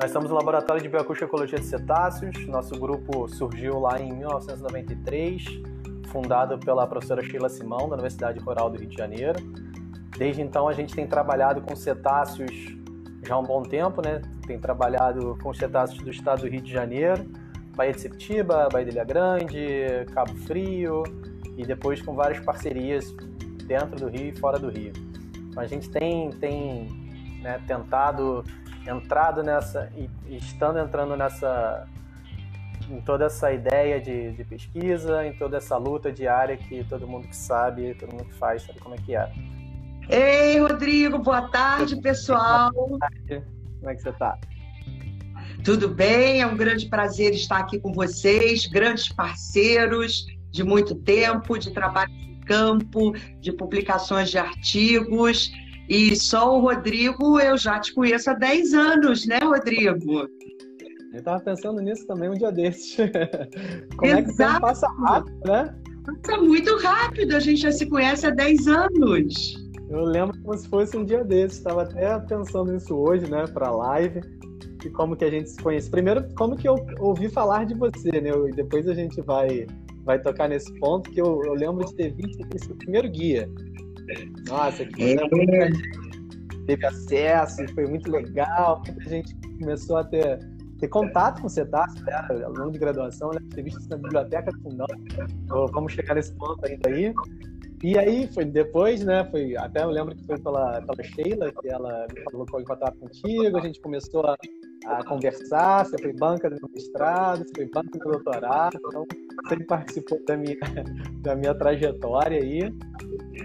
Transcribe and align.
Nós 0.00 0.12
somos 0.12 0.30
o 0.30 0.34
Laboratório 0.34 0.82
de 0.82 0.88
Bioacústica 0.88 1.26
e 1.26 1.28
Ecologia 1.28 1.58
de 1.58 1.66
Cetáceos. 1.66 2.46
Nosso 2.46 2.74
grupo 2.80 3.28
surgiu 3.28 3.78
lá 3.78 4.00
em 4.00 4.10
1993, 4.14 5.44
fundado 6.10 6.58
pela 6.58 6.86
professora 6.86 7.22
Sheila 7.22 7.50
Simão, 7.50 7.86
da 7.86 7.96
Universidade 7.96 8.38
Rural 8.38 8.70
do 8.70 8.78
Rio 8.78 8.88
de 8.88 8.96
Janeiro. 8.96 9.38
Desde 10.16 10.40
então, 10.40 10.66
a 10.66 10.72
gente 10.72 10.94
tem 10.94 11.06
trabalhado 11.06 11.60
com 11.60 11.76
cetáceos 11.76 12.50
já 13.22 13.34
há 13.34 13.38
um 13.38 13.44
bom 13.44 13.62
tempo, 13.62 14.00
né? 14.00 14.22
Tem 14.46 14.58
trabalhado 14.58 15.36
com 15.42 15.52
cetáceos 15.52 16.02
do 16.02 16.10
estado 16.10 16.40
do 16.40 16.48
Rio 16.48 16.62
de 16.62 16.72
Janeiro, 16.72 17.22
Baía 17.76 17.92
de 17.92 18.00
Septiba, 18.00 18.70
Baía 18.72 18.86
de 18.86 18.92
Ilha 18.92 19.04
Grande, 19.04 19.60
Cabo 20.14 20.34
Frio 20.46 21.02
e 21.58 21.66
depois 21.66 22.00
com 22.00 22.14
várias 22.14 22.42
parcerias 22.42 23.14
dentro 23.66 23.96
do 23.96 24.08
Rio 24.08 24.30
e 24.30 24.38
fora 24.38 24.58
do 24.58 24.70
Rio. 24.70 24.94
Então, 25.50 25.62
a 25.62 25.66
gente 25.66 25.90
tem, 25.90 26.30
tem 26.30 26.88
né, 27.42 27.60
tentado 27.66 28.42
entrado 28.86 29.42
nessa 29.42 29.90
e, 29.96 30.08
estando 30.36 30.78
entrando 30.78 31.16
nessa 31.16 31.86
em 32.88 33.00
toda 33.00 33.26
essa 33.26 33.52
ideia 33.52 34.00
de, 34.00 34.32
de, 34.32 34.44
pesquisa, 34.44 35.24
em 35.24 35.32
toda 35.32 35.58
essa 35.58 35.76
luta 35.76 36.10
diária 36.10 36.56
que 36.56 36.82
todo 36.84 37.06
mundo 37.06 37.28
que 37.28 37.36
sabe, 37.36 37.94
todo 37.94 38.10
mundo 38.10 38.24
que 38.24 38.34
faz, 38.34 38.62
sabe 38.62 38.80
como 38.80 38.96
é 38.96 38.98
que 38.98 39.14
é. 39.14 39.32
Ei, 40.08 40.58
Rodrigo, 40.58 41.18
boa 41.18 41.48
tarde, 41.50 42.00
pessoal. 42.00 42.72
Boa 42.72 42.98
tarde. 42.98 43.44
Como 43.78 43.90
é 43.90 43.94
que 43.94 44.02
você 44.02 44.10
está? 44.10 44.36
Tudo 45.64 45.88
bem, 45.88 46.40
é 46.40 46.46
um 46.46 46.56
grande 46.56 46.88
prazer 46.88 47.32
estar 47.32 47.58
aqui 47.58 47.78
com 47.78 47.92
vocês, 47.92 48.66
grandes 48.66 49.08
parceiros 49.08 50.26
de 50.50 50.64
muito 50.64 50.94
tempo, 50.94 51.58
de 51.58 51.70
trabalho 51.70 52.10
em 52.12 52.40
campo, 52.40 53.12
de 53.40 53.52
publicações 53.52 54.30
de 54.30 54.38
artigos. 54.38 55.52
E 55.90 56.14
só 56.14 56.56
o 56.56 56.60
Rodrigo 56.60 57.40
eu 57.40 57.58
já 57.58 57.80
te 57.80 57.92
conheço 57.92 58.30
há 58.30 58.34
10 58.34 58.74
anos, 58.74 59.26
né, 59.26 59.40
Rodrigo? 59.42 60.28
Eu 61.12 61.18
estava 61.18 61.42
pensando 61.42 61.80
nisso 61.80 62.06
também 62.06 62.30
um 62.30 62.34
dia 62.34 62.52
desses. 62.52 62.94
Como 63.98 64.06
Exato. 64.06 64.20
é 64.20 64.22
que 64.22 64.30
o 64.30 64.36
tempo 64.36 64.60
passa 64.60 64.86
rápido, 64.86 65.40
né? 65.44 65.74
Passa 66.06 66.40
muito 66.40 66.76
rápido, 66.76 67.34
a 67.34 67.40
gente 67.40 67.62
já 67.62 67.72
se 67.72 67.86
conhece 67.86 68.24
há 68.24 68.30
10 68.30 68.68
anos. 68.68 69.54
Eu 69.88 70.04
lembro 70.04 70.40
como 70.40 70.56
se 70.56 70.68
fosse 70.68 70.96
um 70.96 71.04
dia 71.04 71.24
desses. 71.24 71.58
Estava 71.58 71.82
até 71.82 72.16
pensando 72.20 72.72
nisso 72.72 72.94
hoje, 72.94 73.28
né, 73.28 73.44
para 73.48 73.72
live. 73.72 74.20
E 74.84 74.90
como 74.90 75.16
que 75.16 75.24
a 75.24 75.30
gente 75.30 75.50
se 75.50 75.60
conhece. 75.60 75.90
Primeiro, 75.90 76.24
como 76.36 76.56
que 76.56 76.68
eu 76.68 76.76
ouvi 77.00 77.28
falar 77.28 77.66
de 77.66 77.74
você, 77.74 78.20
né? 78.20 78.30
E 78.30 78.52
depois 78.52 78.88
a 78.88 78.94
gente 78.94 79.20
vai, 79.22 79.66
vai 80.04 80.20
tocar 80.22 80.48
nesse 80.48 80.72
ponto 80.78 81.10
que 81.10 81.20
eu, 81.20 81.42
eu 81.44 81.54
lembro 81.54 81.84
de 81.84 81.96
ter 81.96 82.14
visto 82.14 82.46
esse 82.54 82.72
primeiro 82.74 83.10
guia. 83.10 83.50
Nossa, 84.48 84.84
que 84.84 85.12
é. 85.12 85.28
muita 85.30 85.66
gente 85.72 86.66
teve 86.66 86.86
acesso, 86.86 87.66
foi 87.74 87.86
muito 87.86 88.10
legal, 88.10 88.82
muita 88.86 89.08
gente 89.08 89.34
começou 89.58 89.96
a 89.98 90.04
ter, 90.04 90.38
ter 90.78 90.88
contato 90.88 91.40
com 91.40 91.46
o 91.46 91.50
cetáceo, 91.50 92.04
né? 92.04 92.14
aluno 92.44 92.70
de 92.70 92.78
graduação, 92.78 93.30
né? 93.30 93.40
ter 93.54 93.62
visto 93.62 93.80
isso 93.80 93.90
na 93.90 93.96
biblioteca 93.96 94.52
do 94.52 94.62
fundão. 94.62 94.86
Então, 95.44 95.66
vamos 95.68 95.92
chegar 95.92 96.14
nesse 96.14 96.32
ponto 96.34 96.64
ainda 96.64 96.88
aí. 96.88 97.12
E 97.82 97.98
aí, 97.98 98.28
foi 98.34 98.44
depois, 98.44 99.02
né? 99.02 99.26
Foi, 99.30 99.56
até 99.56 99.82
eu 99.82 99.90
lembro 99.90 100.14
que 100.14 100.22
foi 100.26 100.38
pela, 100.38 100.82
pela 100.82 101.02
Sheila, 101.02 101.50
que 101.50 101.68
ela 101.68 102.06
me 102.14 102.22
colocou 102.24 102.60
em 102.60 102.64
contato 102.64 102.98
contigo, 102.98 103.56
a 103.56 103.60
gente 103.62 103.80
começou 103.80 104.26
a, 104.26 104.36
a 104.86 105.04
conversar, 105.04 105.84
você 105.84 105.98
foi 105.98 106.12
banca 106.12 106.50
do 106.50 106.70
mestrado, 106.72 107.44
você 107.44 107.52
foi 107.54 107.66
banca 107.66 107.98
do 107.98 108.10
doutorado, 108.10 108.78
então 108.86 109.06
sempre 109.48 109.64
participou 109.66 110.22
da 110.26 110.36
minha, 110.36 110.56
da 111.22 111.34
minha 111.34 111.54
trajetória 111.54 112.40
aí. 112.40 112.72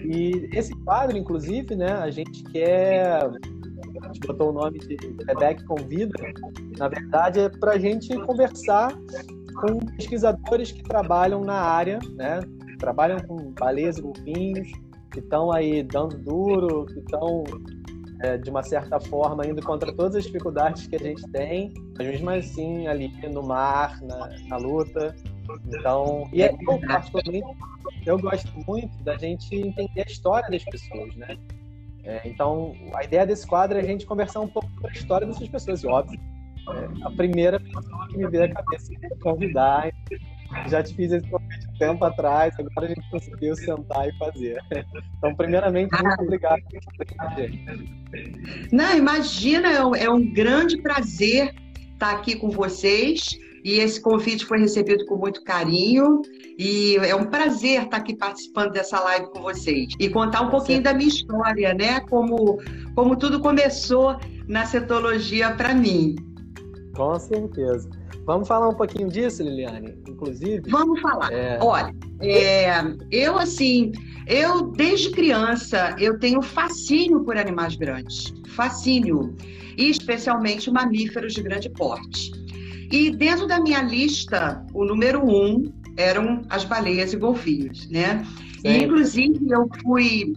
E 0.05 0.49
esse 0.53 0.73
quadro, 0.83 1.17
inclusive, 1.17 1.75
né, 1.75 1.93
a 1.93 2.09
gente 2.09 2.43
quer. 2.45 3.23
A 3.23 4.07
gente 4.13 4.27
botou 4.27 4.49
o 4.49 4.53
nome 4.53 4.79
de 4.79 4.97
Rebeck 5.27 5.63
Convida. 5.65 6.13
Na 6.77 6.87
verdade, 6.87 7.39
é 7.39 7.49
para 7.49 7.73
a 7.73 7.79
gente 7.79 8.13
conversar 8.25 8.93
com 9.61 9.79
pesquisadores 9.95 10.71
que 10.71 10.83
trabalham 10.83 11.41
na 11.41 11.55
área, 11.55 11.99
né? 12.13 12.41
trabalham 12.77 13.19
com 13.19 13.51
baleias 13.51 13.97
e 13.97 14.01
golfinhos, 14.01 14.71
que 15.11 15.19
estão 15.19 15.51
aí 15.51 15.83
dando 15.83 16.17
duro, 16.17 16.85
que 16.85 16.99
estão, 16.99 17.43
é, 18.25 18.37
de 18.37 18.49
uma 18.49 18.63
certa 18.63 18.99
forma, 18.99 19.45
indo 19.45 19.61
contra 19.61 19.93
todas 19.93 20.15
as 20.15 20.23
dificuldades 20.23 20.87
que 20.87 20.95
a 20.95 20.99
gente 20.99 21.21
tem, 21.31 21.71
mas 21.95 22.07
mesmo 22.07 22.29
assim 22.31 22.87
ali 22.87 23.11
no 23.31 23.43
mar, 23.43 24.01
na, 24.01 24.29
na 24.47 24.57
luta. 24.57 25.15
Então, 25.67 26.27
e 26.33 26.41
é, 26.41 26.51
eu, 26.51 26.79
particularmente, 26.87 27.45
eu 28.05 28.17
gosto 28.17 28.51
muito 28.67 28.97
da 29.03 29.15
gente 29.15 29.55
entender 29.55 30.01
a 30.01 30.11
história 30.11 30.49
das 30.49 30.63
pessoas, 30.63 31.15
né? 31.15 31.37
É, 32.03 32.27
então, 32.27 32.73
a 32.95 33.03
ideia 33.03 33.27
desse 33.27 33.45
quadro 33.45 33.77
é 33.77 33.81
a 33.81 33.85
gente 33.85 34.05
conversar 34.05 34.39
um 34.39 34.47
pouco 34.47 34.69
sobre 34.71 34.89
a 34.89 34.93
história 34.93 35.27
dessas 35.27 35.47
pessoas, 35.47 35.83
e 35.83 35.87
óbvio. 35.87 36.19
É, 36.67 37.05
a 37.05 37.11
primeira 37.11 37.59
pessoa 37.59 38.07
que 38.07 38.17
me 38.17 38.27
veio 38.27 38.45
à 38.45 38.49
cabeça 38.49 38.91
é 39.03 39.09
convidar 39.17 39.91
já 40.67 40.83
te 40.83 40.93
fiz 40.95 41.11
esse 41.11 41.29
convite 41.29 41.67
um 41.67 41.77
tempo 41.77 42.05
atrás, 42.05 42.53
agora 42.59 42.85
a 42.85 42.87
gente 42.87 43.09
conseguiu 43.09 43.55
sentar 43.55 44.07
e 44.07 44.17
fazer. 44.17 44.59
Então, 45.17 45.35
primeiramente, 45.35 45.91
muito 45.91 46.21
obrigado 46.21 46.61
Não, 48.71 48.97
imagina, 48.97 49.71
é 49.71 49.85
um, 49.85 49.95
é 49.95 50.09
um 50.09 50.33
grande 50.33 50.81
prazer 50.81 51.53
estar 51.93 52.11
aqui 52.11 52.35
com 52.35 52.49
vocês. 52.49 53.37
E 53.63 53.79
esse 53.79 53.99
convite 53.99 54.45
foi 54.45 54.59
recebido 54.59 55.05
com 55.07 55.15
muito 55.15 55.43
carinho. 55.43 56.21
E 56.57 56.97
é 56.97 57.15
um 57.15 57.25
prazer 57.25 57.83
estar 57.83 57.97
aqui 57.97 58.15
participando 58.15 58.71
dessa 58.71 58.99
live 58.99 59.31
com 59.31 59.41
vocês. 59.41 59.87
E 59.99 60.07
contar 60.07 60.41
um 60.41 60.51
pouquinho 60.51 60.83
da 60.83 60.93
minha 60.93 61.09
história, 61.09 61.73
né? 61.73 61.99
Como, 62.01 62.59
como 62.93 63.15
tudo 63.15 63.39
começou 63.39 64.17
na 64.47 64.65
cetologia 64.67 65.51
para 65.55 65.73
mim. 65.73 66.15
Com 66.95 67.17
certeza. 67.19 67.89
Vamos 68.25 68.47
falar 68.47 68.69
um 68.69 68.73
pouquinho 68.73 69.07
disso, 69.07 69.43
Liliane, 69.43 69.93
inclusive? 70.07 70.69
Vamos 70.69 70.99
falar. 70.99 71.31
É... 71.31 71.59
Olha, 71.61 71.93
é, 72.21 72.73
eu 73.11 73.37
assim, 73.37 73.91
eu 74.25 74.71
desde 74.71 75.11
criança 75.11 75.95
eu 75.99 76.17
tenho 76.17 76.41
fascínio 76.41 77.23
por 77.23 77.37
animais 77.37 77.75
grandes, 77.75 78.33
fascínio, 78.55 79.35
e 79.77 79.89
especialmente 79.89 80.71
mamíferos 80.71 81.33
de 81.33 81.43
grande 81.43 81.69
porte. 81.69 82.31
E 82.91 83.11
dentro 83.11 83.47
da 83.47 83.59
minha 83.59 83.81
lista, 83.81 84.65
o 84.73 84.85
número 84.85 85.23
um 85.23 85.71
eram 85.97 86.41
as 86.49 86.63
baleias 86.63 87.13
e 87.13 87.17
golfinhos, 87.17 87.89
né? 87.89 88.25
E, 88.63 88.77
inclusive 88.77 89.39
eu 89.49 89.69
fui 89.83 90.33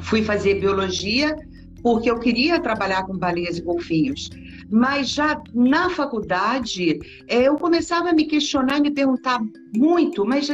fui 0.00 0.22
fazer 0.22 0.60
biologia 0.60 1.34
porque 1.82 2.10
eu 2.10 2.18
queria 2.18 2.58
trabalhar 2.60 3.04
com 3.04 3.16
baleias 3.16 3.58
e 3.58 3.62
golfinhos. 3.62 4.30
Mas 4.74 5.10
já 5.10 5.40
na 5.54 5.88
faculdade, 5.88 6.98
é, 7.28 7.46
eu 7.46 7.54
começava 7.54 8.10
a 8.10 8.12
me 8.12 8.24
questionar, 8.24 8.80
me 8.80 8.90
perguntar 8.90 9.38
muito, 9.72 10.26
mas, 10.26 10.48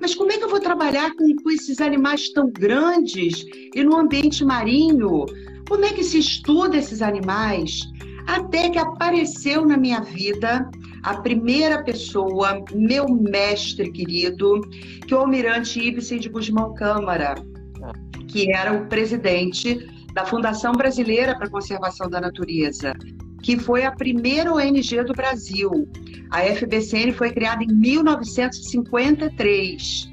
mas 0.00 0.14
como 0.14 0.30
é 0.30 0.38
que 0.38 0.44
eu 0.44 0.48
vou 0.48 0.60
trabalhar 0.60 1.12
com, 1.16 1.34
com 1.34 1.50
esses 1.50 1.80
animais 1.80 2.28
tão 2.28 2.48
grandes 2.48 3.44
e 3.74 3.82
no 3.82 3.96
ambiente 3.96 4.44
marinho? 4.44 5.26
Como 5.68 5.84
é 5.84 5.92
que 5.92 6.04
se 6.04 6.18
estuda 6.18 6.76
esses 6.76 7.02
animais? 7.02 7.80
Até 8.28 8.70
que 8.70 8.78
apareceu 8.78 9.66
na 9.66 9.76
minha 9.76 10.00
vida 10.00 10.70
a 11.02 11.16
primeira 11.16 11.82
pessoa, 11.82 12.62
meu 12.72 13.08
mestre 13.08 13.90
querido, 13.90 14.60
que 15.08 15.12
é 15.12 15.16
o 15.16 15.22
almirante 15.22 15.80
Ibsen 15.80 16.20
de 16.20 16.28
Guzmão 16.28 16.72
Câmara, 16.74 17.34
que 18.28 18.48
era 18.48 18.72
o 18.72 18.86
presidente 18.86 19.74
da 20.14 20.24
Fundação 20.24 20.70
Brasileira 20.70 21.34
para 21.34 21.48
a 21.48 21.50
Conservação 21.50 22.08
da 22.08 22.20
Natureza 22.20 22.94
que 23.46 23.56
foi 23.56 23.84
a 23.84 23.92
primeira 23.92 24.52
ONG 24.52 25.04
do 25.04 25.12
Brasil. 25.12 25.88
A 26.32 26.40
FBCN 26.40 27.12
foi 27.12 27.30
criada 27.30 27.62
em 27.62 27.68
1953. 27.68 30.10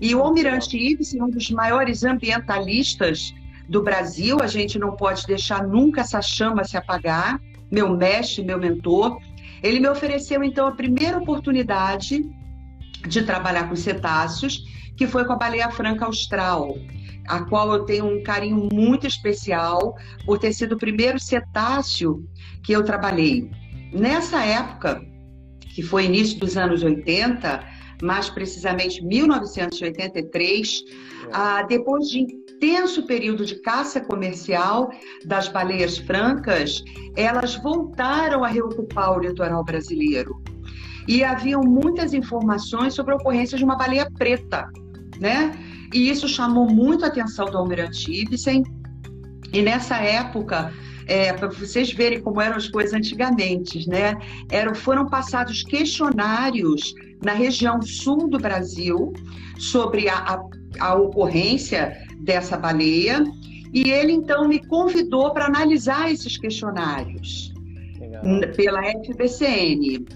E 0.00 0.14
o 0.14 0.22
Almirante 0.22 0.78
Ibsen, 0.78 1.22
um 1.22 1.28
dos 1.28 1.50
maiores 1.50 2.04
ambientalistas 2.04 3.34
do 3.68 3.82
Brasil, 3.82 4.38
a 4.40 4.46
gente 4.46 4.78
não 4.78 4.96
pode 4.96 5.26
deixar 5.26 5.62
nunca 5.62 6.00
essa 6.00 6.22
chama 6.22 6.64
se 6.64 6.78
apagar, 6.78 7.38
meu 7.70 7.94
mestre, 7.94 8.42
meu 8.42 8.58
mentor, 8.58 9.20
ele 9.62 9.78
me 9.78 9.88
ofereceu 9.88 10.42
então 10.42 10.66
a 10.66 10.72
primeira 10.72 11.18
oportunidade 11.18 12.24
de 13.06 13.22
trabalhar 13.24 13.68
com 13.68 13.76
cetáceos, 13.76 14.64
que 14.96 15.06
foi 15.06 15.26
com 15.26 15.34
a 15.34 15.36
baleia 15.36 15.70
franca 15.70 16.06
austral 16.06 16.78
a 17.30 17.44
qual 17.44 17.72
eu 17.72 17.84
tenho 17.84 18.06
um 18.06 18.22
carinho 18.22 18.68
muito 18.72 19.06
especial 19.06 19.96
por 20.26 20.38
ter 20.38 20.52
sido 20.52 20.74
o 20.74 20.78
primeiro 20.78 21.18
cetáceo 21.18 22.26
que 22.62 22.72
eu 22.72 22.84
trabalhei. 22.84 23.50
Nessa 23.92 24.44
época, 24.44 25.02
que 25.74 25.82
foi 25.82 26.04
início 26.04 26.38
dos 26.38 26.56
anos 26.56 26.82
80, 26.82 27.64
mais 28.02 28.30
precisamente 28.30 29.04
1983, 29.04 30.84
ah, 31.32 31.62
depois 31.62 32.08
de 32.08 32.20
intenso 32.20 33.06
período 33.06 33.44
de 33.44 33.56
caça 33.56 34.00
comercial 34.00 34.90
das 35.24 35.48
baleias 35.48 35.98
francas, 35.98 36.82
elas 37.16 37.56
voltaram 37.56 38.44
a 38.44 38.48
reocupar 38.48 39.16
o 39.16 39.20
litoral 39.20 39.64
brasileiro. 39.64 40.42
E 41.08 41.24
haviam 41.24 41.62
muitas 41.62 42.12
informações 42.12 42.94
sobre 42.94 43.12
a 43.12 43.16
ocorrência 43.16 43.56
de 43.56 43.64
uma 43.64 43.76
baleia 43.76 44.08
preta, 44.10 44.68
né? 45.18 45.52
E 45.92 46.08
isso 46.08 46.28
chamou 46.28 46.66
muito 46.68 47.04
a 47.04 47.08
atenção 47.08 47.46
do 47.46 47.58
Almirante 47.58 48.12
Ibsen. 48.12 48.62
E 49.52 49.62
nessa 49.62 49.96
época, 49.96 50.72
é, 51.10 51.32
para 51.32 51.48
vocês 51.48 51.92
verem 51.92 52.20
como 52.20 52.40
eram 52.40 52.56
as 52.56 52.68
coisas 52.68 52.94
antigamente, 52.94 53.88
né? 53.88 54.16
Eram, 54.48 54.76
foram 54.76 55.06
passados 55.06 55.64
questionários 55.64 56.94
na 57.20 57.32
região 57.32 57.82
sul 57.82 58.28
do 58.28 58.38
Brasil 58.38 59.12
sobre 59.58 60.08
a, 60.08 60.14
a, 60.14 60.40
a 60.78 60.94
ocorrência 60.94 62.06
dessa 62.20 62.56
baleia, 62.56 63.24
e 63.72 63.90
ele 63.90 64.12
então 64.12 64.46
me 64.46 64.64
convidou 64.66 65.32
para 65.32 65.46
analisar 65.46 66.12
esses 66.12 66.36
questionários 66.36 67.52
Legal. 67.98 68.22
pela 68.54 68.80
FBCN. 69.04 70.06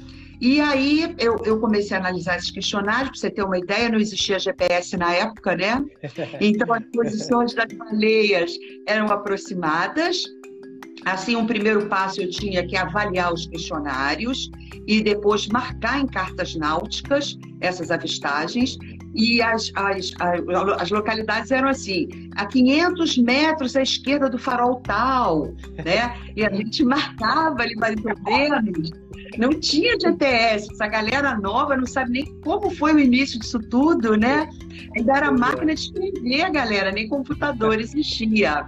E 0.41 0.61
aí 0.61 1.15
eu, 1.19 1.39
eu, 1.45 1.59
comecei 1.59 1.97
a 1.97 2.01
analisar 2.01 2.37
esses 2.37 2.51
questionários, 2.51 3.11
para 3.11 3.19
você 3.19 3.31
ter 3.31 3.43
uma 3.43 3.59
ideia, 3.59 3.89
não 3.89 3.99
existia 3.99 4.39
GPS 4.39 4.97
na 4.97 5.13
época, 5.13 5.57
né? 5.57 5.85
Então 6.41 6.73
as 6.73 6.85
posições 6.93 7.55
das 7.55 7.73
baleias 7.73 8.53
eram 8.87 9.07
aproximadas. 9.07 10.23
Assim, 11.05 11.37
um 11.37 11.47
primeiro 11.47 11.87
passo 11.87 12.21
eu 12.23 12.31
tinha 12.31 12.67
que 12.67 12.77
avaliar 12.77 13.33
os 13.33 13.47
questionários 13.47 14.51
e 14.87 15.03
depois 15.03 15.47
marcar 15.49 16.01
em 16.01 16.07
cartas 16.07 16.55
náuticas 16.55 17.39
essas 17.61 17.91
avistagens. 17.91 18.79
E 19.15 19.41
as, 19.41 19.71
as, 19.77 20.13
as, 20.81 20.91
localidades 20.91 21.53
eram 21.53 21.69
assim, 21.69 22.09
a 22.35 22.47
500 22.47 23.19
metros 23.19 23.77
à 23.77 23.83
esquerda 23.83 24.29
do 24.29 24.39
farol 24.39 24.81
tal, 24.81 25.55
né? 25.85 26.17
E 26.35 26.45
a 26.45 26.51
gente 26.53 26.85
marcava 26.85 27.63
ali 27.63 27.77
mais 27.77 27.95
ou 28.05 28.25
menos. 28.25 28.91
Não 29.39 29.51
tinha 29.51 29.99
GPS, 29.99 30.71
essa 30.73 30.87
galera 30.89 31.37
nova 31.39 31.77
não 31.77 31.87
sabe 31.87 32.11
nem 32.11 32.41
como 32.41 32.71
foi 32.71 32.95
o 32.95 32.99
início 32.99 33.39
disso 33.39 33.61
tudo, 33.61 34.17
né? 34.17 34.49
Ainda 34.97 35.17
era 35.17 35.31
máquina 35.31 35.75
de 35.75 35.81
escrever, 35.81 36.51
galera, 36.51 36.91
nem 36.91 37.09
computador 37.09 37.81
existia. 37.81 38.67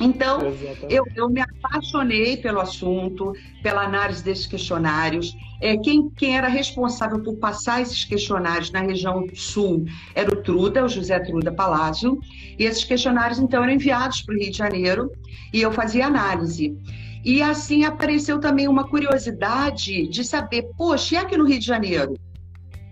Então, 0.00 0.40
eu, 0.88 1.04
eu, 1.14 1.28
me 1.28 1.40
apaixonei 1.40 2.36
pelo 2.36 2.60
assunto, 2.60 3.32
pela 3.62 3.82
análise 3.82 4.24
desses 4.24 4.46
questionários. 4.46 5.36
É, 5.60 5.76
quem, 5.76 6.08
quem 6.10 6.36
era 6.36 6.48
responsável 6.48 7.22
por 7.22 7.36
passar 7.36 7.82
esses 7.82 8.04
questionários 8.04 8.70
na 8.70 8.80
região 8.80 9.26
sul 9.34 9.84
era 10.14 10.32
o 10.32 10.42
Truda, 10.42 10.84
o 10.84 10.88
José 10.88 11.18
Truda 11.20 11.52
Palácio, 11.52 12.18
e 12.58 12.64
esses 12.64 12.84
questionários, 12.84 13.38
então, 13.38 13.62
eram 13.62 13.72
enviados 13.72 14.22
para 14.22 14.34
o 14.34 14.38
Rio 14.38 14.50
de 14.50 14.58
Janeiro 14.58 15.12
e 15.52 15.60
eu 15.60 15.70
fazia 15.70 16.06
análise. 16.06 16.76
E 17.24 17.40
assim 17.40 17.84
apareceu 17.84 18.40
também 18.40 18.66
uma 18.66 18.88
curiosidade 18.88 20.08
de 20.08 20.24
saber, 20.24 20.68
poxa, 20.76 21.14
e 21.14 21.18
aqui 21.18 21.36
no 21.36 21.44
Rio 21.44 21.58
de 21.58 21.66
Janeiro? 21.66 22.18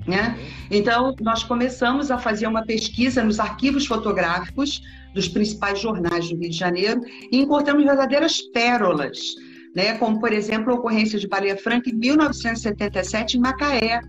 Né? 0.07 0.39
Então, 0.71 1.15
nós 1.21 1.43
começamos 1.43 2.11
a 2.11 2.19
fazer 2.19 2.47
uma 2.47 2.65
pesquisa 2.65 3.25
nos 3.25 3.41
arquivos 3.41 3.87
fotográficos 3.87 4.81
dos 5.15 5.29
principais 5.29 5.81
jornais 5.81 6.29
do 6.29 6.37
Rio 6.37 6.51
de 6.51 6.57
Janeiro 6.57 7.01
e 7.31 7.39
encontramos 7.39 7.85
verdadeiras 7.85 8.41
pérolas, 8.53 9.19
né? 9.75 9.95
como, 9.99 10.21
por 10.21 10.33
exemplo, 10.33 10.73
a 10.73 10.77
ocorrência 10.77 11.19
de 11.19 11.29
baleia 11.29 11.57
franca 11.57 11.91
em 11.91 11.95
1977 11.95 13.37
em 13.37 13.41
Macaé. 13.41 14.01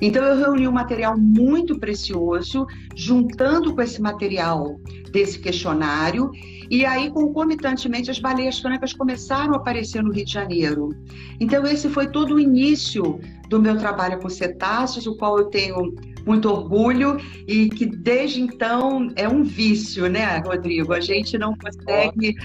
Então, 0.00 0.22
eu 0.24 0.36
reuni 0.36 0.68
um 0.68 0.72
material 0.72 1.18
muito 1.18 1.78
precioso, 1.78 2.66
juntando 2.94 3.74
com 3.74 3.82
esse 3.82 4.00
material 4.00 4.80
desse 5.10 5.40
questionário, 5.40 6.30
e 6.70 6.84
aí, 6.84 7.10
concomitantemente, 7.10 8.10
as 8.10 8.20
baleias 8.20 8.58
francas 8.58 8.92
começaram 8.92 9.54
a 9.54 9.56
aparecer 9.56 10.02
no 10.02 10.12
Rio 10.12 10.24
de 10.24 10.32
Janeiro. 10.32 10.94
Então, 11.40 11.64
esse 11.66 11.88
foi 11.88 12.06
todo 12.08 12.34
o 12.34 12.40
início 12.40 13.18
do 13.48 13.60
meu 13.60 13.76
trabalho 13.78 14.20
com 14.20 14.28
cetáceos, 14.28 15.06
o 15.06 15.16
qual 15.16 15.38
eu 15.38 15.46
tenho 15.46 15.94
muito 16.28 16.48
orgulho 16.50 17.16
e 17.46 17.68
que 17.70 17.86
desde 17.86 18.40
então 18.40 19.10
é 19.16 19.26
um 19.28 19.42
vício, 19.42 20.08
né, 20.08 20.38
Rodrigo? 20.38 20.92
A 20.92 21.00
gente 21.00 21.38
não 21.38 21.56
consegue 21.56 22.36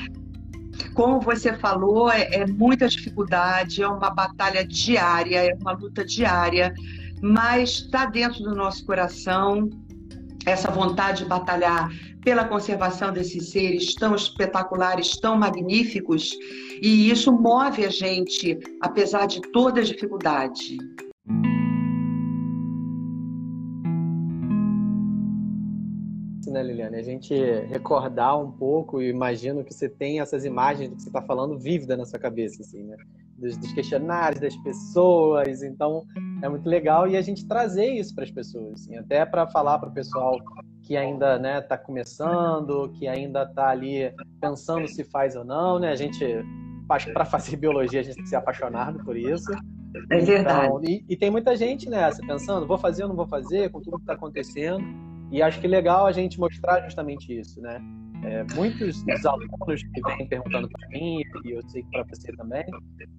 como 0.93 1.19
você 1.19 1.53
falou, 1.53 2.11
é, 2.11 2.23
é, 2.33 2.47
muita 2.47 2.87
dificuldade, 2.87 3.81
é 3.81 3.87
uma 3.87 4.09
batalha 4.09 4.65
diária, 4.65 5.43
é 5.43 5.55
uma 5.55 5.71
luta 5.71 6.03
diária, 6.05 6.73
mas 7.21 7.69
está 7.71 8.05
dentro 8.05 8.43
do 8.43 8.55
nosso 8.55 8.85
coração 8.85 9.69
essa 10.45 10.69
vontade 10.69 11.23
de 11.23 11.25
batalhar 11.25 11.89
pela 12.23 12.45
conservação 12.45 13.11
desses 13.11 13.49
seres 13.49 13.95
tão 13.95 14.15
espetaculares, 14.15 15.17
tão 15.17 15.37
magníficos, 15.37 16.31
e 16.81 17.09
isso 17.09 17.31
move 17.31 17.85
a 17.85 17.89
gente, 17.89 18.57
apesar 18.81 19.25
de 19.25 19.41
toda 19.51 19.81
a 19.81 19.83
dificuldade. 19.83 20.77
Né? 26.89 26.99
A 26.99 27.03
gente 27.03 27.33
recordar 27.67 28.39
um 28.39 28.51
pouco, 28.51 29.01
e 29.01 29.09
imagino 29.09 29.63
que 29.63 29.73
você 29.73 29.89
tem 29.89 30.19
essas 30.19 30.45
imagens 30.45 30.89
do 30.89 30.95
que 30.95 31.01
você 31.01 31.09
está 31.09 31.21
falando 31.21 31.57
vívida 31.57 31.97
na 31.97 32.05
sua 32.05 32.19
cabeça, 32.19 32.61
assim, 32.61 32.83
né? 32.83 32.97
Dos, 33.37 33.57
dos, 33.57 33.73
questionários, 33.73 34.39
das 34.39 34.55
pessoas. 34.57 35.63
Então, 35.63 36.05
é 36.41 36.49
muito 36.49 36.67
legal 36.69 37.07
e 37.07 37.17
a 37.17 37.21
gente 37.21 37.45
trazer 37.47 37.87
isso 37.87 38.13
para 38.13 38.23
as 38.23 38.31
pessoas, 38.31 38.73
assim, 38.73 38.97
até 38.97 39.25
para 39.25 39.47
falar 39.47 39.79
para 39.79 39.89
o 39.89 39.93
pessoal 39.93 40.37
que 40.83 40.95
ainda 40.95 41.35
está 41.35 41.39
né, 41.39 41.61
tá 41.61 41.77
começando, 41.77 42.89
que 42.93 43.07
ainda 43.07 43.43
está 43.43 43.69
ali 43.69 44.13
pensando 44.39 44.87
se 44.87 45.03
faz 45.03 45.35
ou 45.35 45.43
não, 45.43 45.79
né? 45.79 45.89
A 45.89 45.95
gente, 45.95 46.25
para 47.13 47.25
fazer 47.25 47.55
biologia, 47.57 48.01
a 48.01 48.03
gente 48.03 48.15
tem 48.15 48.23
que 48.23 48.29
ser 48.29 48.35
apaixonado 48.35 49.03
por 49.03 49.17
isso. 49.17 49.51
É 50.11 50.19
verdade. 50.19 50.65
Então, 50.65 50.81
e, 50.83 51.05
e, 51.07 51.15
tem 51.15 51.29
muita 51.29 51.55
gente 51.55 51.89
nessa, 51.89 52.25
pensando, 52.25 52.65
vou 52.65 52.77
fazer 52.77 53.03
ou 53.03 53.09
não 53.09 53.15
vou 53.15 53.27
fazer, 53.27 53.69
com 53.69 53.79
tudo 53.79 53.97
que 53.97 54.03
está 54.03 54.13
acontecendo. 54.13 54.83
E 55.33 55.41
acho 55.41 55.59
que 55.59 55.67
legal 55.67 56.05
a 56.05 56.11
gente 56.11 56.39
mostrar 56.39 56.83
justamente 56.83 57.35
isso, 57.35 57.59
né? 57.59 57.81
É, 58.23 58.43
muitos 58.53 59.03
dos 59.03 59.25
alunos 59.25 59.81
que 59.81 60.01
vêm 60.01 60.27
perguntando 60.27 60.69
para 60.69 60.87
mim, 60.89 61.23
e 61.43 61.51
eu 61.51 61.69
sei 61.69 61.81
que 61.81 61.89
para 61.89 62.03
você 62.03 62.31
também, 62.33 62.63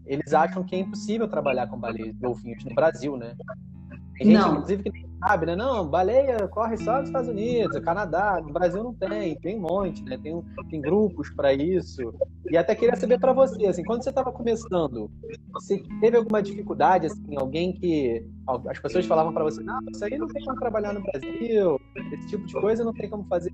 eles 0.06 0.32
acham 0.32 0.62
que 0.62 0.76
é 0.76 0.78
impossível 0.78 1.26
trabalhar 1.26 1.66
com 1.66 1.76
baleias 1.76 2.16
golfinhos 2.16 2.64
no 2.64 2.72
Brasil, 2.72 3.16
né? 3.16 3.34
Tem 4.16 4.28
gente, 4.28 4.38
não. 4.38 4.52
inclusive, 4.52 4.82
que 4.82 4.90
nem 4.90 5.04
sabe, 5.18 5.46
né? 5.46 5.56
Não, 5.56 5.88
baleia 5.88 6.46
corre 6.48 6.76
só 6.76 6.98
nos 6.98 7.08
Estados 7.08 7.28
Unidos, 7.28 7.80
Canadá, 7.80 8.40
no 8.40 8.52
Brasil 8.52 8.82
não 8.84 8.94
tem, 8.94 9.34
tem 9.36 9.56
um 9.56 9.62
monte, 9.62 10.02
né? 10.04 10.18
Tem, 10.22 10.42
tem 10.70 10.80
grupos 10.80 11.30
para 11.30 11.52
isso. 11.52 12.14
E 12.50 12.56
até 12.56 12.74
queria 12.74 12.94
saber 12.96 13.18
para 13.18 13.32
você, 13.32 13.66
assim, 13.66 13.82
quando 13.82 14.02
você 14.02 14.10
estava 14.10 14.30
começando, 14.30 15.10
você 15.52 15.82
teve 16.00 16.16
alguma 16.16 16.42
dificuldade, 16.42 17.06
assim, 17.06 17.36
alguém 17.36 17.72
que 17.72 18.24
as 18.68 18.78
pessoas 18.78 19.06
falavam 19.06 19.32
para 19.32 19.44
você, 19.44 19.62
não, 19.62 19.78
isso 19.90 20.04
aí 20.04 20.18
não 20.18 20.28
tem 20.28 20.44
como 20.44 20.58
trabalhar 20.58 20.92
no 20.92 21.02
Brasil, 21.02 21.80
esse 22.12 22.26
tipo 22.28 22.46
de 22.46 22.52
coisa 22.54 22.84
não 22.84 22.92
tem 22.92 23.08
como 23.08 23.24
fazer 23.24 23.52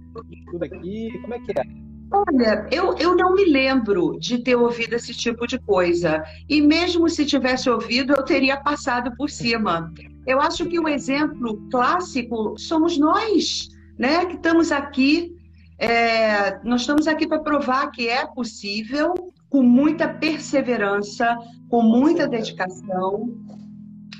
tudo 0.50 0.64
aqui, 0.64 1.18
como 1.22 1.34
é 1.34 1.38
que 1.38 1.52
é? 1.58 1.90
Olha, 2.12 2.66
eu, 2.72 2.96
eu 2.98 3.14
não 3.14 3.34
me 3.34 3.44
lembro 3.44 4.18
de 4.18 4.38
ter 4.38 4.56
ouvido 4.56 4.94
esse 4.94 5.14
tipo 5.14 5.46
de 5.46 5.60
coisa. 5.60 6.24
E 6.48 6.60
mesmo 6.60 7.08
se 7.08 7.24
tivesse 7.24 7.70
ouvido, 7.70 8.12
eu 8.12 8.24
teria 8.24 8.56
passado 8.56 9.14
por 9.16 9.30
cima. 9.30 9.92
Eu 10.30 10.40
acho 10.40 10.64
que 10.66 10.78
o 10.78 10.88
exemplo 10.88 11.60
clássico 11.68 12.54
somos 12.56 12.96
nós, 12.96 13.68
né? 13.98 14.24
Que 14.26 14.36
estamos 14.36 14.70
aqui. 14.70 15.34
É, 15.76 16.60
nós 16.62 16.82
estamos 16.82 17.08
aqui 17.08 17.26
para 17.26 17.40
provar 17.40 17.90
que 17.90 18.08
é 18.08 18.24
possível, 18.24 19.12
com 19.48 19.60
muita 19.60 20.06
perseverança, 20.06 21.36
com 21.68 21.82
muita 21.82 22.28
dedicação. 22.28 23.34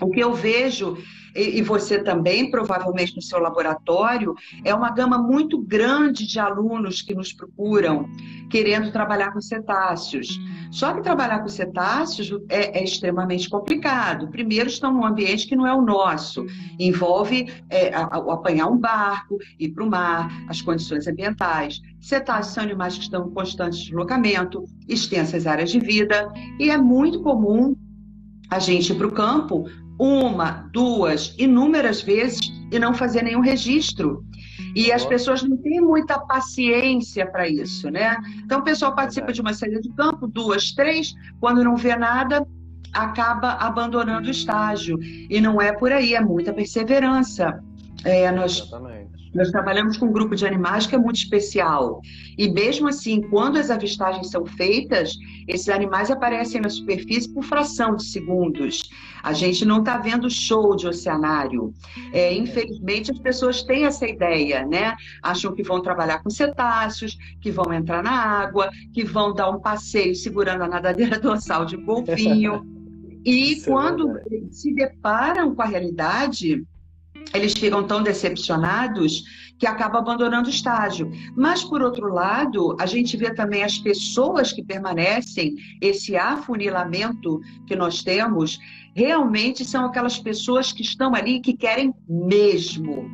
O 0.00 0.10
que 0.10 0.20
eu 0.20 0.32
vejo 0.34 0.96
e 1.34 1.62
você 1.62 2.02
também, 2.02 2.50
provavelmente 2.50 3.14
no 3.14 3.22
seu 3.22 3.38
laboratório, 3.38 4.34
é 4.64 4.74
uma 4.74 4.90
gama 4.90 5.18
muito 5.18 5.58
grande 5.58 6.26
de 6.26 6.38
alunos 6.38 7.02
que 7.02 7.14
nos 7.14 7.32
procuram 7.32 8.08
querendo 8.48 8.90
trabalhar 8.90 9.32
com 9.32 9.40
cetáceos. 9.40 10.40
Só 10.72 10.92
que 10.92 11.02
trabalhar 11.02 11.40
com 11.40 11.48
cetáceos 11.48 12.30
é, 12.48 12.78
é 12.78 12.84
extremamente 12.84 13.48
complicado. 13.48 14.28
Primeiro, 14.28 14.68
estão 14.68 14.92
num 14.92 15.04
ambiente 15.04 15.46
que 15.46 15.56
não 15.56 15.66
é 15.66 15.74
o 15.74 15.82
nosso, 15.82 16.46
envolve 16.78 17.52
é, 17.68 17.94
a, 17.94 18.02
a, 18.02 18.34
apanhar 18.34 18.66
um 18.66 18.76
barco, 18.76 19.38
ir 19.58 19.70
para 19.70 19.84
o 19.84 19.90
mar, 19.90 20.30
as 20.48 20.60
condições 20.60 21.06
ambientais. 21.06 21.80
Cetáceos 22.00 22.54
são 22.54 22.64
animais 22.64 22.96
que 22.96 23.04
estão 23.04 23.28
em 23.28 23.30
constante 23.30 23.78
deslocamento, 23.78 24.64
extensas 24.88 25.46
áreas 25.46 25.70
de 25.70 25.78
vida, 25.78 26.32
e 26.58 26.70
é 26.70 26.76
muito 26.76 27.20
comum 27.22 27.76
a 28.48 28.58
gente 28.58 28.92
ir 28.92 28.96
para 28.96 29.06
o 29.06 29.12
campo 29.12 29.64
uma, 30.00 30.66
duas, 30.72 31.34
inúmeras 31.38 32.00
vezes 32.00 32.40
e 32.72 32.78
não 32.78 32.94
fazer 32.94 33.22
nenhum 33.22 33.40
registro. 33.40 34.24
E 34.74 34.90
as 34.90 35.04
pessoas 35.04 35.42
não 35.42 35.56
têm 35.58 35.80
muita 35.80 36.18
paciência 36.18 37.30
para 37.30 37.46
isso, 37.46 37.90
né? 37.90 38.16
Então 38.44 38.60
o 38.60 38.64
pessoal 38.64 38.94
participa 38.94 39.32
de 39.32 39.40
uma 39.40 39.52
saída 39.52 39.80
de 39.80 39.92
campo, 39.94 40.26
duas, 40.26 40.72
três, 40.72 41.12
quando 41.38 41.62
não 41.62 41.76
vê 41.76 41.96
nada, 41.96 42.46
acaba 42.92 43.52
abandonando 43.54 44.28
o 44.28 44.30
estágio. 44.30 44.98
E 45.02 45.40
não 45.40 45.60
é 45.60 45.72
por 45.72 45.92
aí, 45.92 46.14
é 46.14 46.20
muita 46.20 46.52
perseverança. 46.52 47.62
É, 48.04 48.30
nós, 48.30 48.58
Exatamente 48.58 49.19
Nós 49.34 49.50
trabalhamos 49.50 49.96
com 49.96 50.06
um 50.06 50.12
grupo 50.12 50.34
de 50.34 50.46
animais 50.46 50.86
que 50.86 50.94
é 50.94 50.98
muito 50.98 51.16
especial. 51.16 52.00
E 52.36 52.48
mesmo 52.48 52.88
assim, 52.88 53.20
quando 53.20 53.58
as 53.58 53.70
avistagens 53.70 54.30
são 54.30 54.44
feitas, 54.44 55.16
esses 55.46 55.68
animais 55.68 56.10
aparecem 56.10 56.60
na 56.60 56.68
superfície 56.68 57.32
por 57.32 57.44
fração 57.44 57.94
de 57.94 58.04
segundos. 58.04 58.90
A 59.22 59.32
gente 59.32 59.64
não 59.64 59.78
está 59.80 59.98
vendo 59.98 60.28
show 60.30 60.74
de 60.74 60.88
oceanário. 60.88 61.72
É, 62.12 62.34
infelizmente, 62.34 63.12
as 63.12 63.18
pessoas 63.18 63.62
têm 63.62 63.84
essa 63.84 64.06
ideia, 64.06 64.66
né? 64.66 64.96
Acham 65.22 65.54
que 65.54 65.62
vão 65.62 65.80
trabalhar 65.80 66.22
com 66.22 66.30
cetáceos, 66.30 67.16
que 67.40 67.50
vão 67.50 67.72
entrar 67.72 68.02
na 68.02 68.12
água, 68.12 68.70
que 68.92 69.04
vão 69.04 69.32
dar 69.32 69.50
um 69.50 69.60
passeio 69.60 70.14
segurando 70.14 70.62
a 70.62 70.68
nadadeira 70.68 71.18
dorsal 71.20 71.64
de 71.64 71.76
um 71.76 71.84
golfinho. 71.84 72.64
E 73.22 73.52
Isso 73.52 73.68
é 73.68 73.72
quando 73.72 74.16
é 74.16 74.22
se 74.50 74.72
deparam 74.72 75.54
com 75.54 75.60
a 75.60 75.66
realidade, 75.66 76.64
eles 77.34 77.52
ficam 77.52 77.86
tão 77.86 78.02
decepcionados 78.02 79.24
que 79.58 79.66
acabam 79.66 80.00
abandonando 80.00 80.48
o 80.48 80.50
estágio. 80.50 81.10
Mas, 81.36 81.62
por 81.62 81.82
outro 81.82 82.12
lado, 82.12 82.76
a 82.80 82.86
gente 82.86 83.16
vê 83.16 83.32
também 83.34 83.62
as 83.62 83.78
pessoas 83.78 84.52
que 84.52 84.64
permanecem, 84.64 85.54
esse 85.80 86.16
afunilamento 86.16 87.40
que 87.66 87.76
nós 87.76 88.02
temos, 88.02 88.58
realmente 88.94 89.64
são 89.64 89.84
aquelas 89.84 90.18
pessoas 90.18 90.72
que 90.72 90.82
estão 90.82 91.14
ali 91.14 91.40
que 91.40 91.52
querem 91.52 91.94
mesmo. 92.08 93.10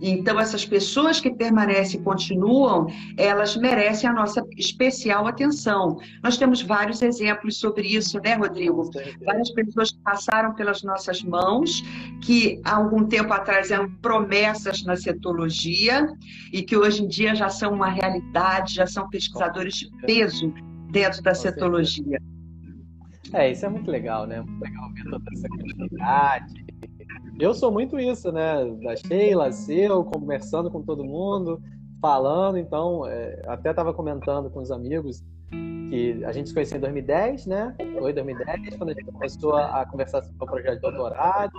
Então, 0.00 0.38
essas 0.38 0.64
pessoas 0.64 1.20
que 1.20 1.30
permanecem 1.30 2.00
e 2.00 2.02
continuam, 2.02 2.86
elas 3.16 3.56
merecem 3.56 4.08
a 4.08 4.12
nossa 4.12 4.44
especial 4.56 5.26
atenção. 5.26 5.98
Nós 6.22 6.36
temos 6.36 6.62
vários 6.62 7.02
exemplos 7.02 7.58
sobre 7.58 7.86
isso, 7.88 8.20
né, 8.20 8.34
Rodrigo? 8.34 8.90
Várias 9.24 9.50
pessoas 9.50 9.92
que 9.92 9.98
passaram 10.00 10.54
pelas 10.54 10.82
nossas 10.82 11.22
mãos, 11.22 11.82
que 12.22 12.60
há 12.64 12.76
algum 12.76 13.04
tempo 13.06 13.32
atrás 13.32 13.70
eram 13.70 13.90
promessas 13.96 14.82
na 14.84 14.96
cetologia 14.96 16.06
e 16.52 16.62
que 16.62 16.76
hoje 16.76 17.02
em 17.02 17.08
dia 17.08 17.34
já 17.34 17.48
são 17.48 17.72
uma 17.72 17.88
realidade, 17.88 18.74
já 18.74 18.86
são 18.86 19.08
pesquisadores 19.08 19.74
de 19.74 19.90
peso 20.06 20.52
dentro 20.90 21.22
da 21.22 21.34
cetologia. 21.34 22.20
É, 23.32 23.50
isso 23.50 23.66
é 23.66 23.68
muito 23.68 23.90
legal, 23.90 24.26
né? 24.26 24.40
Muito 24.40 24.62
legal 24.62 24.92
ver 24.92 25.10
toda 25.10 25.24
essa 25.32 25.48
quantidade, 25.48 26.63
eu 27.38 27.54
sou 27.54 27.70
muito 27.70 27.98
isso, 27.98 28.30
né? 28.30 28.64
Da 28.82 28.96
Sheila, 28.96 29.52
seu, 29.52 30.04
conversando 30.04 30.70
com 30.70 30.82
todo 30.82 31.04
mundo, 31.04 31.60
falando. 32.00 32.58
Então, 32.58 33.06
é, 33.06 33.42
até 33.46 33.70
estava 33.70 33.92
comentando 33.92 34.50
com 34.50 34.60
os 34.60 34.70
amigos 34.70 35.22
que 35.50 36.24
a 36.24 36.32
gente 36.32 36.48
se 36.48 36.54
conheceu 36.54 36.78
em 36.78 36.80
2010, 36.80 37.46
né? 37.46 37.74
Foi 37.98 38.12
2010, 38.12 38.76
quando 38.76 38.90
a 38.90 38.92
gente 38.94 39.10
começou 39.10 39.56
a 39.56 39.84
conversar 39.86 40.22
sobre 40.22 40.36
o 40.40 40.46
projeto 40.46 40.74
de 40.76 40.80
doutorado. 40.80 41.52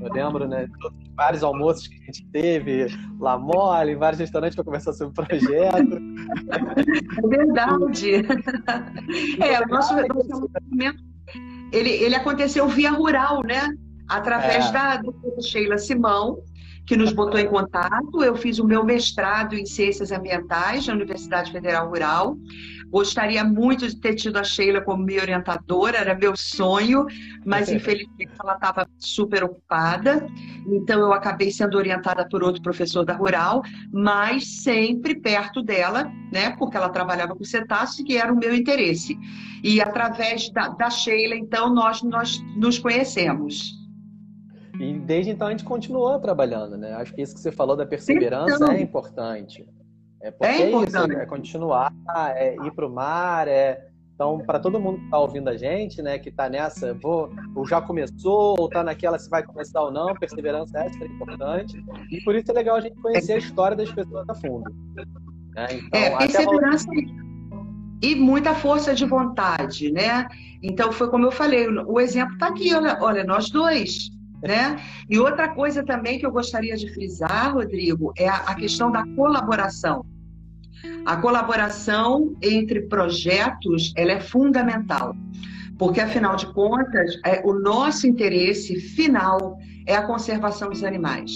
Eu 0.00 0.12
lembro, 0.12 0.48
né? 0.48 0.68
Vários 1.14 1.44
almoços 1.44 1.86
que 1.86 1.94
a 1.94 2.04
gente 2.06 2.26
teve, 2.28 2.86
lá 3.20 3.38
mole, 3.38 3.94
vários 3.94 4.18
restaurantes 4.18 4.56
para 4.56 4.64
conversar 4.64 4.92
sobre 4.92 5.12
o 5.12 5.26
projeto. 5.26 6.00
É 7.22 7.28
verdade. 7.28 8.14
É, 9.40 9.60
o 9.60 9.68
nosso 9.68 9.94
relacionamento, 9.94 11.02
ele, 11.72 11.90
ele 11.90 12.14
aconteceu 12.14 12.66
via 12.68 12.90
rural, 12.90 13.42
né? 13.44 13.68
Através 14.08 14.66
é. 14.66 14.72
da 14.72 14.96
doutora 14.96 15.40
Sheila 15.40 15.78
Simão, 15.78 16.38
que 16.86 16.96
nos 16.96 17.12
botou 17.12 17.38
em 17.38 17.46
contato. 17.46 18.22
Eu 18.22 18.36
fiz 18.36 18.58
o 18.58 18.66
meu 18.66 18.84
mestrado 18.84 19.54
em 19.54 19.64
Ciências 19.64 20.10
Ambientais 20.10 20.86
na 20.86 20.94
Universidade 20.94 21.52
Federal 21.52 21.88
Rural. 21.88 22.36
Gostaria 22.90 23.42
muito 23.42 23.88
de 23.88 23.96
ter 23.96 24.14
tido 24.14 24.36
a 24.36 24.44
Sheila 24.44 24.82
como 24.82 25.02
minha 25.02 25.22
orientadora, 25.22 25.96
era 25.96 26.14
meu 26.14 26.36
sonho, 26.36 27.06
mas 27.42 27.70
infelizmente 27.70 28.32
ela 28.38 28.52
estava 28.52 28.86
super 28.98 29.44
ocupada. 29.44 30.26
Então 30.66 31.00
eu 31.00 31.10
acabei 31.14 31.50
sendo 31.50 31.78
orientada 31.78 32.28
por 32.28 32.42
outro 32.42 32.60
professor 32.60 33.02
da 33.02 33.14
Rural, 33.14 33.62
mas 33.90 34.46
sempre 34.62 35.14
perto 35.14 35.62
dela, 35.62 36.12
né? 36.30 36.50
Porque 36.58 36.76
ela 36.76 36.90
trabalhava 36.90 37.34
com 37.34 37.44
cetáceos, 37.44 38.06
que 38.06 38.18
era 38.18 38.30
o 38.30 38.36
meu 38.36 38.54
interesse. 38.54 39.18
E 39.64 39.80
através 39.80 40.50
da, 40.50 40.68
da 40.68 40.90
Sheila, 40.90 41.34
então, 41.34 41.72
nós, 41.72 42.02
nós 42.02 42.42
nos 42.56 42.78
conhecemos. 42.78 43.81
E 44.82 44.98
desde 44.98 45.30
então 45.30 45.46
a 45.46 45.50
gente 45.50 45.64
continuou 45.64 46.18
trabalhando, 46.18 46.76
né? 46.76 46.92
Acho 46.94 47.14
que 47.14 47.22
isso 47.22 47.34
que 47.34 47.40
você 47.40 47.52
falou 47.52 47.76
da 47.76 47.86
perseverança 47.86 48.56
então, 48.56 48.72
é 48.72 48.80
importante. 48.80 49.66
É 50.20 50.30
porque 50.30 50.46
é, 50.46 50.62
é 50.62 50.70
isso, 50.70 50.96
é 50.96 51.26
continuar, 51.26 51.92
é 52.36 52.54
ir 52.54 52.72
para 52.72 52.86
o 52.86 52.90
mar, 52.90 53.46
é 53.48 53.88
então, 54.14 54.38
para 54.38 54.60
todo 54.60 54.78
mundo 54.78 54.98
que 54.98 55.04
está 55.06 55.18
ouvindo 55.18 55.48
a 55.48 55.56
gente, 55.56 56.00
né, 56.00 56.16
que 56.16 56.28
está 56.28 56.48
nessa, 56.48 56.94
vou, 56.94 57.28
ou 57.56 57.66
já 57.66 57.80
começou, 57.80 58.54
ou 58.56 58.66
está 58.66 58.84
naquela 58.84 59.18
se 59.18 59.28
vai 59.28 59.42
começar 59.42 59.82
ou 59.82 59.90
não, 59.90 60.14
perseverança 60.14 60.78
é 60.78 60.92
super 60.92 61.10
importante. 61.10 61.82
E 62.08 62.20
por 62.22 62.34
isso 62.36 62.48
é 62.50 62.54
legal 62.54 62.76
a 62.76 62.80
gente 62.80 62.94
conhecer 63.00 63.32
a 63.32 63.38
história 63.38 63.76
das 63.76 63.90
pessoas 63.90 64.28
a 64.28 64.34
fundo. 64.36 64.70
Né? 65.54 65.66
Então, 65.72 66.00
é, 66.00 66.18
perseverança 66.18 66.86
e 68.00 68.14
muita 68.14 68.54
força 68.54 68.94
de 68.94 69.04
vontade, 69.04 69.90
né? 69.90 70.28
Então, 70.62 70.92
foi 70.92 71.08
como 71.10 71.26
eu 71.26 71.32
falei, 71.32 71.66
o 71.68 71.98
exemplo 71.98 72.34
está 72.34 72.48
aqui, 72.48 72.72
olha, 72.74 72.98
olha, 73.00 73.24
nós 73.24 73.50
dois. 73.50 74.10
Né? 74.42 74.80
E 75.08 75.18
outra 75.20 75.48
coisa 75.48 75.84
também 75.84 76.18
que 76.18 76.26
eu 76.26 76.32
gostaria 76.32 76.76
de 76.76 76.92
frisar, 76.92 77.54
Rodrigo, 77.54 78.12
é 78.18 78.28
a, 78.28 78.54
questão 78.56 78.90
da 78.90 79.06
colaboração. 79.14 80.04
A 81.06 81.16
colaboração 81.16 82.36
entre 82.42 82.82
projetos 82.82 83.92
ela 83.96 84.12
é 84.12 84.20
fundamental, 84.20 85.14
porque 85.78 86.00
afinal 86.00 86.34
de 86.34 86.46
contas, 86.52 87.20
é, 87.24 87.40
o 87.44 87.52
nosso 87.52 88.06
interesse 88.06 88.80
final 88.80 89.56
é 89.86 89.94
a 89.94 90.02
conservação 90.02 90.70
dos 90.70 90.82
animais. 90.82 91.30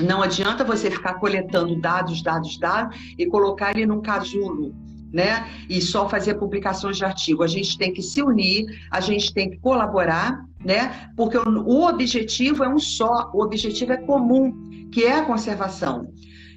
Não 0.00 0.22
adianta 0.22 0.64
você 0.64 0.90
ficar 0.90 1.14
coletando 1.14 1.78
dados, 1.80 2.22
dados, 2.22 2.58
dados 2.58 2.96
e 3.18 3.26
colocar 3.26 3.72
ele 3.72 3.86
num 3.86 4.00
casulo 4.00 4.74
né? 5.12 5.48
E 5.68 5.80
só 5.80 6.08
fazer 6.08 6.34
publicações 6.34 6.96
de 6.96 7.04
artigo. 7.04 7.42
A 7.42 7.46
gente 7.46 7.78
tem 7.78 7.92
que 7.92 8.02
se 8.02 8.22
unir, 8.22 8.66
a 8.90 9.00
gente 9.00 9.32
tem 9.32 9.50
que 9.50 9.58
colaborar, 9.58 10.44
né? 10.64 11.10
Porque 11.16 11.36
o, 11.38 11.86
objetivo 11.86 12.64
é 12.64 12.68
um 12.68 12.78
só, 12.78 13.30
o 13.32 13.42
objetivo 13.42 13.92
é 13.92 13.96
comum, 13.96 14.88
que 14.92 15.04
é 15.04 15.18
a 15.18 15.24
conservação. 15.24 16.08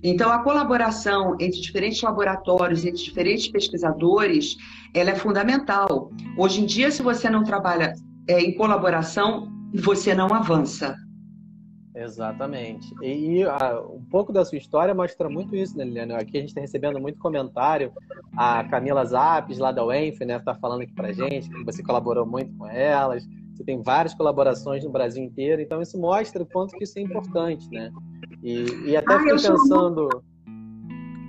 Então, 0.01 0.31
a 0.31 0.39
colaboração 0.39 1.35
entre 1.39 1.59
diferentes 1.59 2.01
laboratórios, 2.01 2.85
entre 2.85 3.03
diferentes 3.03 3.49
pesquisadores, 3.49 4.55
ela 4.93 5.11
é 5.11 5.15
fundamental. 5.15 6.11
Hoje 6.37 6.61
em 6.61 6.65
dia, 6.65 6.89
se 6.89 7.01
você 7.01 7.29
não 7.29 7.43
trabalha 7.43 7.93
é, 8.27 8.39
em 8.39 8.55
colaboração, 8.55 9.51
você 9.73 10.13
não 10.13 10.27
avança. 10.33 10.95
Exatamente. 11.99 12.93
E, 13.01 13.39
e 13.39 13.43
a, 13.43 13.81
um 13.81 14.03
pouco 14.05 14.31
da 14.31 14.45
sua 14.45 14.57
história 14.57 14.93
mostra 14.93 15.29
muito 15.29 15.55
isso, 15.55 15.77
né, 15.77 15.83
Liliana? 15.83 16.17
Aqui 16.17 16.37
a 16.37 16.39
gente 16.39 16.49
está 16.49 16.61
recebendo 16.61 16.99
muito 16.99 17.19
comentário. 17.19 17.91
A 18.37 18.63
Camila 18.63 19.03
Zapes, 19.03 19.57
lá 19.57 19.71
da 19.71 19.85
UENF, 19.85 20.23
né, 20.23 20.37
está 20.37 20.55
falando 20.55 20.81
aqui 20.81 20.93
para 20.93 21.11
gente 21.11 21.49
que 21.49 21.63
você 21.65 21.83
colaborou 21.83 22.25
muito 22.25 22.55
com 22.57 22.67
elas. 22.67 23.27
Você 23.53 23.65
tem 23.65 23.81
várias 23.81 24.13
colaborações 24.13 24.85
no 24.85 24.89
Brasil 24.89 25.21
inteiro, 25.21 25.61
então 25.61 25.81
isso 25.81 25.99
mostra 25.99 26.41
o 26.41 26.45
quanto 26.45 26.71
que 26.77 26.85
isso 26.85 26.97
é 26.97 27.01
importante, 27.01 27.69
né? 27.69 27.91
E, 28.41 28.63
e 28.85 28.95
até 28.95 29.15
ah, 29.15 29.19
fiquei 29.19 29.33
pensando. 29.33 30.07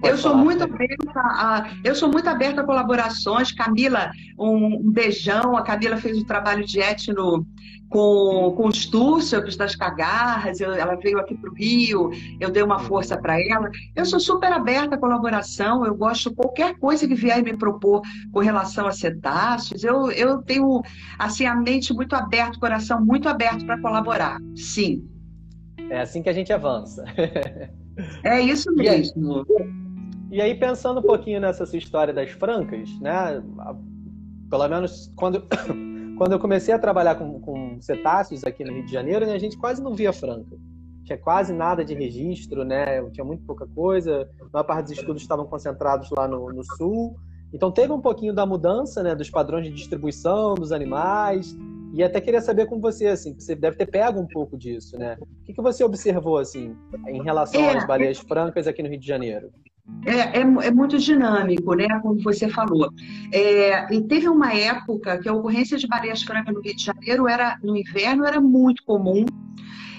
Eu 0.02 0.16
sou 0.16 0.36
muito 0.36 0.64
aberta 0.64 1.20
a, 1.20 1.70
eu 1.84 1.94
sou 1.94 2.10
muito 2.10 2.28
aberta 2.28 2.62
a 2.62 2.64
colaborações. 2.64 3.52
Camila, 3.52 4.10
um 4.38 4.90
beijão. 4.90 5.56
A 5.56 5.62
Camila 5.62 5.96
fez 5.96 6.18
o 6.18 6.24
trabalho 6.24 6.64
de 6.64 6.80
etno 6.80 7.46
com, 7.90 8.54
com 8.56 8.68
os 8.68 8.86
túrcios 8.86 9.56
das 9.56 9.74
cagarras, 9.74 10.60
eu, 10.60 10.72
ela 10.72 10.94
veio 10.94 11.18
aqui 11.18 11.36
para 11.36 11.50
o 11.50 11.54
Rio, 11.54 12.10
eu 12.38 12.48
dei 12.48 12.62
uma 12.62 12.78
força 12.78 13.18
para 13.18 13.38
ela. 13.38 13.68
Eu 13.96 14.06
sou 14.06 14.20
super 14.20 14.52
aberta 14.52 14.94
à 14.94 14.98
colaboração, 14.98 15.84
eu 15.84 15.94
gosto 15.94 16.30
de 16.30 16.36
qualquer 16.36 16.78
coisa 16.78 17.06
que 17.06 17.14
vier 17.14 17.42
me 17.42 17.56
propor 17.56 18.00
com 18.32 18.38
relação 18.38 18.86
a 18.86 18.92
cetáceos. 18.92 19.82
Eu, 19.82 20.10
eu 20.12 20.40
tenho 20.40 20.80
assim, 21.18 21.44
a 21.44 21.54
mente 21.54 21.92
muito 21.92 22.14
aberta, 22.14 22.56
o 22.56 22.60
coração 22.60 23.04
muito 23.04 23.28
aberto 23.28 23.66
para 23.66 23.80
colaborar, 23.80 24.38
sim. 24.54 25.04
É 25.90 26.00
assim 26.00 26.22
que 26.22 26.28
a 26.28 26.32
gente 26.32 26.52
avança. 26.52 27.04
É 28.22 28.40
isso 28.40 28.72
mesmo. 28.72 29.44
E 30.30 30.40
aí, 30.40 30.54
pensando 30.54 31.00
um 31.00 31.02
pouquinho 31.02 31.40
nessa 31.40 31.64
história 31.76 32.14
das 32.14 32.30
francas, 32.30 32.88
né? 33.00 33.42
Pelo 34.48 34.68
menos 34.68 35.12
quando 35.16 35.42
quando 36.16 36.32
eu 36.32 36.38
comecei 36.38 36.72
a 36.72 36.78
trabalhar 36.78 37.14
com, 37.14 37.40
com 37.40 37.80
cetáceos 37.80 38.44
aqui 38.44 38.62
no 38.62 38.72
Rio 38.72 38.84
de 38.84 38.92
Janeiro, 38.92 39.24
né, 39.24 39.32
a 39.32 39.38
gente 39.38 39.56
quase 39.56 39.82
não 39.82 39.94
via 39.94 40.12
franca. 40.12 40.54
Tinha 41.02 41.16
quase 41.16 41.52
nada 41.52 41.82
de 41.82 41.94
registro, 41.94 42.62
né? 42.62 43.02
Tinha 43.10 43.24
muito 43.24 43.42
pouca 43.44 43.66
coisa. 43.66 44.28
A 44.40 44.44
maior 44.52 44.64
parte 44.64 44.82
dos 44.88 44.98
estudos 44.98 45.22
estavam 45.22 45.46
concentrados 45.46 46.10
lá 46.10 46.28
no, 46.28 46.52
no 46.52 46.62
sul. 46.76 47.16
Então 47.52 47.72
teve 47.72 47.92
um 47.92 48.00
pouquinho 48.00 48.32
da 48.32 48.46
mudança, 48.46 49.02
né, 49.02 49.14
dos 49.14 49.30
padrões 49.30 49.64
de 49.64 49.72
distribuição 49.72 50.54
dos 50.54 50.70
animais. 50.70 51.56
E 51.92 52.04
até 52.04 52.20
queria 52.20 52.40
saber 52.40 52.66
com 52.66 52.78
você, 52.80 53.08
assim, 53.08 53.34
você 53.34 53.56
deve 53.56 53.76
ter 53.76 53.86
pego 53.86 54.20
um 54.20 54.26
pouco 54.28 54.56
disso, 54.56 54.96
né? 54.96 55.16
O 55.20 55.44
que, 55.44 55.54
que 55.54 55.62
você 55.62 55.82
observou, 55.82 56.38
assim, 56.38 56.76
em 57.08 57.20
relação 57.22 57.62
é, 57.62 57.78
às 57.78 57.86
baleias 57.86 58.18
francas 58.18 58.68
aqui 58.68 58.80
no 58.80 58.88
Rio 58.88 59.00
de 59.00 59.06
Janeiro? 59.06 59.50
É, 60.06 60.38
é, 60.38 60.40
é, 60.40 60.70
muito 60.70 60.98
dinâmico, 60.98 61.74
né? 61.74 61.86
Como 62.00 62.22
você 62.22 62.48
falou. 62.48 62.90
É, 63.32 63.94
e 63.94 64.02
teve 64.02 64.28
uma 64.28 64.52
época 64.54 65.18
que 65.18 65.28
a 65.28 65.32
ocorrência 65.34 65.76
de 65.76 65.86
baleias 65.86 66.22
francas 66.22 66.54
no 66.54 66.60
Rio 66.62 66.74
de 66.74 66.82
Janeiro 66.82 67.28
era 67.28 67.58
no 67.62 67.76
inverno 67.76 68.24
era 68.24 68.40
muito 68.40 68.82
comum 68.84 69.26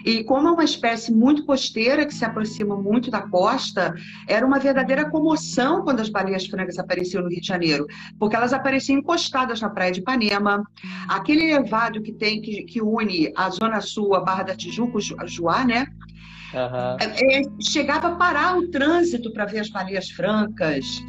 E 0.03 0.24
como 0.24 0.48
é 0.48 0.51
uma 0.51 0.63
espécie 0.63 1.13
muito 1.13 1.45
costeira, 1.45 2.05
que 2.05 2.13
se 2.13 2.25
aproxima 2.25 2.75
muito 2.75 3.12
da 3.12 3.21
costa, 3.21 3.93
era 4.27 4.45
uma 4.45 4.60
verdadeira 4.60 5.10
comoção 5.10 5.83
quando 5.83 6.00
as 6.00 6.10
baleias 6.10 6.48
francas 6.48 6.79
apareciam 6.79 7.24
no 7.24 7.29
Rio 7.29 7.41
de 7.41 7.48
Janeiro, 7.48 7.86
porque 8.17 8.36
elas 8.36 8.53
apareciam 8.53 9.00
encostadas 9.00 9.62
na 9.62 9.69
praia 9.69 9.91
de 9.91 10.00
Ipanema. 10.00 10.63
Aquele 11.07 11.51
elevado 11.51 12.01
que 12.01 12.12
tem, 12.12 12.41
que, 12.41 12.63
que 12.63 12.81
une 12.81 13.31
a 13.36 13.50
Zona 13.50 13.81
Sul, 13.81 14.15
a 14.15 14.21
Barra 14.21 14.43
da 14.43 14.55
Tijuca, 14.55 14.98
o 14.98 15.27
Juá, 15.27 15.63
né? 15.63 15.86
Uhum. 16.53 16.98
É, 17.00 17.41
chegava 17.62 18.10
a 18.10 18.15
parar 18.15 18.58
o 18.58 18.67
trânsito 18.70 19.31
para 19.31 19.46
ver 19.46 19.60
as 19.60 19.70
baleias 19.70 20.10
francas. 20.10 21.01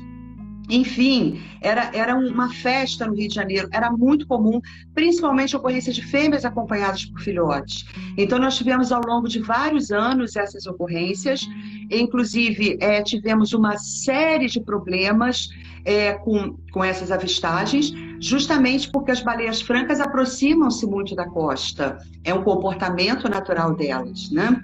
Enfim, 0.70 1.42
era, 1.60 1.90
era 1.92 2.14
uma 2.14 2.48
festa 2.52 3.06
no 3.06 3.14
Rio 3.14 3.28
de 3.28 3.34
Janeiro, 3.34 3.68
era 3.72 3.90
muito 3.90 4.26
comum, 4.26 4.60
principalmente 4.94 5.56
ocorrência 5.56 5.92
de 5.92 6.02
fêmeas 6.02 6.44
acompanhadas 6.44 7.04
por 7.04 7.20
filhotes. 7.20 7.84
Então, 8.16 8.38
nós 8.38 8.56
tivemos 8.56 8.92
ao 8.92 9.02
longo 9.04 9.28
de 9.28 9.40
vários 9.40 9.90
anos 9.90 10.36
essas 10.36 10.66
ocorrências, 10.66 11.46
inclusive 11.90 12.78
é, 12.80 13.02
tivemos 13.02 13.52
uma 13.52 13.76
série 13.76 14.46
de 14.46 14.60
problemas 14.60 15.48
é, 15.84 16.14
com, 16.14 16.56
com 16.72 16.84
essas 16.84 17.10
avistagens, 17.10 17.92
justamente 18.20 18.88
porque 18.90 19.10
as 19.10 19.20
baleias 19.20 19.60
francas 19.60 20.00
aproximam-se 20.00 20.86
muito 20.86 21.14
da 21.16 21.28
costa, 21.28 21.98
é 22.24 22.32
um 22.32 22.42
comportamento 22.42 23.28
natural 23.28 23.74
delas, 23.74 24.30
né? 24.30 24.62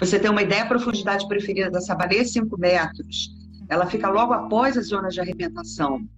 Você 0.00 0.18
tem 0.18 0.30
uma 0.30 0.40
ideia, 0.42 0.62
a 0.62 0.66
profundidade 0.66 1.28
preferida 1.28 1.70
dessa 1.70 1.94
baleia 1.94 2.22
é 2.22 2.24
5 2.24 2.58
metros. 2.58 3.36
Ela 3.68 3.84
fica 3.86 4.08
logo 4.08 4.32
após 4.32 4.76
as 4.78 4.86
zonas 4.86 5.12
de 5.12 5.20
arrebentação. 5.20 6.08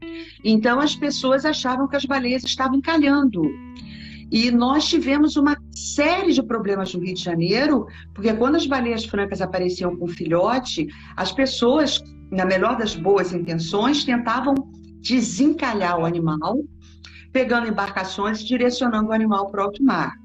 Então 0.45 0.79
as 0.79 0.95
pessoas 0.95 1.45
achavam 1.45 1.89
que 1.89 1.97
as 1.97 2.05
baleias 2.05 2.45
estavam 2.45 2.77
encalhando. 2.77 3.43
E 4.31 4.53
nós 4.53 4.87
tivemos 4.87 5.37
uma 5.37 5.57
série 5.75 6.33
de 6.33 6.43
problemas 6.43 6.95
no 6.95 7.01
Rio 7.01 7.13
de 7.13 7.23
Janeiro, 7.23 7.87
porque 8.15 8.33
quando 8.33 8.55
as 8.55 8.67
baleias 8.67 9.05
francas 9.05 9.43
apareciam 9.43 9.97
com 9.97 10.07
filhote, 10.07 10.87
as 11.17 11.33
pessoas, 11.33 12.01
na 12.31 12.47
melhor 12.47 12.79
das 12.79 12.95
boas 12.95 13.33
intenções, 13.33 14.05
tentavam 14.05 14.55
desencalhar 15.01 15.99
o 15.99 16.07
animal, 16.07 16.63
pegando 17.33 17.67
embarcações 17.67 18.41
e 18.41 18.47
direcionando 18.47 19.09
o 19.09 19.13
animal 19.13 19.51
para 19.51 19.61
o 19.61 19.65
alto 19.65 19.83
mar 19.83 20.22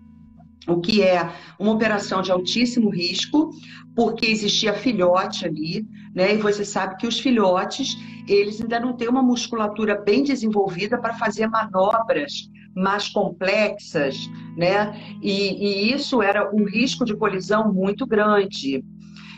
o 0.68 0.80
que 0.80 1.02
é 1.02 1.32
uma 1.58 1.72
operação 1.72 2.22
de 2.22 2.32
altíssimo 2.32 2.90
risco, 2.90 3.52
porque 3.96 4.26
existia 4.26 4.74
filhote 4.74 5.46
ali, 5.46 5.88
né? 6.14 6.36
E 6.36 6.38
você 6.38 6.66
sabe 6.66 6.98
que 6.98 7.08
os 7.08 7.20
filhotes, 7.20 7.98
eles 8.28 8.62
ainda 8.62 8.80
não 8.80 8.94
têm 8.94 9.08
uma 9.08 9.24
musculatura 9.24 10.00
bem 10.00 10.24
desenvolvida 10.24 10.98
para 10.98 11.14
fazer 11.14 11.48
manobras 11.48 12.50
mais 12.76 13.10
complexas, 13.10 14.30
né? 14.56 14.94
E, 15.22 15.90
e 15.90 15.94
isso 15.94 16.22
era 16.22 16.54
um 16.54 16.66
risco 16.66 17.06
de 17.06 17.16
colisão 17.16 17.74
muito 17.74 18.06
grande. 18.06 18.84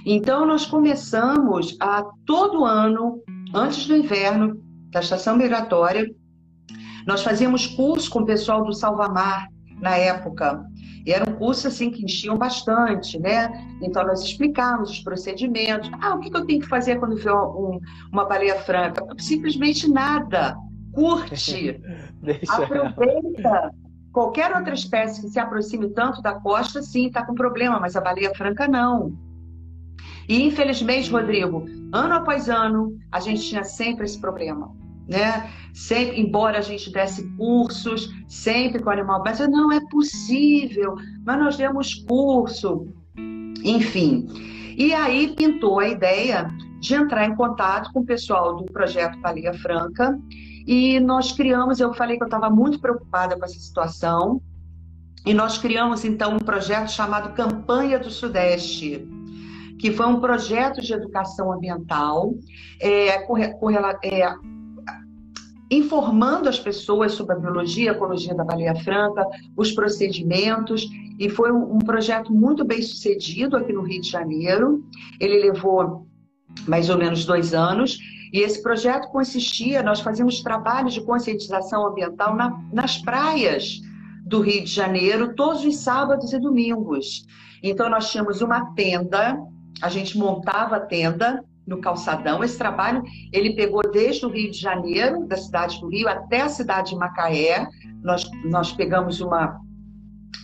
Então, 0.05 0.45
nós 0.45 0.65
começamos 0.65 1.77
a 1.79 2.03
todo 2.25 2.65
ano, 2.65 3.21
antes 3.53 3.86
do 3.86 3.95
inverno, 3.95 4.62
da 4.91 5.00
estação 5.00 5.38
migratória, 5.38 6.09
nós 7.05 7.24
fazíamos 7.24 7.67
curso 7.67 8.09
com 8.09 8.19
o 8.19 8.25
pessoal 8.25 8.63
do 8.63 8.74
Salvamar, 8.74 9.48
na 9.79 9.95
época, 9.95 10.63
curso 11.39 11.67
assim 11.67 11.89
que 11.89 12.03
enchiam 12.03 12.38
bastante, 12.38 13.17
né? 13.17 13.50
Então 13.81 14.05
nós 14.05 14.22
explicávamos 14.22 14.91
os 14.91 15.00
procedimentos. 15.00 15.89
Ah, 16.00 16.13
o 16.13 16.19
que, 16.19 16.36
eu 16.36 16.46
tenho 16.46 16.62
que 16.62 16.67
fazer 16.67 17.00
quando 17.00 17.15
vê 17.15 17.31
um, 17.31 17.79
uma 18.12 18.25
baleia 18.25 18.55
franca? 18.55 19.03
Simplesmente 19.17 19.89
nada. 19.89 20.55
Curte, 20.91 21.81
aproveita. 22.50 23.72
Qualquer 24.12 24.55
outra 24.55 24.74
espécie 24.74 25.22
que 25.22 25.29
se 25.29 25.39
aproxime 25.39 25.89
tanto 25.89 26.22
da 26.22 26.34
costa, 26.34 26.81
sim, 26.81 27.08
está 27.08 27.25
com 27.25 27.34
problema, 27.34 27.79
mas 27.79 27.96
a 27.96 28.01
baleia 28.01 28.34
franca 28.36 28.67
não. 28.67 29.13
E 30.27 30.43
infelizmente, 30.43 31.10
Rodrigo, 31.10 31.65
ano 31.93 32.13
após 32.13 32.50
ano, 32.50 32.98
a 33.12 33.19
gente 33.19 33.41
tinha 33.41 33.63
sempre 33.63 34.05
esse 34.05 34.19
problema 34.19 34.72
né? 35.09 35.49
Sempre, 35.73 36.21
embora 36.21 36.59
a 36.59 36.61
gente 36.61 36.91
desse 36.91 37.27
cursos, 37.35 38.09
sempre 38.27 38.81
com 38.81 38.89
animal, 38.89 39.21
mas 39.25 39.39
não 39.39 39.71
é 39.71 39.79
possível, 39.89 40.95
mas 41.25 41.39
nós 41.39 41.57
demos 41.57 41.95
curso, 41.95 42.87
enfim. 43.63 44.27
E 44.77 44.93
aí 44.93 45.33
pintou 45.35 45.79
a 45.79 45.87
ideia 45.87 46.47
de 46.79 46.93
entrar 46.93 47.25
em 47.25 47.35
contato 47.35 47.91
com 47.91 48.01
o 48.01 48.05
pessoal 48.05 48.55
do 48.55 48.65
projeto 48.65 49.19
Palia 49.19 49.53
Franca 49.53 50.17
e 50.65 50.99
nós 50.99 51.31
criamos, 51.31 51.79
eu 51.79 51.93
falei 51.93 52.15
que 52.15 52.23
eu 52.23 52.27
estava 52.27 52.49
muito 52.49 52.79
preocupada 52.79 53.35
com 53.37 53.43
essa 53.43 53.57
situação, 53.59 54.39
e 55.25 55.33
nós 55.33 55.57
criamos 55.57 56.05
então 56.05 56.35
um 56.35 56.39
projeto 56.39 56.91
chamado 56.91 57.33
Campanha 57.33 58.00
do 58.00 58.09
Sudeste, 58.09 59.05
que 59.79 59.91
foi 59.91 60.05
um 60.05 60.19
projeto 60.19 60.81
de 60.81 60.93
educação 60.93 61.51
ambiental 61.51 62.33
é, 62.79 63.19
com, 63.24 63.37
é, 63.37 63.50
informando 65.72 66.50
as 66.50 66.60
pessoas 66.60 67.14
sobre 67.14 67.36
a 67.36 67.40
biologia, 67.40 67.92
a 67.92 67.94
ecologia 67.94 68.34
da 68.34 68.44
baleia 68.44 68.75
franca, 68.75 69.25
os 69.55 69.72
procedimentos, 69.72 70.88
e 71.20 71.29
foi 71.29 71.51
um, 71.51 71.77
projeto 71.79 72.34
muito 72.34 72.64
bem 72.64 72.82
sucedido 72.82 73.55
aqui 73.58 73.74
no 73.74 73.82
Rio 73.82 74.01
de 74.01 74.10
Janeiro. 74.10 74.84
Ele 75.20 75.40
levou 75.40 76.08
mais 76.68 76.90
ou 76.90 76.98
menos 76.98 77.25
dois 77.25 77.53
anos, 77.53 78.00
e 78.34 78.40
esse 78.40 78.62
projeto 78.62 79.10
consistia, 79.10 79.84
nós 79.84 80.01
fazíamos 80.01 80.42
trabalhos 80.42 80.94
de 80.94 81.01
conscientização 81.01 81.86
ambiental 81.86 82.36
na, 82.36 82.60
nas 82.72 82.98
praias 82.98 83.82
do 84.25 84.42
Rio 84.42 84.64
de 84.64 84.72
Janeiro, 84.72 85.36
todos 85.36 85.64
os 85.66 85.77
sábados 85.77 86.32
e 86.34 86.40
domingos. 86.40 87.25
Então, 87.62 87.90
nós 87.90 88.12
tínhamos 88.12 88.42
uma 88.42 88.74
tenda, 88.74 89.38
a 89.82 89.90
gente 89.90 90.18
montava 90.18 90.77
a 90.77 90.79
tenda, 90.79 91.44
no 91.70 91.79
calçadão. 91.79 92.44
Esse 92.44 92.58
trabalho 92.58 93.03
ele 93.32 93.53
pegou 93.53 93.82
desde 93.90 94.25
o 94.25 94.29
Rio 94.29 94.51
de 94.51 94.58
Janeiro, 94.58 95.25
da 95.27 95.38
cidade 95.38 95.79
do 95.79 95.88
Rio, 95.88 96.10
até 96.10 96.42
a 96.42 96.50
cidade 96.50 96.90
de 96.90 96.96
Macaé. 96.98 97.68
Nós, 98.03 98.27
nós 98.44 98.74
pegamos 98.74 99.22
uma, 99.22 99.62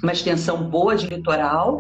uma 0.02 0.12
extensão 0.12 0.70
boa 0.70 0.96
de 0.96 1.08
litoral. 1.08 1.80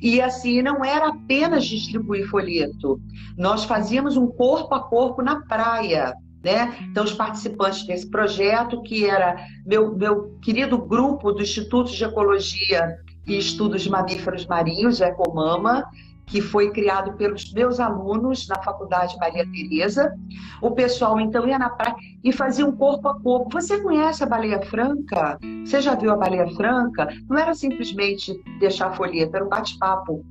E 0.00 0.20
assim, 0.20 0.62
não 0.62 0.84
era 0.84 1.08
apenas 1.08 1.66
distribuir 1.66 2.26
folheto. 2.28 3.00
Nós 3.36 3.64
fazíamos 3.64 4.16
um 4.16 4.26
corpo 4.28 4.74
a 4.74 4.80
corpo 4.80 5.22
na 5.22 5.42
praia. 5.42 6.14
Né? 6.42 6.76
Então, 6.82 7.04
os 7.04 7.12
participantes 7.12 7.84
desse 7.84 8.08
projeto, 8.08 8.80
que 8.82 9.04
era 9.04 9.36
meu, 9.66 9.94
meu 9.96 10.38
querido 10.40 10.78
grupo 10.78 11.32
do 11.32 11.42
Instituto 11.42 11.90
de 11.90 12.04
Ecologia 12.04 12.96
e 13.26 13.36
Estudos 13.36 13.82
de 13.82 13.90
Mamíferos 13.90 14.46
Marinhos, 14.46 15.00
Ecomama, 15.00 15.84
que 16.28 16.40
foi 16.40 16.70
criado 16.70 17.16
pelos 17.16 17.52
meus 17.52 17.80
alunos 17.80 18.46
na 18.48 18.62
Faculdade 18.62 19.16
Maria 19.18 19.46
Tereza. 19.50 20.14
O 20.60 20.70
pessoal 20.70 21.18
então 21.18 21.48
ia 21.48 21.58
na 21.58 21.70
praia 21.70 21.96
e 22.22 22.32
fazia 22.32 22.66
um 22.66 22.72
corpo 22.72 23.08
a 23.08 23.20
corpo. 23.20 23.50
Você 23.52 23.80
conhece 23.80 24.22
a 24.22 24.26
baleia 24.26 24.60
franca? 24.62 25.38
Você 25.64 25.80
já 25.80 25.94
viu 25.94 26.12
a 26.12 26.16
baleia 26.16 26.46
franca? 26.54 27.08
Não 27.28 27.38
era 27.38 27.54
simplesmente 27.54 28.32
deixar 28.60 28.88
a 28.88 28.92
folheta, 28.92 29.38
era 29.38 29.44
um 29.44 29.48
bate-papo. 29.48 30.24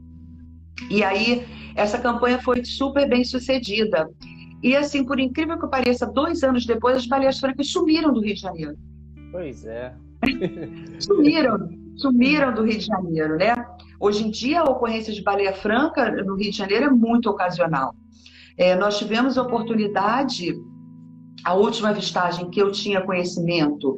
E 0.89 1.03
aí 1.03 1.45
essa 1.75 1.97
campanha 1.97 2.39
foi 2.39 2.63
super 2.63 3.09
bem 3.09 3.23
sucedida. 3.23 4.09
E 4.61 4.75
assim, 4.75 5.03
por 5.03 5.19
incrível 5.19 5.59
que 5.59 5.67
pareça, 5.67 6.05
dois 6.05 6.43
anos 6.43 6.65
depois 6.65 6.97
as 6.97 7.07
baleias 7.07 7.39
francas 7.39 7.69
sumiram 7.71 8.13
do 8.13 8.21
Rio 8.21 8.35
de 8.35 8.41
Janeiro. 8.41 8.75
Pois 9.31 9.65
é. 9.65 9.93
sumiram, 10.99 11.69
sumiram 11.95 12.53
do 12.53 12.63
Rio 12.63 12.79
de 12.79 12.85
Janeiro, 12.85 13.37
né? 13.37 13.53
Hoje 13.99 14.25
em 14.25 14.29
dia, 14.29 14.61
a 14.61 14.69
ocorrência 14.69 15.13
de 15.13 15.23
baleia 15.23 15.53
franca 15.53 16.11
no 16.23 16.35
Rio 16.35 16.51
de 16.51 16.57
Janeiro 16.57 16.85
é 16.85 16.89
muito 16.89 17.29
ocasional. 17.29 17.95
É, 18.57 18.75
nós 18.75 18.97
tivemos 18.97 19.37
a 19.37 19.43
oportunidade, 19.43 20.55
a 21.43 21.53
última 21.53 21.89
avistagem 21.89 22.49
que 22.49 22.61
eu 22.61 22.71
tinha 22.71 23.01
conhecimento 23.01 23.95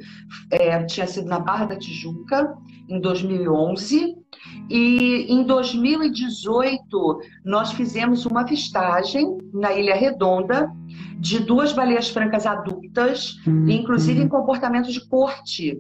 é, 0.52 0.84
tinha 0.86 1.08
sido 1.08 1.28
na 1.28 1.40
Barra 1.40 1.66
da 1.66 1.78
Tijuca, 1.78 2.54
em 2.88 3.00
2011, 3.00 4.16
e 4.70 5.26
em 5.30 5.44
2018 5.44 7.20
nós 7.46 7.72
fizemos 7.74 8.26
uma 8.26 8.42
avistagem 8.42 9.38
na 9.54 9.74
Ilha 9.74 9.96
Redonda 9.96 10.72
de 11.20 11.40
duas 11.40 11.74
baleias 11.74 12.10
francas 12.10 12.46
adultas, 12.46 13.38
uhum. 13.46 13.70
inclusive 13.70 14.22
em 14.22 14.28
comportamento 14.28 14.92
de 14.92 15.06
corte 15.08 15.78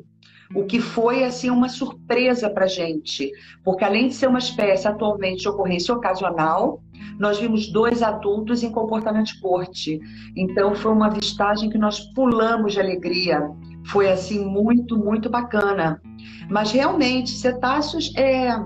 o 0.54 0.64
que 0.64 0.80
foi 0.80 1.24
assim 1.24 1.50
uma 1.50 1.70
surpresa 1.70 2.50
para 2.50 2.66
gente, 2.66 3.32
porque 3.64 3.84
além 3.84 4.08
de 4.08 4.16
ser 4.16 4.28
uma 4.28 4.40
espécie 4.40 4.88
atualmente 4.88 5.42
de 5.42 5.50
ocorrência 5.50 5.94
ocasional, 5.94 6.82
nós 7.20 7.40
vimos 7.40 7.72
dois 7.72 8.02
adultos 8.02 8.64
em 8.64 8.72
comportamento 8.72 9.28
de 9.28 9.40
corte. 9.40 10.00
Então 10.36 10.74
foi 10.74 10.92
uma 10.92 11.08
avistagem 11.08 11.70
que 11.70 11.78
nós 11.78 12.00
pulamos 12.14 12.74
de 12.74 12.80
alegria. 12.80 13.50
Foi 13.88 14.10
assim 14.10 14.44
muito, 14.44 14.98
muito 14.98 15.30
bacana. 15.30 16.02
Mas 16.50 16.72
realmente, 16.72 17.32
cetáceos 17.32 18.12
é 18.16 18.58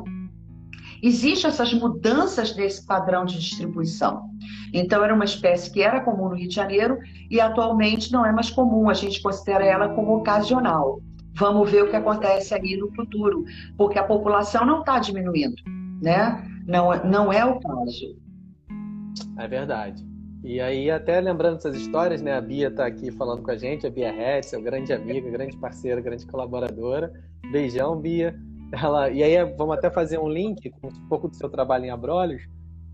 Existem 1.05 1.49
essas 1.49 1.73
mudanças 1.73 2.55
nesse 2.55 2.85
padrão 2.85 3.25
de 3.25 3.37
distribuição. 3.37 4.21
Então, 4.73 5.03
era 5.03 5.13
uma 5.13 5.25
espécie 5.25 5.69
que 5.69 5.81
era 5.81 5.99
comum 5.99 6.29
no 6.29 6.35
Rio 6.35 6.47
de 6.47 6.55
Janeiro 6.55 6.97
e 7.29 7.41
atualmente 7.41 8.09
não 8.09 8.25
é 8.25 8.31
mais 8.31 8.49
comum, 8.49 8.89
a 8.89 8.93
gente 8.93 9.21
considera 9.21 9.65
ela 9.65 9.89
como 9.89 10.15
ocasional. 10.15 11.01
Vamos 11.35 11.71
ver 11.71 11.83
o 11.83 11.89
que 11.89 11.95
acontece 11.95 12.53
aí 12.53 12.77
no 12.77 12.91
futuro, 12.93 13.43
porque 13.77 13.97
a 13.97 14.03
população 14.03 14.65
não 14.65 14.79
está 14.81 14.99
diminuindo. 14.99 15.55
né? 16.01 16.43
Não, 16.67 16.91
não 17.05 17.33
é 17.33 17.43
o 17.45 17.59
caso. 17.59 18.17
É 19.37 19.47
verdade. 19.47 20.03
E 20.43 20.59
aí, 20.59 20.91
até 20.91 21.21
lembrando 21.21 21.57
essas 21.57 21.75
histórias, 21.75 22.21
né? 22.21 22.33
A 22.35 22.41
Bia 22.41 22.67
está 22.67 22.85
aqui 22.85 23.09
falando 23.11 23.41
com 23.41 23.51
a 23.51 23.55
gente, 23.55 23.87
a 23.87 23.89
Bia 23.89 24.09
Hetzel, 24.13 24.61
grande 24.61 24.91
amiga, 24.91 25.29
grande 25.29 25.55
parceira, 25.57 26.01
grande 26.01 26.25
colaboradora. 26.27 27.13
Beijão, 27.51 27.95
Bia. 27.99 28.35
Ela, 28.73 29.09
e 29.09 29.23
aí, 29.23 29.37
vamos 29.55 29.77
até 29.77 29.89
fazer 29.89 30.19
um 30.19 30.27
link 30.27 30.69
com 30.71 30.87
um 30.87 31.07
pouco 31.07 31.29
do 31.29 31.35
seu 31.35 31.49
trabalho 31.49 31.85
em 31.85 31.91
Abrolhos, 31.91 32.41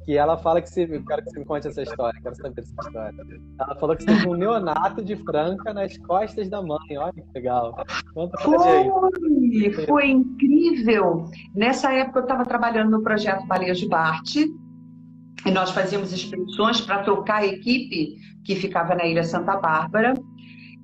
que 0.09 0.17
ela 0.17 0.37
fala 0.37 0.59
que 0.59 0.67
você. 0.67 0.85
Eu 0.85 1.05
quero 1.05 1.21
que 1.21 1.29
você 1.29 1.39
me 1.39 1.45
conte 1.45 1.67
essa 1.67 1.83
história, 1.83 2.19
quero 2.19 2.35
saber 2.35 2.61
essa 2.61 2.73
história. 2.81 3.13
Ela 3.59 3.75
falou 3.75 3.95
que 3.95 4.01
você 4.01 4.07
teve 4.07 4.27
um 4.27 4.33
neonato 4.33 5.05
de 5.05 5.15
Franca 5.17 5.71
nas 5.71 5.95
costas 5.99 6.49
da 6.49 6.63
mãe. 6.63 6.97
Olha 6.97 7.13
que 7.13 7.23
legal. 7.35 7.85
Conta 8.15 8.35
foi, 8.39 9.71
foi 9.85 10.07
incrível. 10.07 11.25
Nessa 11.53 11.93
época 11.93 12.21
eu 12.21 12.23
estava 12.23 12.43
trabalhando 12.43 12.89
no 12.89 13.03
projeto 13.03 13.45
Baleia 13.45 13.75
de 13.75 13.87
Bart, 13.87 14.35
e 14.35 15.51
nós 15.51 15.69
fazíamos 15.69 16.11
expedições 16.11 16.81
para 16.81 17.03
trocar 17.03 17.43
a 17.43 17.45
equipe 17.45 18.17
que 18.43 18.55
ficava 18.55 18.95
na 18.95 19.05
Ilha 19.05 19.23
Santa 19.23 19.57
Bárbara. 19.57 20.15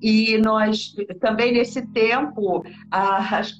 E 0.08 0.38
nós, 0.38 0.94
também 1.20 1.52
nesse 1.52 1.84
tempo, 1.88 2.62
as, 2.92 3.52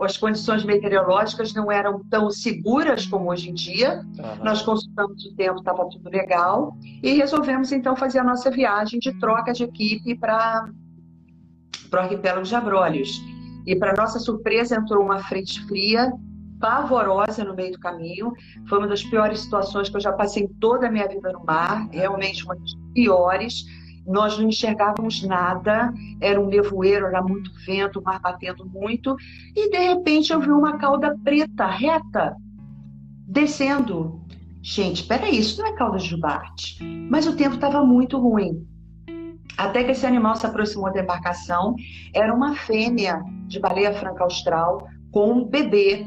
as 0.00 0.16
condições 0.16 0.64
meteorológicas 0.64 1.52
não 1.52 1.72
eram 1.72 2.04
tão 2.08 2.30
seguras 2.30 3.04
como 3.04 3.32
hoje 3.32 3.50
em 3.50 3.54
dia. 3.54 4.04
Uhum. 4.16 4.44
Nós 4.44 4.62
consultamos 4.62 5.26
o 5.26 5.34
tempo, 5.34 5.58
estava 5.58 5.90
tudo 5.90 6.08
legal. 6.08 6.72
E 7.02 7.14
resolvemos, 7.14 7.72
então, 7.72 7.96
fazer 7.96 8.20
a 8.20 8.24
nossa 8.24 8.48
viagem 8.48 9.00
de 9.00 9.12
troca 9.18 9.52
de 9.52 9.64
equipe 9.64 10.14
para 10.14 10.70
o 11.92 11.96
arquipélago 11.96 12.46
de 12.46 12.54
Abrolhos. 12.54 13.20
E, 13.66 13.74
para 13.74 13.92
nossa 13.94 14.20
surpresa, 14.20 14.76
entrou 14.76 15.02
uma 15.02 15.18
frente 15.24 15.66
fria 15.66 16.12
pavorosa 16.60 17.42
no 17.42 17.56
meio 17.56 17.72
do 17.72 17.80
caminho. 17.80 18.32
Foi 18.68 18.78
uma 18.78 18.86
das 18.86 19.02
piores 19.02 19.40
situações 19.40 19.88
que 19.88 19.96
eu 19.96 20.00
já 20.00 20.12
passei 20.12 20.44
em 20.44 20.48
toda 20.60 20.86
a 20.86 20.90
minha 20.92 21.08
vida 21.08 21.32
no 21.32 21.44
mar, 21.44 21.88
realmente 21.90 22.44
uma 22.44 22.54
das 22.54 22.72
piores. 22.94 23.64
Nós 24.08 24.38
não 24.38 24.48
enxergávamos 24.48 25.22
nada, 25.22 25.92
era 26.20 26.40
um 26.40 26.46
nevoeiro, 26.46 27.06
era 27.06 27.22
muito 27.22 27.50
vento, 27.66 28.00
o 28.00 28.02
mar 28.02 28.18
batendo 28.20 28.64
muito, 28.64 29.14
e 29.54 29.70
de 29.70 29.78
repente 29.78 30.32
eu 30.32 30.40
vi 30.40 30.50
uma 30.50 30.78
cauda 30.78 31.16
preta, 31.22 31.66
reta, 31.66 32.34
descendo. 33.26 34.20
Gente, 34.62 35.04
peraí, 35.04 35.38
isso 35.38 35.60
não 35.60 35.68
é 35.68 35.76
cauda 35.76 35.98
de 35.98 36.08
jubarte. 36.08 36.82
Mas 37.10 37.26
o 37.26 37.36
tempo 37.36 37.56
estava 37.56 37.84
muito 37.84 38.18
ruim. 38.18 38.66
Até 39.56 39.84
que 39.84 39.90
esse 39.90 40.06
animal 40.06 40.36
se 40.36 40.46
aproximou 40.46 40.92
da 40.92 41.00
embarcação, 41.00 41.74
era 42.14 42.32
uma 42.34 42.54
fêmea 42.54 43.22
de 43.46 43.60
baleia 43.60 43.92
franca 43.92 44.24
austral 44.24 44.86
com 45.10 45.32
um 45.32 45.44
bebê 45.44 46.06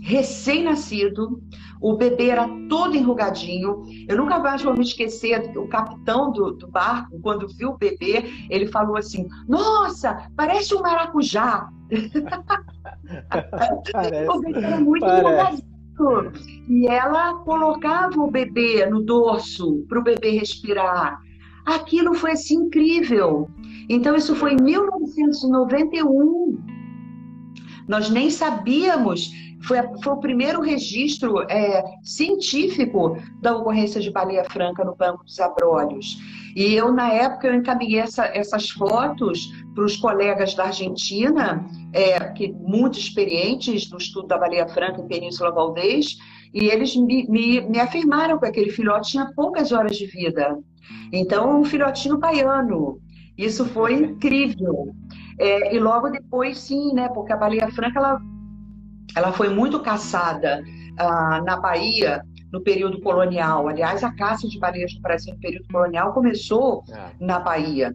recém-nascido, 0.00 1.42
o 1.84 1.96
bebê 1.98 2.30
era 2.30 2.48
todo 2.66 2.96
enrugadinho. 2.96 3.82
Eu 4.08 4.16
nunca 4.16 4.38
mais 4.38 4.62
vou 4.62 4.72
me 4.72 4.80
esquecer, 4.80 5.52
o 5.54 5.68
capitão 5.68 6.32
do, 6.32 6.52
do 6.52 6.66
barco, 6.66 7.20
quando 7.20 7.46
viu 7.46 7.72
o 7.72 7.76
bebê, 7.76 8.24
ele 8.48 8.68
falou 8.68 8.96
assim: 8.96 9.28
Nossa, 9.46 10.26
parece 10.34 10.74
um 10.74 10.80
maracujá. 10.80 11.68
Parece, 13.92 14.30
o 14.30 14.40
bebê 14.40 14.64
era 14.64 14.80
muito 14.80 15.04
enrugadinho. 15.04 16.32
E 16.70 16.88
ela 16.88 17.34
colocava 17.44 18.18
o 18.18 18.30
bebê 18.30 18.86
no 18.86 19.02
dorso 19.02 19.84
para 19.86 20.00
o 20.00 20.02
bebê 20.02 20.30
respirar. 20.30 21.20
Aquilo 21.66 22.14
foi 22.14 22.30
assim 22.32 22.54
incrível. 22.54 23.50
Então, 23.90 24.16
isso 24.16 24.34
foi 24.34 24.54
em 24.54 24.62
1991. 24.62 26.58
Nós 27.86 28.08
nem 28.08 28.30
sabíamos 28.30 29.30
foi, 29.66 29.78
a, 29.78 29.88
foi 30.02 30.12
o 30.12 30.20
primeiro 30.20 30.60
registro 30.60 31.42
é, 31.50 31.82
científico 32.02 33.16
da 33.40 33.56
ocorrência 33.56 34.00
de 34.00 34.10
baleia 34.10 34.44
franca 34.44 34.84
no 34.84 34.94
Banco 34.94 35.24
dos 35.24 35.38
Abrolhos. 35.40 36.18
E 36.54 36.74
eu, 36.74 36.92
na 36.92 37.10
época, 37.12 37.48
eu 37.48 37.54
encaminhei 37.54 38.00
essa, 38.00 38.26
essas 38.26 38.70
fotos 38.70 39.50
para 39.74 39.84
os 39.84 39.96
colegas 39.96 40.54
da 40.54 40.66
Argentina, 40.66 41.64
é, 41.92 42.20
que 42.30 42.52
muito 42.52 42.98
experientes 42.98 43.90
no 43.90 43.98
estudo 43.98 44.28
da 44.28 44.38
baleia 44.38 44.68
franca 44.68 45.00
em 45.00 45.08
Península 45.08 45.50
Valdez, 45.50 46.16
e 46.52 46.66
eles 46.68 46.94
me, 46.94 47.26
me, 47.28 47.60
me 47.62 47.80
afirmaram 47.80 48.38
que 48.38 48.46
aquele 48.46 48.70
filhote 48.70 49.10
tinha 49.10 49.32
poucas 49.34 49.72
horas 49.72 49.96
de 49.96 50.06
vida. 50.06 50.56
Então, 51.12 51.60
um 51.60 51.64
filhotinho 51.64 52.18
baiano. 52.18 53.00
Isso 53.36 53.64
foi 53.66 53.94
incrível. 53.94 54.94
É, 55.38 55.74
e 55.74 55.80
logo 55.80 56.08
depois, 56.10 56.58
sim, 56.58 56.92
né? 56.92 57.08
Porque 57.08 57.32
a 57.32 57.36
baleia 57.36 57.68
franca 57.72 57.98
ela 57.98 58.20
ela 59.14 59.32
foi 59.32 59.48
muito 59.48 59.80
caçada 59.80 60.62
ah, 60.98 61.42
na 61.44 61.56
Bahia 61.56 62.22
no 62.52 62.60
período 62.60 63.00
colonial. 63.00 63.68
Aliás, 63.68 64.04
a 64.04 64.12
caça 64.12 64.48
de 64.48 64.58
baleias 64.58 64.94
no 64.94 65.00
Brasil 65.00 65.34
no 65.34 65.40
período 65.40 65.66
colonial 65.68 66.12
começou 66.12 66.84
é. 66.88 67.10
na 67.20 67.40
Bahia. 67.40 67.94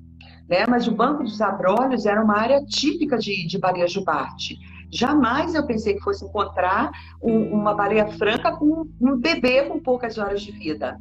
Né? 0.50 0.66
Mas 0.68 0.88
o 0.88 0.92
Banco 0.92 1.24
dos 1.24 1.40
Abrolhos 1.40 2.06
era 2.06 2.22
uma 2.22 2.38
área 2.38 2.64
típica 2.66 3.18
de, 3.18 3.48
de 3.48 3.58
baleia 3.58 3.88
jubarte. 3.88 4.58
Jamais 4.92 5.54
eu 5.54 5.66
pensei 5.66 5.94
que 5.94 6.02
fosse 6.02 6.26
encontrar 6.26 6.92
um, 7.22 7.54
uma 7.54 7.74
baleia 7.74 8.08
franca 8.08 8.52
com 8.58 8.86
um 9.00 9.18
bebê 9.18 9.64
com 9.64 9.80
poucas 9.80 10.18
horas 10.18 10.42
de 10.42 10.52
vida. 10.52 11.00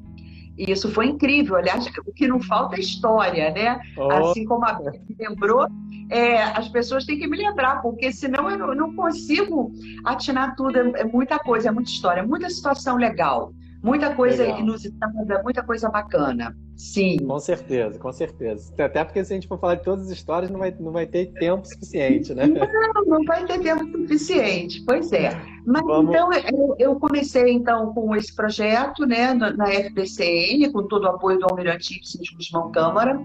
E 0.58 0.72
isso 0.72 0.90
foi 0.90 1.06
incrível. 1.06 1.56
Aliás, 1.56 1.86
o 1.86 2.12
que 2.12 2.26
não 2.26 2.40
falta 2.40 2.76
é 2.76 2.80
história, 2.80 3.50
né? 3.52 3.80
Oh. 3.96 4.10
Assim 4.10 4.44
como 4.44 4.64
a 4.66 4.72
Bia 4.72 4.92
lembrou, 5.18 5.68
é, 6.10 6.42
as 6.42 6.68
pessoas 6.68 7.04
têm 7.04 7.18
que 7.18 7.28
me 7.28 7.36
lembrar, 7.36 7.80
porque 7.80 8.12
senão 8.12 8.50
eu 8.50 8.58
não, 8.58 8.74
não 8.74 8.96
consigo 8.96 9.72
atinar 10.04 10.56
tudo. 10.56 10.76
É, 10.76 11.02
é, 11.02 11.04
muita 11.04 11.38
coisa, 11.38 11.68
é 11.68 11.70
muita 11.70 11.90
história, 11.90 12.22
muita 12.24 12.50
situação 12.50 12.96
legal, 12.96 13.52
muita 13.82 14.14
coisa 14.14 14.42
legal. 14.42 14.60
inusitada, 14.60 15.42
muita 15.44 15.62
coisa 15.62 15.88
bacana. 15.88 16.56
Sim. 16.78 17.18
Com 17.26 17.40
certeza, 17.40 17.98
com 17.98 18.12
certeza. 18.12 18.72
Até 18.78 19.02
porque 19.02 19.24
se 19.24 19.32
a 19.32 19.34
gente 19.34 19.48
for 19.48 19.58
falar 19.58 19.74
de 19.74 19.82
todas 19.82 20.06
as 20.06 20.12
histórias, 20.12 20.48
não 20.48 20.60
vai, 20.60 20.72
não 20.78 20.92
vai 20.92 21.06
ter 21.06 21.26
tempo 21.32 21.66
suficiente, 21.66 22.32
né? 22.32 22.46
Não, 22.46 23.04
não 23.04 23.24
vai 23.24 23.44
ter 23.44 23.58
tempo 23.58 23.84
suficiente, 23.90 24.84
pois 24.86 25.12
é. 25.12 25.30
Mas 25.66 25.82
Vamos... 25.82 26.10
então 26.10 26.32
eu, 26.32 26.76
eu, 26.78 26.94
comecei 27.00 27.52
então 27.52 27.92
com 27.92 28.14
esse 28.14 28.32
projeto, 28.32 29.04
né, 29.04 29.34
na, 29.34 29.66
FBCN, 29.66 30.70
com 30.72 30.84
todo 30.84 31.02
o 31.02 31.08
apoio 31.08 31.40
do 31.40 31.46
Almirante 31.50 31.96
Ibsen 31.96 32.20
de 32.22 32.36
Guzmão 32.36 32.70
Câmara. 32.70 33.20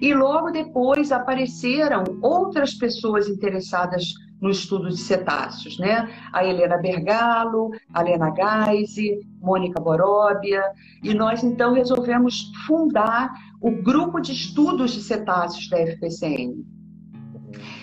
E 0.00 0.14
logo 0.14 0.52
depois 0.52 1.10
apareceram 1.10 2.04
outras 2.22 2.74
pessoas 2.74 3.28
interessadas 3.28 4.14
no 4.44 4.50
estudo 4.50 4.90
de 4.90 4.98
cetáceos, 4.98 5.78
né? 5.78 6.06
A 6.30 6.44
Helena 6.44 6.76
Bergalo, 6.76 7.70
a 7.94 8.02
Helena 8.02 8.30
Geise, 8.66 9.26
Mônica 9.40 9.80
Boróbia, 9.80 10.62
e 11.02 11.14
nós 11.14 11.42
então 11.42 11.72
resolvemos 11.72 12.52
fundar 12.66 13.32
o 13.58 13.70
grupo 13.70 14.20
de 14.20 14.32
estudos 14.32 14.90
de 14.92 15.02
cetáceos 15.02 15.66
da 15.70 15.78
FPCN. 15.78 16.62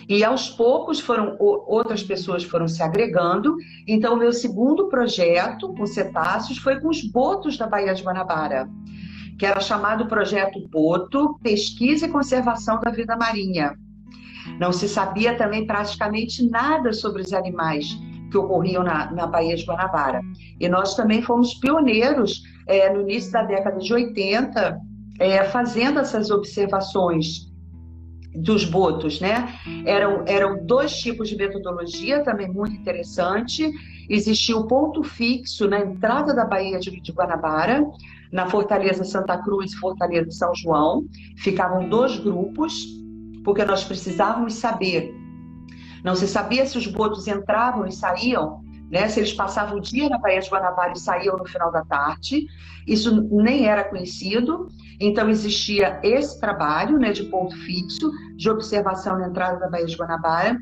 E 0.08 0.24
aos 0.24 0.50
poucos 0.50 1.00
foram 1.00 1.36
outras 1.39 2.04
pessoas 2.04 2.43
foram 2.43 2.67
se 2.67 2.84
agregando. 2.84 3.56
Então, 3.88 4.15
meu 4.15 4.32
segundo 4.32 4.88
projeto 4.88 5.74
com 5.74 5.88
cetáceos 5.88 6.60
foi 6.60 6.80
com 6.80 6.89
os 6.89 7.02
botos 7.02 7.58
da 7.58 7.65
Baía 7.65 7.95
de 7.95 8.04
Guanabara, 8.04 8.69
que 9.39 9.47
era 9.47 9.60
chamado 9.60 10.06
Projeto 10.06 10.60
Boto 10.67 11.39
Pesquisa 11.41 12.06
e 12.06 12.10
Conservação 12.10 12.80
da 12.80 12.91
Vida 12.91 13.17
Marinha. 13.17 13.76
Não 14.62 14.71
se 14.71 14.88
sabia 14.88 15.36
também 15.36 15.65
praticamente 15.65 16.47
nada 16.47 16.93
sobre 16.93 17.24
os 17.24 17.34
animais 17.34 17.97
que 18.30 18.38
ocorriam 18.38 18.84
na, 18.84 19.12
na 19.12 19.26
Baía 19.26 19.56
de 19.56 19.65
Guanabara. 19.65 20.21
E 20.60 20.69
nós 20.69 20.93
também 20.93 21.19
fomos 21.24 21.56
pioneiros 21.56 22.43
é, 22.67 22.93
no 22.93 23.02
início 23.02 23.32
da 23.32 23.41
década 23.41 23.80
de 23.80 23.91
80, 23.91 24.80
é, 25.19 25.45
fazendo 25.45 26.00
essas 26.00 26.30
observações 26.30 27.52
dos 28.36 28.63
botos, 28.63 29.19
né? 29.19 29.52
Eram, 29.84 30.26
eram 30.28 30.63
dois 30.63 30.93
tipos 30.93 31.28
de 31.28 31.36
metodologia 31.36 32.24
também 32.24 32.47
muito 32.47 32.76
interessante. 32.76 33.67
Existia 34.08 34.56
o 34.56 34.67
ponto 34.67 35.02
fixo 35.02 35.67
na 35.67 35.80
entrada 35.80 36.36
da 36.36 36.45
Baía 36.45 36.78
de, 36.78 37.02
de 37.02 37.12
Guanabara, 37.12 37.84
na 38.32 38.45
Fortaleza 38.45 39.04
Santa 39.04 39.39
Cruz 39.39 39.74
e 39.74 39.78
Fortaleza 39.78 40.30
São 40.30 40.54
João. 40.54 41.04
Ficavam 41.38 41.89
dois 41.89 42.19
grupos 42.19 43.01
porque 43.43 43.65
nós 43.65 43.84
precisávamos 43.84 44.56
saber. 44.56 45.15
Não 46.04 46.15
se 46.15 46.27
sabia 46.27 46.65
se 46.65 46.77
os 46.77 46.88
botos 46.88 47.27
entravam 47.27 47.86
e 47.86 47.91
saíam, 47.91 48.63
né? 48.89 49.08
se 49.08 49.19
eles 49.19 49.34
passavam 49.34 49.77
o 49.77 49.82
dia 49.82 50.10
na 50.10 50.17
Baía 50.17 50.39
de 50.39 50.49
Guanabara 50.49 50.93
e 50.93 50.99
saíam 50.99 51.38
no 51.38 51.45
final 51.45 51.71
da 51.71 51.86
tarde. 51.86 52.47
Isso 52.88 53.27
nem 53.32 53.67
era 53.67 53.84
conhecido. 53.84 54.67
Então, 54.99 55.30
existia 55.30 55.99
esse 56.04 56.39
trabalho 56.39 56.97
né, 56.97 57.12
de 57.12 57.23
ponto 57.23 57.56
fixo, 57.56 58.12
de 58.36 58.49
observação 58.49 59.17
na 59.17 59.27
entrada 59.27 59.60
da 59.60 59.69
Baía 59.69 59.86
de 59.86 59.95
Guanabara. 59.95 60.60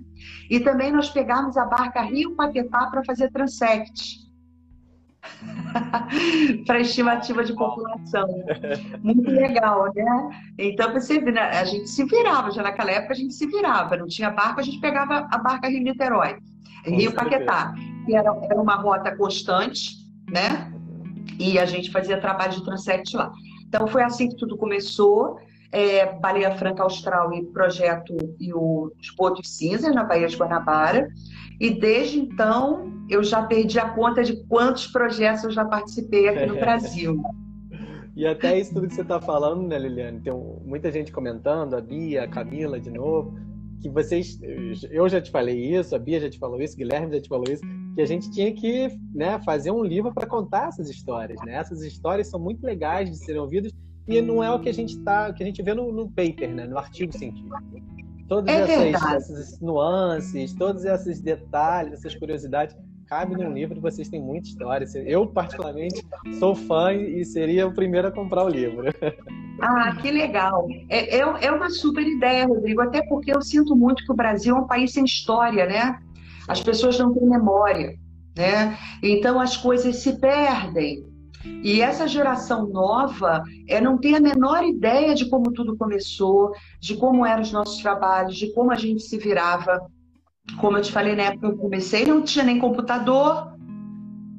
E 0.49 0.59
também 0.59 0.91
nós 0.91 1.09
pegamos 1.09 1.55
a 1.55 1.65
barca 1.65 2.01
Rio 2.01 2.35
Paquetá 2.35 2.87
para 2.87 3.03
fazer 3.03 3.31
transect 3.31 4.18
para 6.65 6.79
estimativa 6.79 7.43
de 7.43 7.53
população. 7.53 8.27
Muito 9.01 9.29
legal, 9.29 9.91
né? 9.93 10.29
Então, 10.58 10.93
você 10.93 11.19
né, 11.19 11.41
a 11.41 11.65
gente 11.65 11.89
se 11.89 12.03
virava, 12.05 12.51
já 12.51 12.62
naquela 12.62 12.91
época 12.91 13.13
a 13.13 13.17
gente 13.17 13.34
se 13.34 13.47
virava, 13.47 13.97
não 13.97 14.08
tinha 14.08 14.29
barco, 14.29 14.60
a 14.60 14.63
gente 14.63 14.79
pegava 14.79 15.27
a 15.32 15.38
barca 15.38 15.67
Rio 15.67 15.84
Niterói, 15.84 16.38
Rio 16.86 17.13
Paquetá, 17.13 17.73
que 18.05 18.15
era, 18.15 18.36
era 18.43 18.62
uma 18.62 18.75
rota 18.75 19.15
constante, 19.15 19.91
né? 20.29 20.71
E 21.39 21.58
a 21.58 21.65
gente 21.65 21.91
fazia 21.91 22.19
trabalho 22.19 22.53
de 22.53 22.63
transect 22.63 23.15
lá. 23.15 23.32
Então 23.67 23.88
foi 23.88 24.03
assim 24.03 24.27
que 24.29 24.36
tudo 24.36 24.58
começou. 24.58 25.39
É, 25.71 26.13
Baleia 26.13 26.55
Franca 26.58 26.84
Austral 26.84 27.32
e 27.34 27.45
projeto 27.45 28.15
e 28.39 28.51
o 28.53 28.91
Espoto 28.99 29.45
Cinza 29.45 29.91
na 29.91 30.03
Baía 30.03 30.27
de 30.27 30.36
Guanabara. 30.36 31.10
E 31.60 31.69
desde 31.69 32.19
então 32.19 32.91
eu 33.10 33.23
já 33.23 33.43
perdi 33.43 33.77
a 33.79 33.89
conta 33.89 34.23
de 34.23 34.43
quantos 34.45 34.88
projetos 34.88 35.43
eu 35.43 35.51
já 35.51 35.65
participei 35.65 36.27
aqui 36.27 36.45
no 36.45 36.55
Brasil. 36.60 37.21
E 38.15 38.25
até 38.25 38.60
isso 38.60 38.73
tudo 38.73 38.88
que 38.88 38.93
você 38.93 39.01
está 39.01 39.21
falando, 39.21 39.67
né, 39.67 39.77
Liliane? 39.79 40.19
Tem 40.19 40.34
muita 40.65 40.91
gente 40.91 41.12
comentando, 41.12 41.75
a 41.75 41.82
Bia, 41.82 42.23
a 42.23 42.27
Camila 42.27 42.79
de 42.79 42.89
novo, 42.91 43.38
que 43.82 43.89
vocês. 43.89 44.39
Eu 44.91 45.08
já 45.08 45.21
te 45.21 45.32
falei 45.32 45.73
isso, 45.75 45.95
a 45.95 45.99
Bia 45.99 46.19
já 46.19 46.29
te 46.29 46.38
falou 46.38 46.62
isso, 46.62 46.75
Guilherme 46.75 47.15
já 47.15 47.21
te 47.21 47.29
falou 47.29 47.45
isso, 47.49 47.63
que 47.95 48.01
a 48.01 48.05
gente 48.05 48.29
tinha 48.32 48.53
que 48.53 48.89
né, 49.13 49.39
fazer 49.45 49.71
um 49.71 49.84
livro 49.84 50.13
para 50.13 50.27
contar 50.27 50.67
essas 50.67 50.89
histórias. 50.89 51.39
Né? 51.45 51.53
Essas 51.53 51.82
histórias 51.82 52.27
são 52.27 52.39
muito 52.39 52.62
legais 52.62 53.10
de 53.10 53.17
serem 53.17 53.39
ouvidas 53.39 53.71
e 54.09 54.21
não 54.21 54.43
é 54.43 54.51
o 54.51 54.59
que 54.59 54.69
a 54.69 54.73
gente 54.73 54.99
tá, 54.99 55.31
que 55.31 55.43
a 55.43 55.45
gente 55.45 55.61
vê 55.61 55.73
no, 55.73 55.91
no 55.91 56.09
paper, 56.09 56.53
né, 56.53 56.65
no 56.65 56.77
artigo 56.77 57.15
científico. 57.17 57.55
Todas 58.27 58.53
é 58.53 58.91
essas, 58.91 59.29
essas 59.29 59.59
nuances, 59.59 60.53
todos 60.53 60.85
esses 60.85 61.21
detalhes, 61.21 61.93
essas 61.93 62.15
curiosidades 62.15 62.75
cabe 63.09 63.35
num 63.35 63.51
livro, 63.51 63.81
vocês 63.81 64.07
têm 64.07 64.21
muita 64.21 64.47
história. 64.47 64.85
Eu, 65.03 65.25
particularmente, 65.25 66.05
sou 66.37 66.53
fã 66.53 66.93
e 66.93 67.25
seria 67.25 67.65
o 67.65 67.73
primeiro 67.73 68.07
a 68.07 68.11
comprar 68.11 68.45
o 68.45 68.49
livro. 68.49 68.83
Ah, 69.61 69.93
que 69.93 70.09
legal. 70.09 70.69
É, 70.87 71.17
é, 71.17 71.19
é 71.19 71.51
uma 71.51 71.69
super 71.69 72.07
ideia, 72.07 72.47
Rodrigo, 72.47 72.79
até 72.79 73.01
porque 73.01 73.35
eu 73.35 73.41
sinto 73.41 73.75
muito 73.75 74.05
que 74.05 74.11
o 74.13 74.15
Brasil 74.15 74.55
é 74.55 74.57
um 74.57 74.65
país 74.65 74.93
sem 74.93 75.03
história, 75.03 75.65
né? 75.65 75.99
As 76.47 76.61
pessoas 76.61 76.97
não 76.97 77.13
têm 77.13 77.27
memória, 77.27 77.93
né? 78.37 78.77
Então 79.03 79.37
as 79.37 79.57
coisas 79.57 79.97
se 79.97 80.17
perdem. 80.17 81.05
E 81.45 81.82
essa 81.82 82.08
geração 82.08 82.67
nova 82.67 83.43
é, 83.67 83.80
não 83.80 83.97
tem 83.97 84.15
a 84.15 84.19
menor 84.19 84.63
ideia 84.63 85.15
de 85.15 85.30
como 85.30 85.52
tudo 85.52 85.78
começou, 85.78 86.52
de 86.80 86.95
como 86.95 87.25
eram 87.25 87.41
os 87.41 87.52
nossos 87.52 87.82
trabalhos, 87.82 88.36
de 88.36 88.54
como 88.54 88.71
a 88.71 88.75
gente 88.75 89.02
se 89.04 89.17
virava. 89.17 89.80
Como 90.60 90.78
eu 90.78 90.82
te 90.82 90.91
falei 90.91 91.15
na 91.15 91.23
época 91.23 91.47
que 91.47 91.54
eu 91.54 91.58
comecei, 91.58 92.06
não 92.06 92.21
tinha 92.21 92.43
nem 92.43 92.60
computador, 92.60 93.54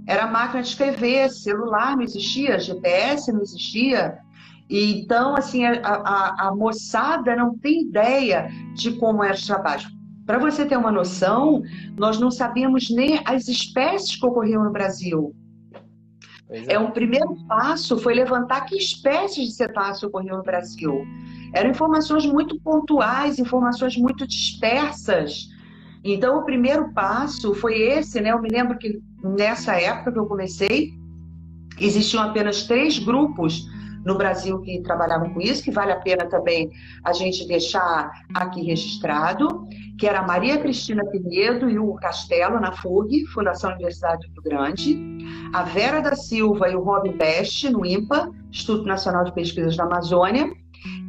era 0.07 0.27
máquina 0.27 0.63
de 0.63 0.69
escrever, 0.69 1.31
celular 1.31 1.97
não 1.97 2.03
existia, 2.03 2.59
GPS 2.59 3.33
não 3.33 3.43
existia. 3.43 4.19
E, 4.69 5.01
então, 5.01 5.37
assim, 5.37 5.65
a, 5.65 5.81
a, 5.83 6.49
a, 6.49 6.55
moçada 6.55 7.35
não 7.37 7.57
tem 7.57 7.83
ideia 7.83 8.49
de 8.75 8.93
como 8.93 9.23
eram 9.23 9.35
os 9.35 9.47
trabalhos. 9.47 9.87
Para 10.27 10.39
você 10.39 10.65
ter 10.65 10.77
uma 10.77 10.93
noção, 10.93 11.63
nós 11.97 12.19
não 12.21 12.31
sabíamos 12.31 12.91
nem 12.91 13.21
as 13.25 13.49
espécies 13.49 14.17
que 14.17 14.27
ocorriam 14.27 14.65
no 14.65 14.71
Brasil. 14.71 15.35
É. 16.51 16.75
é 16.75 16.79
um 16.79 16.91
primeiro 16.91 17.37
passo 17.47 17.99
foi 17.99 18.15
levantar 18.15 18.63
que 18.63 18.77
espécies 18.77 19.49
de 19.49 19.55
cetáceo 19.55 20.09
ocorriam 20.09 20.39
no 20.39 20.43
Brasil. 20.43 21.05
Eram 21.55 21.71
informações 21.71 22.27
muito 22.27 22.61
pontuais, 22.61 23.39
informações 23.39 23.97
muito 23.97 24.27
dispersas 24.27 25.49
então, 26.03 26.39
o 26.39 26.45
primeiro 26.45 26.93
passo 26.93 27.55
foi 27.55 27.75
esse, 27.79 28.21
né? 28.21 28.33
Eu 28.33 28.41
me 28.41 28.49
lembro 28.49 28.79
que 28.79 29.01
nessa 29.23 29.75
época 29.75 30.13
que 30.13 30.19
eu 30.19 30.27
comecei, 30.27 30.95
existiam 31.79 32.23
apenas 32.23 32.65
três 32.65 32.99
grupos 32.99 33.69
no 34.05 34.17
Brasil 34.17 34.61
que 34.61 34.81
trabalhavam 34.83 35.33
com 35.33 35.41
isso, 35.41 35.63
que 35.63 35.71
vale 35.71 35.93
a 35.93 36.01
pena 36.01 36.27
também 36.27 36.71
a 37.05 37.13
gente 37.13 37.47
deixar 37.47 38.11
aqui 38.35 38.63
registrado, 38.63 39.67
que 39.99 40.07
era 40.07 40.21
a 40.21 40.27
Maria 40.27 40.59
Cristina 40.59 41.05
Pinedo 41.07 41.69
e 41.69 41.79
o 41.79 41.95
Castelo, 41.95 42.59
na 42.61 42.73
FUG, 42.73 43.27
Fundação 43.27 43.73
Universidade 43.73 44.27
do 44.29 44.33
Rio 44.33 44.43
Grande, 44.43 44.99
a 45.53 45.63
Vera 45.63 46.01
da 46.01 46.17
Silva 46.17 46.69
e 46.69 46.75
o 46.75 46.81
Rob 46.81 47.11
Best, 47.13 47.69
no 47.69 47.85
IMPA, 47.85 48.31
Instituto 48.51 48.85
Nacional 48.85 49.25
de 49.25 49.35
Pesquisas 49.35 49.77
da 49.77 49.85
Amazônia, 49.85 50.51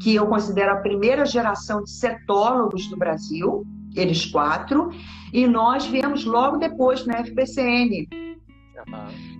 que 0.01 0.15
eu 0.15 0.27
considero 0.27 0.73
a 0.73 0.77
primeira 0.77 1.25
geração 1.25 1.83
de 1.83 1.91
cetólogos 1.91 2.87
do 2.87 2.97
Brasil, 2.97 3.63
eles 3.95 4.25
quatro, 4.25 4.89
e 5.31 5.47
nós 5.47 5.85
viemos 5.85 6.25
logo 6.25 6.57
depois 6.57 7.05
na 7.05 7.19
FPCN. 7.19 8.07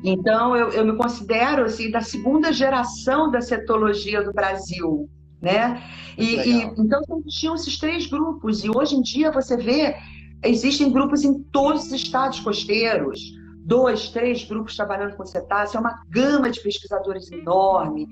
Então, 0.03 0.55
eu, 0.55 0.69
eu 0.69 0.85
me 0.85 0.95
considero 0.95 1.65
assim, 1.65 1.91
da 1.91 2.01
segunda 2.01 2.51
geração 2.51 3.29
da 3.29 3.41
cetologia 3.41 4.23
do 4.23 4.33
Brasil. 4.33 5.09
Né? 5.41 5.81
E, 6.17 6.35
e, 6.35 6.63
então 6.77 7.01
existiam 7.19 7.55
esses 7.55 7.77
três 7.79 8.05
grupos, 8.05 8.63
e 8.63 8.69
hoje 8.69 8.95
em 8.95 9.01
dia 9.01 9.31
você 9.31 9.57
vê, 9.57 9.95
existem 10.43 10.91
grupos 10.91 11.23
em 11.23 11.41
todos 11.43 11.85
os 11.85 11.91
estados 11.93 12.39
costeiros, 12.39 13.19
dois, 13.65 14.09
três 14.09 14.43
grupos 14.43 14.75
trabalhando 14.75 15.15
com 15.15 15.25
cetáceo, 15.25 15.77
é 15.77 15.79
uma 15.79 16.03
gama 16.09 16.51
de 16.51 16.61
pesquisadores 16.61 17.31
enorme. 17.31 18.07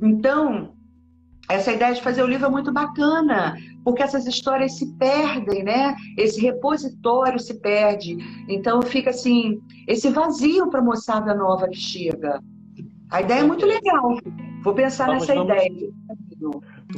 Então, 0.00 0.74
essa 1.48 1.72
ideia 1.72 1.94
de 1.94 2.02
fazer 2.02 2.22
o 2.22 2.26
livro 2.26 2.46
é 2.46 2.50
muito 2.50 2.70
bacana, 2.70 3.56
porque 3.82 4.02
essas 4.02 4.26
histórias 4.26 4.76
se 4.76 4.94
perdem, 4.94 5.64
né? 5.64 5.96
Esse 6.16 6.40
repositório 6.40 7.38
se 7.38 7.54
perde. 7.60 8.16
Então 8.48 8.82
fica 8.82 9.10
assim, 9.10 9.58
esse 9.86 10.10
vazio 10.10 10.68
para 10.68 10.80
a 10.80 10.84
moçada 10.84 11.34
nova 11.34 11.68
que 11.68 11.78
chega. 11.78 12.42
A 13.10 13.22
ideia 13.22 13.40
é 13.40 13.44
muito 13.44 13.64
legal. 13.64 14.18
Vou 14.62 14.74
pensar 14.74 15.06
vamos, 15.06 15.26
nessa 15.26 15.34
vamos, 15.34 15.54
ideia. 15.54 15.90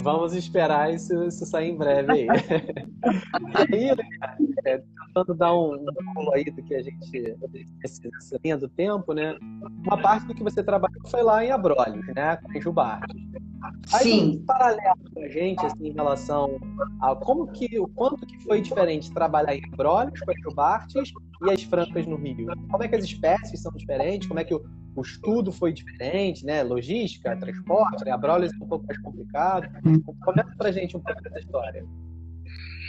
Vamos 0.02 0.34
esperar 0.34 0.94
isso, 0.94 1.12
isso 1.24 1.44
sair 1.44 1.70
em 1.70 1.76
breve 1.76 2.12
aí. 2.12 2.26
aí, 3.54 3.90
é, 4.64 4.78
tentando 4.78 5.34
dar 5.34 5.52
um, 5.54 5.74
um 5.74 6.14
pulo 6.14 6.32
aí 6.32 6.44
do 6.44 6.62
que 6.62 6.74
a 6.74 6.82
gente 6.82 7.36
nessa 7.82 8.38
linha 8.42 8.56
do 8.56 8.68
tempo, 8.68 9.12
né? 9.12 9.36
Uma 9.84 9.98
parte 10.00 10.26
do 10.26 10.34
que 10.34 10.42
você 10.42 10.62
trabalhou 10.62 11.00
foi 11.08 11.22
lá 11.22 11.44
em 11.44 11.50
Abrolhos, 11.50 12.06
né? 12.14 12.36
Com 12.36 12.52
em 12.52 12.60
Jubartes. 12.60 13.16
Aí, 13.92 14.02
Sim. 14.02 14.38
Um 14.38 14.46
paralelo 14.46 15.00
com 15.12 15.22
a 15.22 15.28
gente, 15.28 15.66
assim, 15.66 15.88
em 15.88 15.92
relação 15.92 16.58
a 17.02 17.14
como 17.14 17.46
que, 17.48 17.78
o 17.78 17.88
quanto 17.88 18.26
que 18.26 18.38
foi 18.44 18.60
diferente 18.60 19.12
trabalhar 19.12 19.54
em 19.54 19.62
Abrolhos 19.72 20.20
com 20.20 20.30
as 20.30 20.40
Jubartes 20.40 21.12
e 21.42 21.50
as 21.50 21.62
Francas 21.64 22.06
no 22.06 22.16
Rio. 22.16 22.46
Como 22.70 22.84
é 22.84 22.88
que 22.88 22.96
as 22.96 23.04
espécies 23.04 23.60
são 23.60 23.72
diferentes? 23.72 24.28
Como 24.28 24.40
é 24.40 24.44
que 24.44 24.54
o, 24.54 24.62
o 24.94 25.02
estudo 25.02 25.52
foi 25.52 25.72
diferente, 25.72 26.44
né? 26.44 26.62
Logística, 26.62 27.36
transporte, 27.36 28.04
né? 28.04 28.10
Abrolhos 28.10 28.52
é 28.52 28.64
um 28.64 28.68
pouco 28.68 28.86
mais 28.86 28.98
complicado. 28.98 29.68
Comenta 30.24 30.54
pra 30.56 30.72
gente 30.72 30.96
um 30.96 31.00
pouco 31.00 31.22
dessa 31.22 31.38
história. 31.38 31.84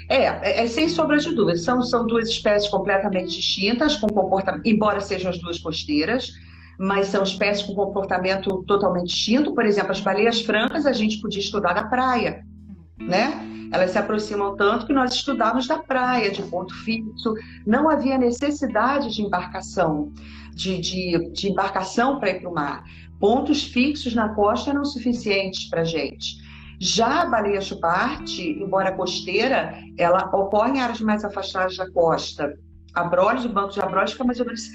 É, 0.10 0.26
é, 0.26 0.64
é, 0.64 0.68
sem 0.68 0.90
sombra 0.90 1.18
de 1.18 1.34
dúvida. 1.34 1.58
São, 1.58 1.82
são 1.82 2.06
duas 2.06 2.28
espécies 2.28 2.70
completamente 2.70 3.36
distintas, 3.36 3.96
com 3.96 4.08
comportamento, 4.08 4.66
embora 4.66 5.00
sejam 5.00 5.32
as 5.32 5.40
duas 5.40 5.60
costeiras, 5.60 6.32
mas 6.78 7.08
são 7.08 7.24
espécies 7.24 7.66
com 7.66 7.74
comportamento 7.74 8.64
totalmente 8.64 9.08
distinto. 9.08 9.54
Por 9.54 9.66
exemplo, 9.66 9.92
as 9.92 10.02
baleias 10.02 10.42
francas 10.42 10.86
a 10.86 10.92
gente 10.92 11.22
podia 11.22 11.40
estudar 11.40 11.74
na 11.74 11.88
praia, 11.88 12.44
né? 13.00 13.41
Elas 13.72 13.92
se 13.92 13.98
aproximam 13.98 14.56
tanto 14.56 14.86
que 14.86 14.94
nós 14.94 15.14
estudávamos 15.14 15.68
da 15.68 15.80
praia, 15.80 16.30
de 16.30 16.44
ponto 16.44 16.74
fixo. 16.84 17.34
Não 17.66 17.90
havia 17.90 18.18
necessidade 18.18 19.14
de 19.14 19.22
embarcação, 19.22 20.12
de, 20.54 20.78
de, 20.80 21.32
de 21.32 21.50
embarcação 21.50 22.20
para 22.20 22.32
ir 22.32 22.42
para 22.42 22.50
o 22.50 22.54
mar. 22.54 22.84
Pontos 23.20 23.64
fixos 23.64 24.14
na 24.14 24.30
costa 24.30 24.72
eram 24.72 24.84
suficientes 24.84 25.70
para 25.70 25.82
a 25.82 25.86
gente. 25.86 26.42
Já 26.80 27.22
a 27.22 27.26
baleia 27.28 27.62
chuparte, 27.62 28.42
embora 28.42 28.92
costeira, 28.92 29.78
ela 29.98 30.26
ocorre 30.36 30.72
em 30.72 30.82
áreas 30.82 31.00
mais 31.00 31.24
afastadas 31.24 31.78
da 31.78 31.90
costa. 31.92 32.54
Abrolhos, 32.94 33.46
o 33.46 33.50
Banco 33.50 33.72
de 33.72 33.80
Abrolhos 33.80 34.12
fica 34.14 34.24
mais 34.24 34.40
ou 34.40 34.48
menos 34.48 34.68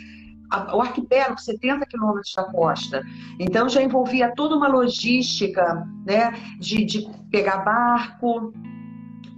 o 0.73 0.81
arquipélago, 0.81 1.41
70 1.41 1.85
quilômetros 1.87 2.33
da 2.35 2.45
costa. 2.45 3.03
Então 3.39 3.69
já 3.69 3.83
envolvia 3.83 4.33
toda 4.35 4.55
uma 4.55 4.69
logística 4.69 5.85
né, 6.07 6.33
de, 6.61 6.85
de 6.85 7.09
pegar 7.31 7.59
barco, 7.59 8.53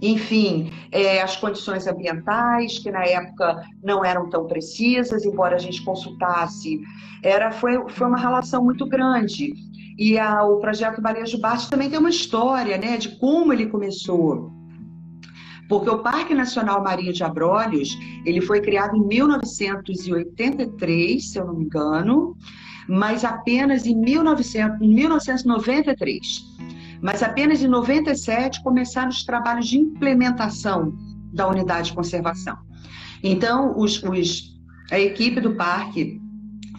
enfim, 0.01 0.71
é, 0.91 1.21
as 1.21 1.35
condições 1.35 1.85
ambientais, 1.85 2.79
que 2.79 2.89
na 2.89 3.05
época 3.05 3.65
não 3.83 4.05
eram 4.05 4.29
tão 4.29 4.47
precisas, 4.47 5.25
embora 5.25 5.55
a 5.55 5.59
gente 5.59 5.83
consultasse, 5.83 6.79
era, 7.21 7.51
foi, 7.51 7.77
foi 7.89 8.07
uma 8.07 8.17
relação 8.17 8.63
muito 8.63 8.87
grande. 8.87 9.53
E 9.97 10.17
a, 10.17 10.41
o 10.43 10.59
projeto 10.59 11.01
Barejo 11.01 11.41
Bate 11.41 11.69
também 11.69 11.89
tem 11.89 11.99
uma 11.99 12.09
história 12.09 12.77
né, 12.77 12.95
de 12.95 13.19
como 13.19 13.51
ele 13.51 13.65
começou. 13.65 14.49
Porque 15.67 15.89
o 15.89 15.99
Parque 15.99 16.33
Nacional 16.33 16.81
Marinho 16.81 17.11
de 17.11 17.21
Abrolhos, 17.23 17.89
ele 18.25 18.39
foi 18.39 18.61
criado 18.61 18.95
em 18.95 19.05
1983, 19.05 21.31
se 21.31 21.37
eu 21.37 21.45
não 21.45 21.55
me 21.55 21.65
engano, 21.65 22.37
mas 22.87 23.25
apenas 23.25 23.85
em, 23.85 23.95
1900, 23.95 24.81
em 24.81 24.95
1993 24.95 26.48
mas 27.01 27.23
apenas 27.23 27.61
em 27.61 27.67
97 27.67 28.61
começaram 28.63 29.09
os 29.09 29.23
trabalhos 29.23 29.67
de 29.67 29.77
implementação 29.77 30.93
da 31.33 31.47
unidade 31.47 31.89
de 31.89 31.95
conservação. 31.95 32.57
Então, 33.23 33.77
os, 33.77 34.01
os, 34.03 34.59
a 34.91 34.99
equipe 34.99 35.39
do 35.39 35.55
parque 35.55 36.19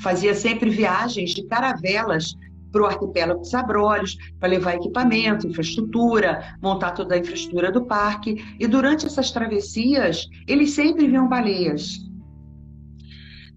fazia 0.00 0.34
sempre 0.34 0.70
viagens 0.70 1.30
de 1.30 1.44
caravelas 1.44 2.34
para 2.72 2.82
o 2.82 2.86
arquipélago 2.86 3.40
dos 3.40 3.54
Abrolhos, 3.54 4.16
para 4.38 4.48
levar 4.48 4.76
equipamento, 4.76 5.46
infraestrutura, 5.46 6.56
montar 6.62 6.92
toda 6.92 7.14
a 7.14 7.18
infraestrutura 7.18 7.72
do 7.72 7.84
parque. 7.84 8.44
E 8.58 8.66
durante 8.66 9.06
essas 9.06 9.30
travessias, 9.30 10.28
eles 10.46 10.70
sempre 10.70 11.08
viam 11.08 11.28
baleias. 11.28 11.98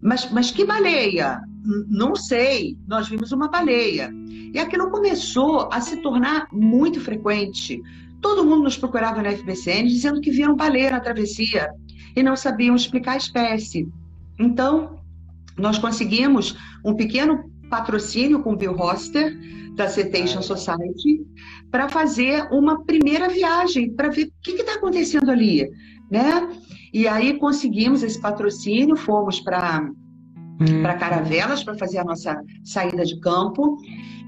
Mas, 0.01 0.29
mas 0.31 0.51
que 0.51 0.65
baleia? 0.65 1.39
Não 1.63 2.15
sei, 2.15 2.77
nós 2.87 3.07
vimos 3.07 3.31
uma 3.31 3.47
baleia. 3.47 4.11
E 4.53 4.59
aquilo 4.59 4.91
começou 4.91 5.69
a 5.71 5.79
se 5.79 5.97
tornar 5.97 6.47
muito 6.51 6.99
frequente. 6.99 7.81
Todo 8.21 8.45
mundo 8.45 8.63
nos 8.63 8.77
procurava 8.77 9.21
na 9.21 9.31
FBCN 9.31 9.87
dizendo 9.87 10.21
que 10.21 10.31
viram 10.31 10.55
baleia 10.55 10.91
na 10.91 10.99
travessia 10.99 11.69
e 12.15 12.21
não 12.21 12.35
sabiam 12.35 12.75
explicar 12.75 13.13
a 13.13 13.17
espécie. 13.17 13.87
Então, 14.39 14.99
nós 15.57 15.77
conseguimos 15.77 16.57
um 16.83 16.93
pequeno 16.95 17.51
patrocínio 17.69 18.41
com 18.41 18.53
o 18.53 18.55
Bill 18.55 18.75
Hoster, 18.75 19.37
da 19.75 19.87
Citation 19.87 20.41
Society, 20.41 21.25
para 21.71 21.89
fazer 21.89 22.47
uma 22.51 22.83
primeira 22.83 23.27
viagem, 23.27 23.91
para 23.91 24.09
ver 24.09 24.25
o 24.25 24.31
que 24.41 24.51
está 24.51 24.75
acontecendo 24.75 25.31
ali, 25.31 25.67
né? 26.11 26.47
E 26.93 27.07
aí 27.07 27.39
conseguimos 27.39 28.03
esse 28.03 28.21
patrocínio, 28.21 28.95
fomos 28.95 29.39
para. 29.39 29.89
Para 30.81 30.95
Caravelas 30.95 31.63
para 31.63 31.77
fazer 31.77 31.99
a 31.99 32.03
nossa 32.03 32.41
saída 32.63 33.03
de 33.05 33.19
campo. 33.19 33.77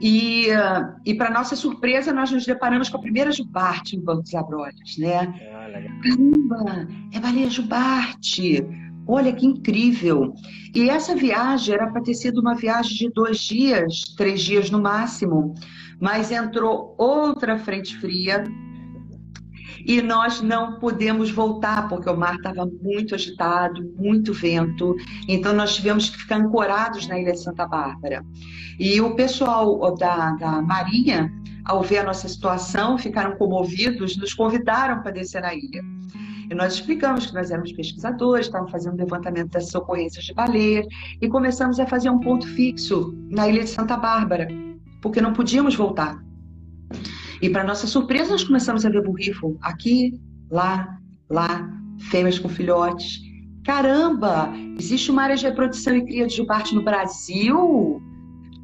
E, 0.02 0.48
uh, 0.50 1.00
e 1.06 1.14
para 1.14 1.30
nossa 1.30 1.56
surpresa, 1.56 2.12
nós 2.12 2.32
nos 2.32 2.46
deparamos 2.46 2.90
com 2.90 2.98
a 2.98 3.02
primeira 3.02 3.32
jubarte 3.32 3.96
em 3.96 4.02
Banco 4.02 4.24
dos 4.24 4.36
Abrolhos, 4.36 4.98
né? 4.98 5.34
Ah, 5.54 5.70
Caramba, 6.04 6.88
é 7.14 7.20
baleia 7.20 7.50
jubarte! 7.50 8.66
Olha 9.08 9.32
que 9.32 9.46
incrível! 9.46 10.34
E 10.74 10.90
essa 10.90 11.16
viagem 11.16 11.76
era 11.76 11.88
para 11.88 12.02
ter 12.02 12.16
sido 12.16 12.42
uma 12.42 12.56
viagem 12.56 13.08
de 13.08 13.14
dois 13.14 13.40
dias, 13.40 14.02
três 14.18 14.42
dias 14.42 14.70
no 14.70 14.82
máximo, 14.82 15.56
mas 16.00 16.32
entrou 16.32 16.94
outra 16.98 17.58
frente 17.58 17.98
fria 17.98 18.44
e 19.86 20.02
nós 20.02 20.42
não 20.42 20.80
pudemos 20.80 21.30
voltar 21.30 21.88
porque 21.88 22.10
o 22.10 22.18
mar 22.18 22.36
estava 22.36 22.66
muito 22.82 23.14
agitado, 23.14 23.84
muito 23.96 24.34
vento. 24.34 24.96
Então 25.28 25.54
nós 25.54 25.76
tivemos 25.76 26.10
que 26.10 26.18
ficar 26.18 26.38
ancorados 26.38 27.08
na 27.08 27.20
ilha 27.20 27.34
de 27.34 27.40
Santa 27.40 27.68
Bárbara. 27.68 28.26
E 28.80 29.00
o 29.00 29.16
pessoal 29.16 29.96
da, 29.96 30.32
da 30.32 30.62
Marinha, 30.62 31.32
ao 31.64 31.84
ver 31.84 32.00
a 32.00 32.04
nossa 32.04 32.28
situação, 32.28 32.98
ficaram 32.98 33.38
comovidos, 33.38 34.18
nos 34.18 34.34
convidaram 34.34 35.02
para 35.04 35.12
descer 35.12 35.42
na 35.42 35.54
ilha. 35.54 35.84
E 36.50 36.54
nós 36.54 36.74
explicamos 36.74 37.28
que 37.28 37.34
nós 37.34 37.52
éramos 37.52 37.72
pesquisadores, 37.72 38.48
estávamos 38.48 38.72
fazendo 38.72 38.98
levantamento 38.98 39.52
das 39.52 39.74
ocorrências 39.74 40.26
de 40.26 40.34
baleia 40.34 40.86
e 41.22 41.28
começamos 41.28 41.80
a 41.80 41.86
fazer 41.86 42.10
um 42.10 42.20
ponto 42.20 42.48
fixo 42.48 43.16
na 43.30 43.48
ilha 43.48 43.64
de 43.64 43.70
Santa 43.70 43.98
Bárbara, 43.98 44.48
porque 45.02 45.22
não 45.22 45.34
podíamos 45.34 45.76
voltar. 45.76 46.24
E 47.42 47.50
para 47.50 47.64
nossa 47.64 47.88
surpresa, 47.88 48.32
nós 48.32 48.44
começamos 48.44 48.86
a 48.86 48.90
ver 48.90 49.02
borrifo 49.02 49.58
aqui, 49.62 50.20
lá, 50.50 50.98
lá, 51.30 51.70
fêmeas 52.10 52.40
com 52.40 52.50
filhotes. 52.50 53.22
Caramba, 53.64 54.54
existe 54.78 55.10
uma 55.10 55.24
área 55.24 55.36
de 55.36 55.46
reprodução 55.46 55.96
e 55.96 56.06
cria 56.06 56.28
de 56.28 56.36
jubarte 56.36 56.76
no 56.76 56.84
Brasil? 56.84 58.02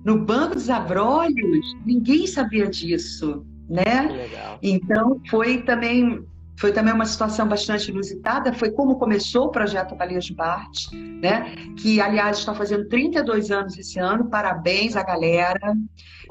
No 0.05 0.25
Banco 0.25 0.55
dos 0.55 0.69
Abrolhos? 0.69 1.75
Ninguém 1.85 2.27
sabia 2.27 2.67
disso, 2.67 3.45
né? 3.69 4.29
Então, 4.61 5.19
foi 5.29 5.63
também 5.63 6.23
foi 6.57 6.71
também 6.71 6.93
uma 6.93 7.05
situação 7.05 7.47
bastante 7.47 7.89
inusitada, 7.89 8.53
foi 8.53 8.71
como 8.71 8.97
começou 8.97 9.45
o 9.45 9.51
projeto 9.51 9.95
Baleias 9.95 10.25
de 10.25 10.35
Bart, 10.35 10.91
né? 10.93 11.55
que, 11.77 11.99
aliás, 11.99 12.39
está 12.39 12.53
fazendo 12.53 12.87
32 12.87 13.51
anos 13.51 13.77
esse 13.77 13.99
ano. 13.99 14.29
Parabéns 14.29 14.95
à 14.95 15.03
galera, 15.03 15.75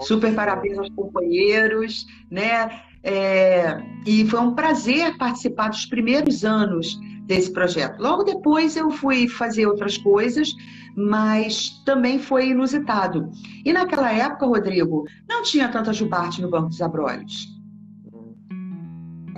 super 0.00 0.34
parabéns 0.34 0.78
aos 0.78 0.88
companheiros. 0.90 2.06
Né? 2.30 2.70
É, 3.02 3.82
e 4.06 4.24
foi 4.26 4.40
um 4.40 4.54
prazer 4.54 5.16
participar 5.18 5.68
dos 5.68 5.86
primeiros 5.86 6.44
anos 6.44 6.98
desse 7.24 7.52
projeto. 7.52 8.00
Logo 8.00 8.22
depois 8.22 8.76
eu 8.76 8.90
fui 8.90 9.26
fazer 9.28 9.66
outras 9.66 9.96
coisas, 9.96 10.52
mas 10.96 11.70
também 11.84 12.18
foi 12.18 12.50
inusitado. 12.50 13.30
E 13.64 13.72
naquela 13.72 14.12
época, 14.12 14.46
Rodrigo, 14.46 15.04
não 15.28 15.42
tinha 15.42 15.68
tanta 15.68 15.92
jubarte 15.92 16.42
no 16.42 16.50
Banco 16.50 16.68
dos 16.68 16.82
Abrolhos 16.82 17.59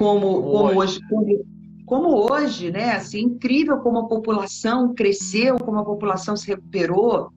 como, 0.02 0.42
como 0.42 0.80
hoje. 0.80 1.00
Como, 1.08 1.44
como 1.86 2.32
hoje, 2.32 2.70
né? 2.70 2.92
Assim, 2.92 3.20
incrível 3.20 3.78
como 3.78 3.98
a 3.98 4.08
população 4.08 4.94
cresceu, 4.94 5.56
como 5.58 5.78
a 5.78 5.84
população 5.84 6.36
se 6.36 6.48
recuperou. 6.48 7.30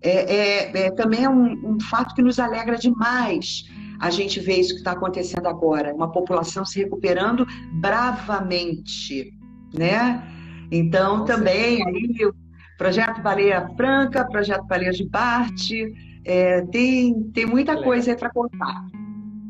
É, 0.00 0.34
é, 0.34 0.86
é 0.86 0.90
também 0.92 1.24
é 1.24 1.28
um, 1.28 1.74
um, 1.74 1.80
fato 1.80 2.14
que 2.14 2.22
nos 2.22 2.38
alegra 2.38 2.76
demais 2.76 3.64
a 4.00 4.10
gente 4.10 4.38
ver 4.38 4.60
isso 4.60 4.74
que 4.74 4.78
está 4.78 4.92
acontecendo 4.92 5.48
agora, 5.48 5.92
uma 5.92 6.12
população 6.12 6.64
se 6.64 6.78
recuperando 6.78 7.44
bravamente, 7.80 9.32
né? 9.76 10.22
Então, 10.70 11.24
também 11.24 11.82
aí, 11.84 12.24
o 12.24 12.32
projeto 12.78 13.20
Baleia 13.20 13.68
Franca, 13.76 14.24
projeto 14.24 14.64
Baleia 14.66 14.92
de 14.92 15.04
Parte, 15.08 15.92
é, 16.24 16.62
tem, 16.66 17.24
tem 17.34 17.44
muita 17.44 17.82
coisa 17.82 18.12
aí 18.12 18.16
para 18.16 18.30
contar. 18.30 18.86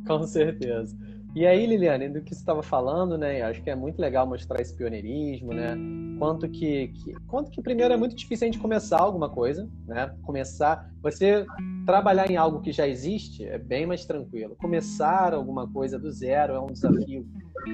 Com 0.07 0.23
certeza. 0.23 0.97
E 1.35 1.47
aí, 1.47 1.67
Liliane, 1.67 2.09
do 2.09 2.23
que 2.23 2.35
você 2.35 2.41
estava 2.41 2.62
falando, 2.62 3.17
né? 3.19 3.43
Acho 3.43 3.62
que 3.62 3.71
é 3.71 3.75
muito 3.75 4.01
legal 4.01 4.27
mostrar 4.27 4.61
esse 4.61 4.75
pioneirismo, 4.75 5.53
né? 5.53 5.77
Quanto 6.19 6.49
que, 6.49 6.88
que, 6.88 7.12
quanto 7.27 7.51
que 7.51 7.62
primeiro 7.62 7.93
é 7.93 7.97
muito 7.97 8.17
difícil 8.17 8.47
a 8.47 8.51
gente 8.51 8.61
começar 8.61 8.99
alguma 8.99 9.29
coisa, 9.29 9.69
né? 9.87 10.12
Começar, 10.23 10.91
você 11.03 11.47
trabalhar 11.87 12.31
em 12.31 12.37
algo 12.37 12.61
que 12.61 12.73
já 12.73 12.88
existe 12.88 13.45
é 13.45 13.59
bem 13.59 13.87
mais 13.87 14.05
tranquilo. 14.05 14.57
Começar 14.57 15.33
alguma 15.33 15.69
coisa 15.71 15.99
do 15.99 16.11
zero 16.11 16.55
é 16.55 16.61
um 16.61 16.67
desafio 16.67 17.27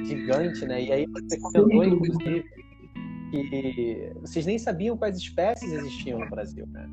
gigante, 0.05 0.67
né? 0.67 0.83
E 0.83 0.93
aí 0.93 1.07
você 1.07 1.39
comentou, 1.41 1.85
inclusive, 1.85 2.45
que 3.43 4.13
vocês 4.21 4.47
nem 4.47 4.59
sabiam 4.59 4.97
quais 4.97 5.17
espécies 5.17 5.73
existiam 5.73 6.19
no 6.19 6.31
Brasil, 6.31 6.67
né? 6.69 6.89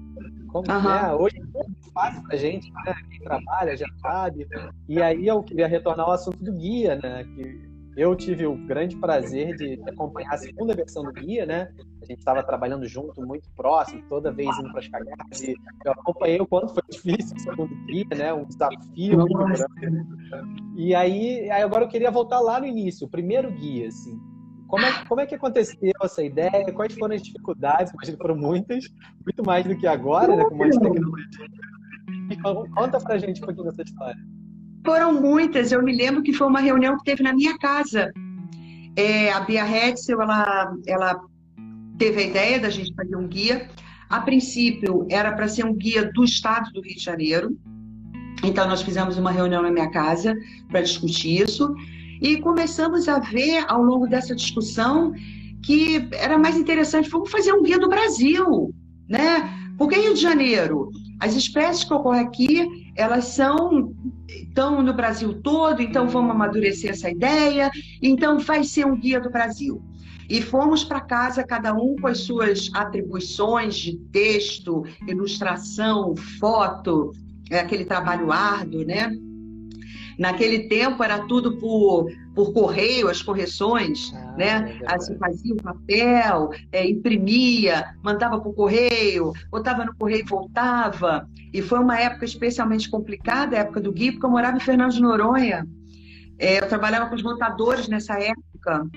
Como, 0.48 0.70
uhum. 0.70 0.84
né? 0.84 1.14
Hoje 1.14 1.38
é 1.38 1.44
muito 1.44 1.92
fácil 1.94 2.24
pra 2.24 2.36
gente, 2.36 2.72
né? 2.72 2.94
Quem 3.10 3.20
trabalha 3.22 3.78
já 3.78 3.88
sabe. 4.02 4.48
E 4.88 5.02
aí 5.02 5.28
eu 5.28 5.42
queria 5.44 5.68
retornar 5.68 6.06
ao 6.06 6.14
assunto 6.14 6.44
do 6.44 6.54
guia, 6.54 6.96
né? 6.96 7.24
Que 7.24 7.72
eu 7.96 8.16
tive 8.16 8.46
o 8.46 8.56
grande 8.56 8.96
prazer 8.96 9.56
de 9.56 9.82
acompanhar 9.88 10.34
a 10.34 10.38
segunda 10.38 10.74
versão 10.74 11.04
do 11.04 11.12
guia, 11.12 11.46
né? 11.46 11.74
A 12.02 12.06
gente 12.06 12.20
estava 12.20 12.42
trabalhando 12.42 12.88
junto, 12.88 13.22
muito 13.22 13.50
próximo, 13.52 14.02
toda 14.08 14.32
vez 14.32 14.50
indo 14.60 14.72
para 14.72 14.80
as 14.80 14.88
cagadas. 14.88 15.42
E 15.42 15.56
eu 15.86 15.92
acompanhei 15.92 16.40
o 16.40 16.48
quanto 16.48 16.74
foi 16.74 16.84
difícil 16.90 17.36
o 17.36 17.40
segundo 17.40 17.76
guia, 17.86 18.08
né? 18.16 18.34
Um 18.34 18.46
desafio 18.46 19.18
muito 19.18 19.38
grande. 19.38 20.08
E 20.78 20.96
aí, 20.96 21.50
aí 21.50 21.62
agora 21.62 21.84
eu 21.84 21.90
queria 21.90 22.10
voltar 22.10 22.40
lá 22.40 22.60
no 22.60 22.66
início, 22.66 23.08
o 23.08 23.10
primeiro 23.10 23.52
guia, 23.52 23.88
assim. 23.88 24.20
Como 24.72 24.86
é, 24.86 25.06
como 25.06 25.20
é 25.20 25.26
que 25.26 25.36
aconteceu 25.36 25.92
essa 26.02 26.24
ideia? 26.24 26.72
Quais 26.74 26.94
foram 26.94 27.14
as 27.14 27.22
dificuldades? 27.22 27.92
Imagino 27.92 28.18
que 28.18 28.24
foram 28.24 28.38
muitas, 28.38 28.86
muito 29.26 29.46
mais 29.46 29.66
do 29.66 29.76
que 29.76 29.86
agora, 29.86 30.34
né, 30.34 30.46
com 30.46 30.56
mais 30.56 30.78
tecnologia. 30.78 31.46
conta 32.74 32.98
pra 33.02 33.18
gente 33.18 33.42
um 33.42 33.46
pouquinho 33.46 33.66
dessa 33.66 33.82
história. 33.82 34.18
Foram 34.86 35.22
muitas. 35.22 35.74
Eu 35.74 35.84
me 35.84 35.94
lembro 35.94 36.24
que 36.24 36.32
foi 36.32 36.48
uma 36.48 36.62
reunião 36.62 36.98
que 36.98 37.04
teve 37.04 37.22
na 37.22 37.34
minha 37.34 37.58
casa. 37.58 38.14
É, 38.96 39.30
a 39.34 39.42
Bia 39.42 39.66
Hetzel, 39.68 40.22
ela, 40.22 40.74
ela 40.88 41.22
teve 41.98 42.22
a 42.22 42.28
ideia 42.28 42.58
da 42.58 42.70
gente 42.70 42.96
fazer 42.96 43.18
um 43.18 43.28
guia. 43.28 43.68
A 44.10 44.22
princípio, 44.22 45.06
era 45.12 45.34
para 45.34 45.50
ser 45.50 45.66
um 45.66 45.74
guia 45.74 46.10
do 46.14 46.24
estado 46.24 46.72
do 46.72 46.82
Rio 46.82 46.96
de 46.96 47.04
Janeiro. 47.04 47.58
Então, 48.42 48.70
nós 48.70 48.82
fizemos 48.82 49.18
uma 49.18 49.32
reunião 49.32 49.62
na 49.62 49.70
minha 49.70 49.92
casa 49.92 50.34
para 50.70 50.80
discutir 50.82 51.42
isso. 51.42 51.76
E 52.22 52.38
começamos 52.38 53.08
a 53.10 53.18
ver 53.18 53.66
ao 53.68 53.82
longo 53.82 54.08
dessa 54.08 54.36
discussão 54.36 55.12
que 55.64 56.08
era 56.14 56.38
mais 56.38 56.56
interessante, 56.56 57.10
vamos 57.10 57.32
fazer 57.32 57.52
um 57.54 57.64
guia 57.64 57.80
do 57.80 57.90
Brasil, 57.90 58.74
né? 59.10 59.50
Porque 59.78 60.00
Rio 60.00 60.14
de 60.14 60.22
Janeiro, 60.22 60.92
as 61.20 61.36
espécies 61.36 61.84
que 61.84 61.94
ocorrem 61.94 62.22
aqui, 62.22 62.92
elas 62.96 63.26
são 63.26 63.94
estão 64.28 64.82
no 64.82 64.94
Brasil 64.94 65.42
todo, 65.42 65.82
então 65.82 66.08
vamos 66.08 66.32
amadurecer 66.32 66.92
essa 66.92 67.10
ideia, 67.10 67.72
então 68.02 68.38
vai 68.38 68.64
ser 68.64 68.86
um 68.86 69.00
guia 69.00 69.20
do 69.20 69.30
Brasil. 69.30 69.82
E 70.30 70.42
fomos 70.42 70.84
para 70.84 71.02
casa, 71.02 71.44
cada 71.44 71.74
um 71.74 71.96
com 71.96 72.08
as 72.08 72.20
suas 72.20 72.70
atribuições 72.74 73.76
de 73.76 73.98
texto, 74.12 74.84
ilustração, 75.08 76.16
foto, 76.40 77.12
é 77.50 77.60
aquele 77.60 77.86
trabalho 77.86 78.32
árduo, 78.32 78.86
né? 78.86 79.12
Naquele 80.22 80.68
tempo 80.68 81.04
era 81.04 81.26
tudo 81.26 81.58
por, 81.58 82.06
por 82.36 82.54
correio, 82.54 83.10
as 83.10 83.24
correções, 83.24 84.14
ah, 84.14 84.36
né? 84.38 84.78
É 84.84 84.94
assim, 84.96 85.18
fazia 85.18 85.52
o 85.52 85.58
papel, 85.58 86.52
é, 86.72 86.88
imprimia, 86.88 87.96
mandava 88.04 88.40
por 88.40 88.54
correio, 88.54 89.34
botava 89.50 89.84
no 89.84 89.96
correio 89.96 90.22
e 90.22 90.30
voltava. 90.30 91.28
E 91.52 91.60
foi 91.60 91.80
uma 91.80 92.00
época 92.00 92.24
especialmente 92.24 92.88
complicada, 92.88 93.58
a 93.58 93.62
época 93.62 93.82
do 93.82 93.92
Gui, 93.92 94.12
porque 94.12 94.28
eu 94.28 94.30
morava 94.30 94.58
em 94.58 94.60
Fernando 94.60 94.92
de 94.92 95.02
Noronha. 95.02 95.68
É, 96.38 96.60
eu 96.60 96.68
trabalhava 96.68 97.10
com 97.10 97.16
os 97.16 97.24
montadores 97.24 97.88
nessa 97.88 98.14
época. 98.14 98.88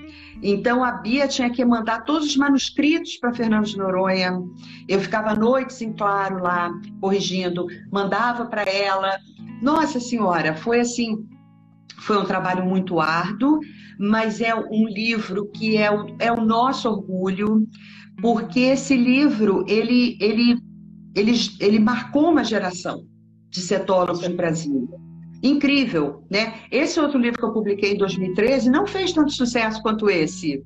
Então 0.43 0.83
a 0.83 0.91
Bia 0.91 1.27
tinha 1.27 1.49
que 1.49 1.65
mandar 1.65 2.05
todos 2.05 2.27
os 2.27 2.37
manuscritos 2.37 3.17
para 3.17 3.33
Fernando 3.33 3.65
de 3.65 3.77
Noronha. 3.77 4.43
Eu 4.87 4.99
ficava 4.99 5.33
noites 5.33 5.81
em 5.81 5.91
claro 5.91 6.43
lá, 6.43 6.71
corrigindo, 7.01 7.65
mandava 7.91 8.45
para 8.45 8.61
ela. 8.61 9.17
Nossa 9.61 9.99
Senhora, 9.99 10.55
foi 10.55 10.79
assim, 10.79 11.17
foi 11.99 12.17
um 12.17 12.25
trabalho 12.25 12.65
muito 12.65 12.99
árduo, 12.99 13.59
mas 13.99 14.41
é 14.41 14.53
um 14.53 14.87
livro 14.87 15.49
que 15.51 15.77
é 15.77 15.91
o, 15.91 16.15
é 16.19 16.31
o 16.31 16.41
nosso 16.41 16.89
orgulho, 16.89 17.67
porque 18.21 18.59
esse 18.59 18.95
livro, 18.95 19.65
ele, 19.67 20.17
ele, 20.19 20.57
ele, 21.15 21.33
ele 21.59 21.79
marcou 21.79 22.31
uma 22.31 22.43
geração 22.43 23.05
de 23.49 23.61
cetólogos 23.61 24.27
no 24.27 24.35
Brasil. 24.35 24.89
Incrível, 25.41 26.25
né? 26.29 26.55
Esse 26.71 26.99
outro 26.99 27.19
livro 27.19 27.39
que 27.39 27.45
eu 27.45 27.53
publiquei 27.53 27.93
em 27.93 27.97
2013 27.97 28.69
não 28.69 28.85
fez 28.87 29.13
tanto 29.13 29.31
sucesso 29.31 29.81
quanto 29.81 30.09
esse. 30.09 30.63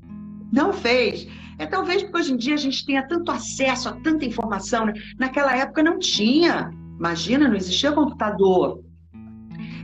Não 0.51 0.71
fez. 0.71 1.27
É 1.57 1.65
talvez 1.65 2.01
porque 2.01 2.17
hoje 2.17 2.33
em 2.33 2.37
dia 2.37 2.53
a 2.53 2.57
gente 2.57 2.85
tenha 2.85 3.05
tanto 3.07 3.31
acesso 3.31 3.89
a 3.89 3.93
tanta 3.93 4.25
informação. 4.25 4.85
Né? 4.85 4.93
Naquela 5.19 5.55
época 5.55 5.83
não 5.83 5.99
tinha. 5.99 6.71
Imagina, 6.99 7.47
não 7.47 7.55
existia 7.55 7.93
computador. 7.93 8.83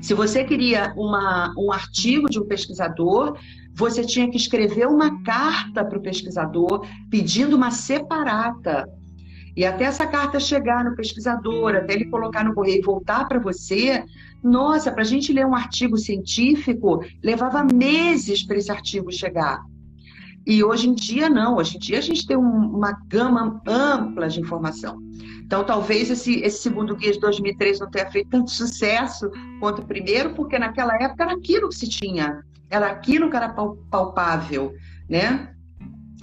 Se 0.01 0.13
você 0.13 0.43
queria 0.43 0.93
uma, 0.97 1.53
um 1.57 1.72
artigo 1.72 2.30
de 2.30 2.39
um 2.39 2.45
pesquisador, 2.45 3.39
você 3.74 4.03
tinha 4.03 4.30
que 4.30 4.38
escrever 4.38 4.86
uma 4.88 5.24
carta 5.24 5.84
para 5.84 5.97
o 5.97 6.01
pesquisador 6.01 6.86
pedindo 7.09 7.55
uma 7.55 7.72
separata. 7.72 8.86
E 9.55 9.66
até 9.66 9.86
essa 9.86 10.05
carta 10.05 10.39
chegar 10.39 10.84
no 10.84 10.95
pesquisador, 10.95 11.76
até 11.76 11.93
ele 11.93 12.09
colocar 12.09 12.43
no 12.43 12.53
correio 12.53 12.80
e 12.80 12.86
voltar 12.86 13.26
para 13.26 13.39
você, 13.39 14.03
nossa, 14.43 14.91
para 14.91 15.01
a 15.01 15.05
gente 15.05 15.32
ler 15.32 15.45
um 15.45 15.55
artigo 15.55 15.97
científico, 15.97 16.99
levava 17.24 17.63
meses 17.63 18.43
para 18.45 18.57
esse 18.57 18.70
artigo 18.72 19.11
chegar. 19.11 19.63
E 20.46 20.64
hoje 20.64 20.88
em 20.89 20.93
dia, 20.93 21.30
não. 21.30 21.58
Hoje 21.58 21.78
em 21.78 21.80
dia, 21.80 21.98
a 21.98 22.02
gente 22.02 22.26
tem 22.26 22.38
um, 22.38 22.76
uma 22.76 22.91
gama 23.08 23.62
ampla 23.66 24.28
de 24.28 24.39
informação. 24.39 25.00
Então, 25.43 25.64
talvez 25.64 26.10
esse, 26.10 26.39
esse 26.41 26.60
segundo 26.60 26.96
guia 26.96 27.12
de 27.12 27.20
2003 27.20 27.80
não 27.80 27.89
tenha 27.89 28.10
feito 28.12 28.30
tanto 28.30 28.52
sucesso 28.52 29.30
quanto 29.60 29.82
o 29.82 29.86
primeiro, 29.86 30.34
porque 30.34 30.58
naquela 30.58 30.96
época 30.96 31.24
era 31.24 31.34
aquilo 31.34 31.70
que 31.70 31.76
se 31.76 31.88
tinha, 31.88 32.43
era 32.70 32.88
aquilo 32.88 33.30
que 33.30 33.36
era 33.36 33.50
palpável, 33.50 34.74
né? 35.10 35.52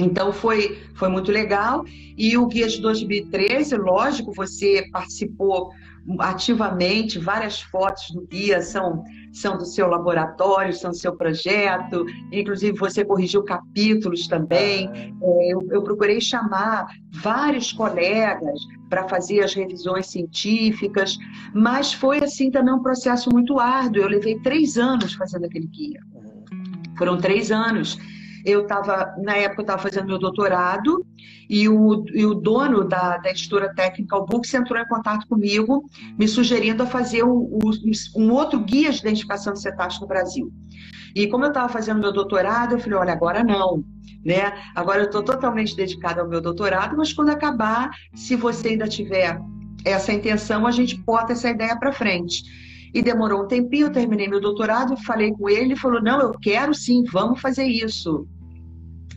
Então 0.01 0.33
foi, 0.33 0.81
foi 0.95 1.09
muito 1.09 1.31
legal. 1.31 1.85
E 1.87 2.37
o 2.37 2.47
guia 2.47 2.68
de 2.68 2.81
2013, 2.81 3.77
lógico, 3.77 4.33
você 4.33 4.89
participou 4.91 5.70
ativamente, 6.19 7.19
várias 7.19 7.61
fotos 7.61 8.11
do 8.11 8.27
guia 8.27 8.61
são, 8.61 9.05
são 9.33 9.57
do 9.57 9.65
seu 9.65 9.87
laboratório, 9.87 10.73
são 10.73 10.91
do 10.91 10.97
seu 10.97 11.17
projeto, 11.17 12.05
inclusive 12.33 12.77
você 12.77 13.05
corrigiu 13.05 13.45
capítulos 13.45 14.27
também. 14.27 14.91
É, 15.23 15.53
eu, 15.53 15.67
eu 15.71 15.83
procurei 15.83 16.21
chamar 16.21 16.87
vários 17.13 17.73
colegas 17.73 18.61
para 18.89 19.09
fazer 19.09 19.43
as 19.43 19.55
revisões 19.55 20.09
científicas, 20.09 21.17
mas 21.55 21.93
foi 21.93 22.19
assim 22.19 22.51
também 22.51 22.75
um 22.75 22.83
processo 22.83 23.31
muito 23.31 23.59
árduo. 23.59 24.03
Eu 24.03 24.09
levei 24.09 24.39
três 24.41 24.77
anos 24.77 25.15
fazendo 25.15 25.47
aquele 25.47 25.67
guia. 25.67 26.01
Foram 26.99 27.17
três 27.17 27.51
anos 27.51 27.99
eu 28.45 28.62
estava, 28.62 29.14
na 29.22 29.36
época, 29.36 29.61
eu 29.61 29.64
estava 29.64 29.82
fazendo 29.82 30.07
meu 30.07 30.18
doutorado 30.18 31.05
e 31.49 31.68
o, 31.68 32.05
e 32.12 32.24
o 32.24 32.34
dono 32.34 32.84
da, 32.84 33.18
da 33.18 33.30
editora 33.30 33.74
Technical 33.74 34.26
Books 34.26 34.53
entrou 34.55 34.80
em 34.80 34.86
contato 34.86 35.26
comigo, 35.28 35.84
me 36.18 36.26
sugerindo 36.26 36.82
a 36.82 36.86
fazer 36.86 37.24
um, 37.24 37.59
um 38.16 38.32
outro 38.32 38.61
guia 38.61 38.90
de 38.90 39.01
identificação 39.01 39.53
de 39.53 39.61
cetáceos 39.61 40.01
no 40.01 40.07
Brasil. 40.07 40.53
E 41.14 41.26
como 41.26 41.45
eu 41.45 41.49
estava 41.49 41.68
fazendo 41.68 42.01
meu 42.01 42.12
doutorado, 42.12 42.72
eu 42.72 42.78
falei, 42.78 42.99
olha, 42.99 43.12
agora 43.12 43.45
não, 43.45 43.84
né? 44.24 44.53
Agora 44.74 45.01
eu 45.01 45.07
estou 45.07 45.22
totalmente 45.22 45.76
dedicada 45.76 46.22
ao 46.22 46.28
meu 46.28 46.40
doutorado, 46.40 46.97
mas 46.97 47.12
quando 47.12 47.30
acabar, 47.30 47.90
se 48.14 48.34
você 48.34 48.68
ainda 48.68 48.88
tiver 48.88 49.38
essa 49.84 50.12
intenção, 50.12 50.66
a 50.66 50.70
gente 50.70 50.97
bota 50.97 51.32
essa 51.32 51.51
ideia 51.51 51.76
para 51.76 51.93
frente. 51.93 52.43
E 52.95 53.03
demorou 53.03 53.45
um 53.45 53.49
tempinho, 53.49 53.86
eu 53.86 53.93
terminei 53.93 54.28
meu 54.28 54.40
doutorado, 54.40 54.97
falei 54.99 55.32
com 55.32 55.49
ele, 55.49 55.61
ele 55.61 55.76
falou: 55.76 56.03
não, 56.03 56.20
eu 56.20 56.32
quero 56.32 56.74
sim, 56.74 57.03
vamos 57.05 57.40
fazer 57.40 57.64
isso. 57.64 58.26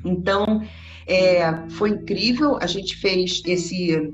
Então, 0.03 0.61
é, 1.07 1.67
foi 1.69 1.89
incrível, 1.89 2.57
a 2.61 2.67
gente 2.67 2.95
fez 2.97 3.41
esse. 3.45 4.13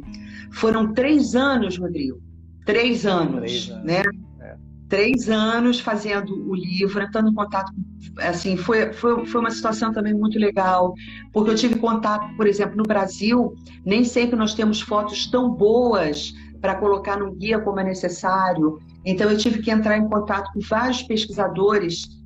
Foram 0.51 0.93
três 0.93 1.35
anos, 1.35 1.77
Rodrigo. 1.77 2.19
Três 2.65 3.05
anos, 3.05 3.37
três 3.37 3.69
anos. 3.69 3.85
né? 3.85 4.01
É. 4.41 4.55
Três 4.89 5.29
anos 5.29 5.79
fazendo 5.79 6.33
o 6.49 6.55
livro, 6.55 7.01
entrando 7.01 7.29
em 7.29 7.33
contato. 7.33 7.71
Assim, 8.19 8.57
foi, 8.57 8.91
foi, 8.93 9.25
foi 9.25 9.41
uma 9.41 9.51
situação 9.51 9.93
também 9.93 10.13
muito 10.13 10.37
legal, 10.37 10.93
porque 11.31 11.51
eu 11.51 11.55
tive 11.55 11.75
contato, 11.75 12.35
por 12.35 12.45
exemplo, 12.45 12.75
no 12.75 12.83
Brasil, 12.83 13.53
nem 13.85 14.03
sempre 14.03 14.35
nós 14.35 14.53
temos 14.53 14.81
fotos 14.81 15.27
tão 15.27 15.49
boas 15.49 16.33
para 16.59 16.75
colocar 16.75 17.17
no 17.17 17.33
guia 17.33 17.59
como 17.59 17.79
é 17.79 17.83
necessário. 17.83 18.79
Então, 19.05 19.29
eu 19.29 19.37
tive 19.37 19.61
que 19.61 19.71
entrar 19.71 19.97
em 19.97 20.07
contato 20.07 20.51
com 20.53 20.59
vários 20.59 21.01
pesquisadores 21.03 22.21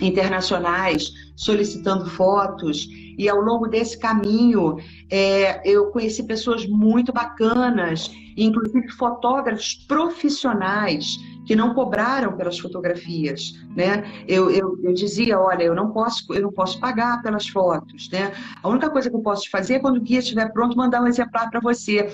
internacionais 0.00 1.10
solicitando 1.36 2.06
fotos. 2.06 2.88
E 3.18 3.28
ao 3.28 3.40
longo 3.40 3.66
desse 3.66 3.98
caminho, 3.98 4.76
é, 5.10 5.60
eu 5.68 5.90
conheci 5.90 6.22
pessoas 6.22 6.66
muito 6.66 7.12
bacanas, 7.12 8.10
inclusive 8.36 8.88
fotógrafos 8.92 9.74
profissionais 9.86 11.18
que 11.46 11.56
não 11.56 11.74
cobraram 11.74 12.36
pelas 12.36 12.58
fotografias, 12.58 13.52
né? 13.74 14.04
Eu, 14.28 14.50
eu, 14.50 14.78
eu, 14.82 14.92
dizia, 14.92 15.38
olha, 15.38 15.64
eu 15.64 15.74
não 15.74 15.90
posso, 15.90 16.32
eu 16.32 16.42
não 16.42 16.52
posso 16.52 16.78
pagar 16.78 17.22
pelas 17.22 17.48
fotos, 17.48 18.08
né? 18.10 18.32
A 18.62 18.68
única 18.68 18.88
coisa 18.88 19.10
que 19.10 19.16
eu 19.16 19.22
posso 19.22 19.50
fazer 19.50 19.74
é 19.74 19.78
quando 19.80 19.96
o 19.96 20.00
guia 20.00 20.20
estiver 20.20 20.50
pronto 20.52 20.76
mandar 20.76 21.02
um 21.02 21.06
exemplar 21.06 21.50
para 21.50 21.60
você. 21.60 22.10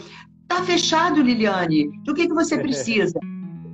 Tá 0.49 0.63
fechado, 0.63 1.21
Liliane. 1.21 1.91
Do 2.05 2.15
que 2.15 2.27
que 2.27 2.35
você 2.35 2.57
precisa? 2.59 3.19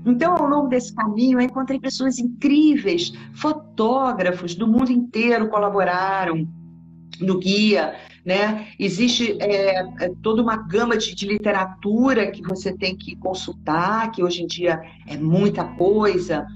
Então, 0.04 0.34
ao 0.34 0.48
longo 0.48 0.68
desse 0.68 0.94
caminho, 0.94 1.38
eu 1.38 1.44
encontrei 1.44 1.78
pessoas 1.78 2.18
incríveis, 2.18 3.12
fotógrafos 3.34 4.54
do 4.54 4.66
mundo 4.66 4.90
inteiro 4.90 5.48
colaboraram 5.48 6.46
no 7.20 7.38
guia, 7.38 7.94
né? 8.24 8.68
Existe 8.78 9.36
é, 9.40 9.80
é, 10.00 10.12
toda 10.22 10.42
uma 10.42 10.56
gama 10.56 10.96
de, 10.96 11.14
de, 11.14 11.26
literatura 11.26 12.30
que 12.30 12.42
você 12.42 12.72
tem 12.72 12.96
que 12.96 13.16
consultar, 13.16 14.10
que 14.10 14.22
hoje 14.22 14.42
em 14.42 14.46
dia 14.46 14.80
é 15.06 15.16
muita 15.16 15.64
coisa. 15.64 16.46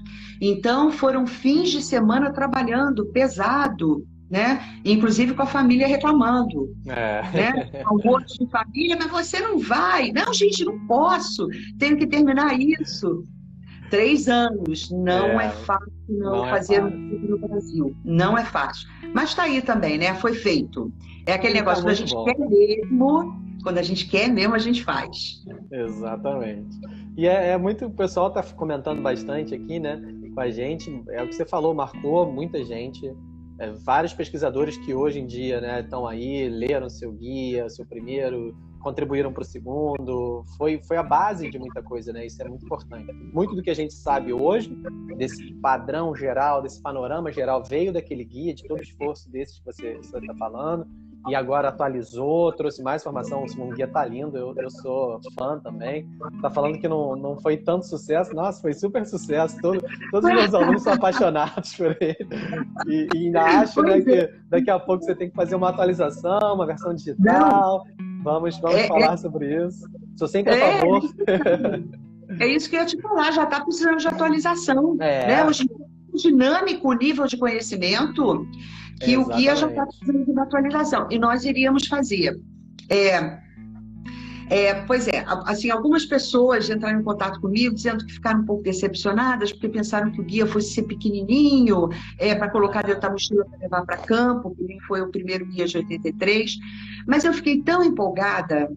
Então, 0.41 0.91
foram 0.91 1.25
fins 1.25 1.69
de 1.69 1.81
semana 1.81 2.31
trabalhando 2.31 3.05
pesado, 3.07 4.05
né? 4.29 4.61
Inclusive 4.83 5.33
com 5.33 5.43
a 5.43 5.47
família 5.47 5.87
reclamando, 5.87 6.75
é. 6.85 7.21
né? 7.31 7.69
Almoço 7.85 8.39
de 8.39 8.49
família, 8.49 8.97
mas 8.97 9.09
você 9.09 9.39
não 9.39 9.59
vai. 9.59 10.11
Não, 10.11 10.33
gente, 10.33 10.63
não 10.63 10.79
posso. 10.85 11.47
Tenho 11.77 11.97
que 11.97 12.07
terminar 12.07 12.59
isso. 12.59 13.23
Três 13.89 14.27
anos. 14.27 14.89
Não 14.91 15.39
é, 15.39 15.45
é 15.45 15.49
fácil 15.49 15.91
não, 16.09 16.31
não 16.31 16.45
é 16.45 16.49
fazer 16.49 16.75
é 16.75 16.81
fácil. 16.81 16.97
um 16.97 17.27
no 17.29 17.37
Brasil. 17.37 17.95
Não 18.03 18.37
é 18.37 18.45
fácil. 18.45 18.89
Mas 19.13 19.29
está 19.29 19.43
aí 19.43 19.61
também, 19.61 19.97
né? 19.97 20.13
Foi 20.15 20.33
feito. 20.33 20.91
É 21.25 21.33
aquele 21.33 21.53
tá 21.53 21.59
negócio, 21.59 21.83
quando 21.83 21.91
a 21.91 21.95
gente 21.95 22.13
bom. 22.13 22.25
quer 22.25 22.37
mesmo, 22.37 23.41
quando 23.63 23.77
a 23.77 23.83
gente 23.83 24.07
quer 24.07 24.29
mesmo, 24.29 24.55
a 24.55 24.59
gente 24.59 24.83
faz. 24.83 25.43
Exatamente. 25.71 26.79
E 27.17 27.27
é, 27.27 27.49
é 27.49 27.57
muito, 27.57 27.85
o 27.85 27.91
pessoal 27.91 28.27
está 28.27 28.43
comentando 28.43 29.01
bastante 29.01 29.53
aqui, 29.53 29.79
né, 29.79 30.01
com 30.33 30.39
a 30.39 30.49
gente. 30.49 31.03
É 31.09 31.23
o 31.23 31.27
que 31.27 31.35
você 31.35 31.45
falou, 31.45 31.73
marcou 31.73 32.31
muita 32.31 32.63
gente. 32.63 33.11
É, 33.59 33.71
vários 33.71 34.13
pesquisadores 34.13 34.77
que 34.77 34.93
hoje 34.93 35.19
em 35.19 35.25
dia 35.25 35.59
né, 35.59 35.81
estão 35.81 36.05
aí, 36.07 36.47
leram 36.47 36.89
seu 36.89 37.11
guia, 37.11 37.67
seu 37.69 37.85
primeiro, 37.85 38.55
contribuíram 38.79 39.31
para 39.31 39.41
o 39.41 39.45
segundo, 39.45 40.43
foi, 40.57 40.81
foi 40.83 40.97
a 40.97 41.03
base 41.03 41.49
de 41.49 41.59
muita 41.59 41.81
coisa, 41.81 42.13
né? 42.13 42.25
Isso 42.25 42.41
é 42.41 42.47
muito 42.47 42.65
importante. 42.65 43.11
Muito 43.33 43.55
do 43.55 43.61
que 43.61 43.69
a 43.69 43.75
gente 43.75 43.93
sabe 43.93 44.33
hoje, 44.33 44.69
desse 45.17 45.53
padrão 45.55 46.15
geral, 46.15 46.61
desse 46.61 46.81
panorama 46.81 47.31
geral, 47.31 47.63
veio 47.63 47.91
daquele 47.91 48.23
guia, 48.23 48.53
de 48.53 48.63
todo 48.63 48.79
o 48.79 48.83
esforço 48.83 49.29
desses 49.29 49.59
que 49.59 49.65
você 49.65 49.99
está 50.01 50.35
falando, 50.35 50.87
e 51.27 51.35
agora 51.35 51.69
atualizou, 51.69 52.51
trouxe 52.53 52.81
mais 52.81 53.01
informação. 53.01 53.45
O 53.57 53.69
guia 53.73 53.87
tá 53.87 54.05
lindo, 54.05 54.37
eu, 54.37 54.53
eu 54.57 54.69
sou 54.69 55.19
fã 55.37 55.59
também. 55.59 56.07
Tá 56.41 56.49
falando 56.49 56.79
que 56.79 56.87
não, 56.87 57.15
não 57.15 57.37
foi 57.39 57.57
tanto 57.57 57.85
sucesso, 57.85 58.33
nossa, 58.33 58.61
foi 58.61 58.73
super 58.73 59.05
sucesso. 59.05 59.57
Todo, 59.61 59.83
todos 60.11 60.29
os 60.29 60.35
meus 60.35 60.53
alunos 60.55 60.83
são 60.83 60.93
apaixonados 60.93 61.75
por 61.75 61.97
ele. 61.99 62.27
E, 62.87 63.07
e 63.13 63.25
ainda 63.27 63.41
acho 63.41 63.81
né, 63.81 64.01
que 64.01 64.29
daqui 64.49 64.69
a 64.69 64.79
pouco 64.79 65.03
você 65.03 65.15
tem 65.15 65.29
que 65.29 65.35
fazer 65.35 65.55
uma 65.55 65.69
atualização, 65.69 66.55
uma 66.55 66.65
versão 66.65 66.93
digital. 66.93 67.83
Vamos, 68.23 68.57
vamos 68.59 68.77
é, 68.77 68.87
falar 68.87 69.13
é, 69.13 69.17
sobre 69.17 69.65
isso. 69.65 69.87
Sou 70.17 70.27
sempre 70.27 70.53
a 70.53 70.57
é, 70.57 70.79
favor. 70.79 71.01
É 72.39 72.47
isso 72.47 72.69
que 72.69 72.75
eu 72.75 72.81
ia 72.81 72.85
te 72.85 73.01
falar, 73.01 73.31
já 73.31 73.43
está 73.43 73.61
precisando 73.61 73.97
de 73.97 74.07
atualização. 74.07 74.97
É. 74.99 75.27
Né? 75.27 75.45
O 75.45 75.51
dinâmico, 76.17 76.89
o 76.89 76.93
nível 76.93 77.25
de 77.25 77.37
conhecimento, 77.37 78.45
que 78.99 79.13
Exatamente. 79.13 79.17
o 79.17 79.35
guia 79.37 79.55
já 79.55 79.67
está 79.67 79.85
precisando 79.85 80.25
de 80.25 80.31
uma 80.31 80.43
atualização. 80.43 81.07
E 81.09 81.17
nós 81.17 81.45
iríamos 81.45 81.87
fazer. 81.87 82.39
É, 82.89 83.39
é, 84.49 84.73
pois 84.85 85.07
é, 85.07 85.25
assim, 85.45 85.69
algumas 85.69 86.05
pessoas 86.05 86.69
entraram 86.69 87.01
em 87.01 87.03
contato 87.03 87.39
comigo 87.41 87.75
dizendo 87.75 88.05
que 88.05 88.13
ficaram 88.13 88.41
um 88.41 88.45
pouco 88.45 88.63
decepcionadas 88.63 89.51
porque 89.51 89.67
pensaram 89.67 90.09
que 90.09 90.21
o 90.21 90.23
guia 90.23 90.47
fosse 90.47 90.73
ser 90.73 90.83
pequenininho, 90.83 91.89
é, 92.17 92.33
para 92.33 92.49
colocar 92.49 92.81
dentro 92.83 93.01
da 93.01 93.09
mochila 93.09 93.45
para 93.45 93.59
levar 93.59 93.85
para 93.85 93.97
campo, 93.97 94.55
que 94.55 94.63
nem 94.63 94.79
foi 94.81 95.01
o 95.01 95.09
primeiro 95.09 95.45
guia 95.45 95.65
de 95.65 95.77
83. 95.77 96.57
Mas 97.05 97.25
eu 97.25 97.33
fiquei 97.33 97.61
tão 97.61 97.83
empolgada 97.83 98.69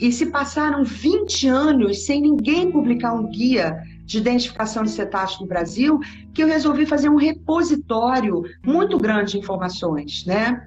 e 0.00 0.10
se 0.10 0.26
passaram 0.26 0.82
20 0.82 1.46
anos 1.46 2.04
sem 2.04 2.20
ninguém 2.20 2.72
publicar 2.72 3.12
um 3.12 3.28
guia 3.28 3.80
de 4.04 4.18
identificação 4.18 4.82
de 4.82 4.90
cetáceos 4.90 5.40
no 5.40 5.46
Brasil, 5.46 5.98
que 6.34 6.42
eu 6.42 6.46
resolvi 6.46 6.86
fazer 6.86 7.08
um 7.08 7.16
repositório 7.16 8.42
muito 8.64 8.98
grande 8.98 9.32
de 9.32 9.38
informações, 9.38 10.24
né? 10.26 10.62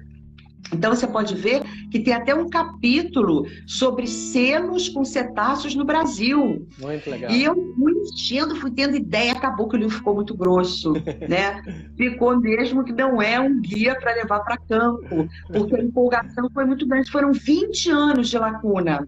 Então 0.72 0.94
você 0.94 1.06
pode 1.06 1.34
ver 1.34 1.62
que 1.90 2.00
tem 2.00 2.12
até 2.12 2.34
um 2.34 2.48
capítulo 2.48 3.46
sobre 3.66 4.06
selos 4.06 4.88
com 4.88 5.04
cetáceos 5.04 5.74
no 5.74 5.84
Brasil. 5.84 6.66
Muito 6.78 7.08
legal. 7.08 7.30
E 7.30 7.44
eu 7.44 7.54
fui 7.76 7.92
enchendo, 7.92 8.56
fui 8.56 8.70
tendo 8.70 8.96
ideia, 8.96 9.32
acabou 9.32 9.68
que 9.68 9.76
o 9.76 9.78
livro 9.78 9.94
ficou 9.94 10.14
muito 10.14 10.36
grosso, 10.36 10.92
né? 11.28 11.62
Ficou 11.96 12.38
mesmo 12.38 12.84
que 12.84 12.92
não 12.92 13.22
é 13.22 13.38
um 13.38 13.60
guia 13.60 13.94
para 13.94 14.14
levar 14.14 14.40
para 14.40 14.56
campo, 14.56 15.28
porque 15.46 15.76
a 15.76 15.82
empolgação 15.82 16.50
foi 16.52 16.64
muito 16.64 16.86
grande. 16.86 17.10
Foram 17.10 17.32
20 17.32 17.90
anos 17.90 18.28
de 18.28 18.38
lacuna. 18.38 19.06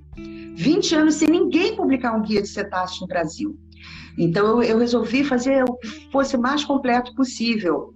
20 0.54 0.94
anos 0.94 1.14
sem 1.16 1.28
ninguém 1.28 1.76
publicar 1.76 2.14
um 2.14 2.22
guia 2.22 2.42
de 2.42 2.48
cetáceos 2.48 3.00
no 3.00 3.06
Brasil. 3.06 3.58
Então 4.18 4.62
eu 4.62 4.78
resolvi 4.78 5.22
fazer 5.24 5.62
o 5.62 5.74
que 5.74 6.10
fosse 6.10 6.36
mais 6.36 6.64
completo 6.64 7.14
possível. 7.14 7.94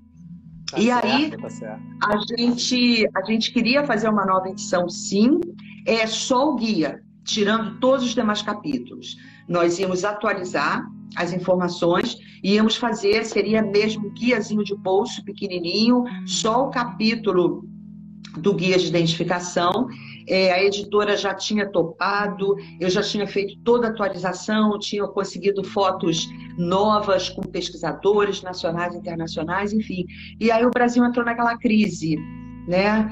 Tá 0.70 0.78
e 0.78 0.86
certo, 0.86 1.06
aí, 1.06 1.30
tá 1.30 1.78
a, 2.04 2.18
gente, 2.18 3.06
a 3.14 3.24
gente 3.24 3.52
queria 3.52 3.84
fazer 3.84 4.08
uma 4.08 4.24
nova 4.24 4.48
edição, 4.48 4.88
sim, 4.88 5.38
é 5.84 6.06
só 6.06 6.50
o 6.50 6.56
guia, 6.56 7.02
tirando 7.24 7.78
todos 7.78 8.06
os 8.06 8.14
demais 8.14 8.40
capítulos. 8.40 9.16
Nós 9.46 9.78
íamos 9.78 10.04
atualizar 10.04 10.86
as 11.16 11.32
informações, 11.32 12.16
íamos 12.42 12.76
fazer, 12.76 13.24
seria 13.24 13.62
mesmo 13.62 14.08
um 14.08 14.14
guiazinho 14.14 14.64
de 14.64 14.74
bolso 14.74 15.22
pequenininho, 15.24 16.04
só 16.24 16.66
o 16.66 16.70
capítulo 16.70 17.66
do 18.38 18.54
guia 18.54 18.78
de 18.78 18.86
identificação. 18.86 19.88
É, 20.28 20.52
a 20.52 20.62
editora 20.62 21.16
já 21.16 21.34
tinha 21.34 21.68
topado, 21.68 22.56
eu 22.80 22.88
já 22.88 23.02
tinha 23.02 23.26
feito 23.26 23.58
toda 23.64 23.88
a 23.88 23.90
atualização, 23.90 24.78
tinha 24.78 25.06
conseguido 25.06 25.64
fotos 25.64 26.28
novas 26.56 27.28
com 27.28 27.42
pesquisadores 27.42 28.42
nacionais 28.42 28.94
e 28.94 28.98
internacionais, 28.98 29.72
enfim. 29.72 30.06
E 30.40 30.50
aí 30.50 30.64
o 30.64 30.70
Brasil 30.70 31.04
entrou 31.04 31.24
naquela 31.24 31.56
crise, 31.56 32.16
né? 32.66 33.10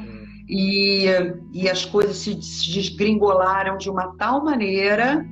E, 0.48 1.06
e 1.52 1.68
as 1.68 1.84
coisas 1.84 2.16
se 2.16 2.34
desgringolaram 2.34 3.78
de 3.78 3.88
uma 3.88 4.16
tal 4.16 4.44
maneira 4.44 5.24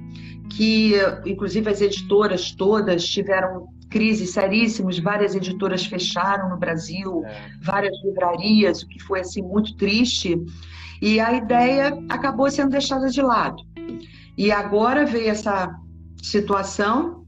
que, 0.51 0.93
inclusive, 1.27 1.69
as 1.69 1.81
editoras 1.81 2.53
todas 2.53 3.05
tiveram 3.05 3.69
crises 3.89 4.31
seríssimas, 4.31 4.99
várias 4.99 5.35
editoras 5.35 5.85
fecharam 5.87 6.51
no 6.51 6.57
Brasil, 6.57 7.25
é. 7.25 7.51
várias 7.63 7.95
livrarias, 8.05 8.83
o 8.83 8.89
que 8.89 9.03
foi 9.03 9.21
assim 9.21 9.43
muito 9.43 9.77
triste. 9.77 10.41
E 11.01 11.21
a 11.21 11.33
ideia 11.33 11.99
acabou 12.09 12.51
sendo 12.51 12.71
deixada 12.71 13.09
de 13.09 13.23
lado. 13.23 13.63
E 14.37 14.51
agora 14.51 15.05
veio 15.05 15.31
essa 15.31 15.75
situação 16.23 17.25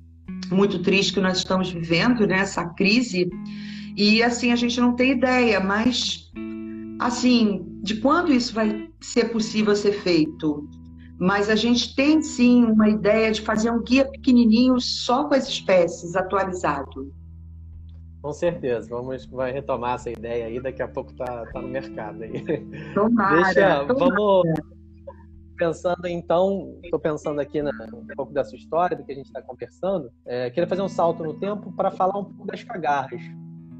muito 0.50 0.82
triste 0.82 1.14
que 1.14 1.20
nós 1.20 1.38
estamos 1.38 1.70
vivendo, 1.70 2.26
né? 2.26 2.40
Essa 2.40 2.64
crise. 2.66 3.28
E 3.96 4.22
assim 4.22 4.52
a 4.52 4.56
gente 4.56 4.80
não 4.80 4.94
tem 4.94 5.12
ideia, 5.12 5.60
mas 5.60 6.30
assim 6.98 7.66
de 7.82 7.96
quando 7.96 8.32
isso 8.32 8.54
vai 8.54 8.88
ser 9.00 9.26
possível 9.30 9.74
ser 9.74 9.92
feito 9.92 10.68
mas 11.20 11.50
a 11.50 11.54
gente 11.54 11.94
tem 11.94 12.22
sim 12.22 12.64
uma 12.64 12.88
ideia 12.88 13.30
de 13.30 13.42
fazer 13.42 13.70
um 13.70 13.82
guia 13.82 14.06
pequenininho 14.06 14.80
só 14.80 15.24
com 15.24 15.34
as 15.34 15.46
espécies 15.46 16.16
atualizado. 16.16 17.12
Com 18.22 18.32
certeza, 18.32 18.88
vamos 18.90 19.26
vai 19.26 19.50
retomar 19.50 19.94
essa 19.94 20.10
ideia 20.10 20.46
aí, 20.46 20.60
daqui 20.60 20.82
a 20.82 20.88
pouco 20.88 21.12
tá, 21.14 21.46
tá 21.46 21.60
no 21.60 21.68
mercado 21.68 22.22
aí. 22.22 22.44
Tomara, 22.94 23.42
Deixa, 23.42 23.84
tomara. 23.86 24.14
vamos 24.14 24.46
pensando 25.56 26.06
então, 26.06 26.78
estou 26.82 26.98
pensando 26.98 27.40
aqui 27.40 27.62
na, 27.62 27.70
um 27.94 28.06
pouco 28.16 28.32
da 28.32 28.44
sua 28.44 28.56
história, 28.56 28.96
do 28.96 29.04
que 29.04 29.12
a 29.12 29.14
gente 29.14 29.26
está 29.26 29.42
conversando. 29.42 30.10
É, 30.26 30.50
queria 30.50 30.68
fazer 30.68 30.82
um 30.82 30.88
salto 30.88 31.22
no 31.22 31.34
tempo 31.34 31.72
para 31.72 31.90
falar 31.90 32.18
um 32.18 32.24
pouco 32.24 32.46
das 32.46 32.62
cagarras 32.62 33.22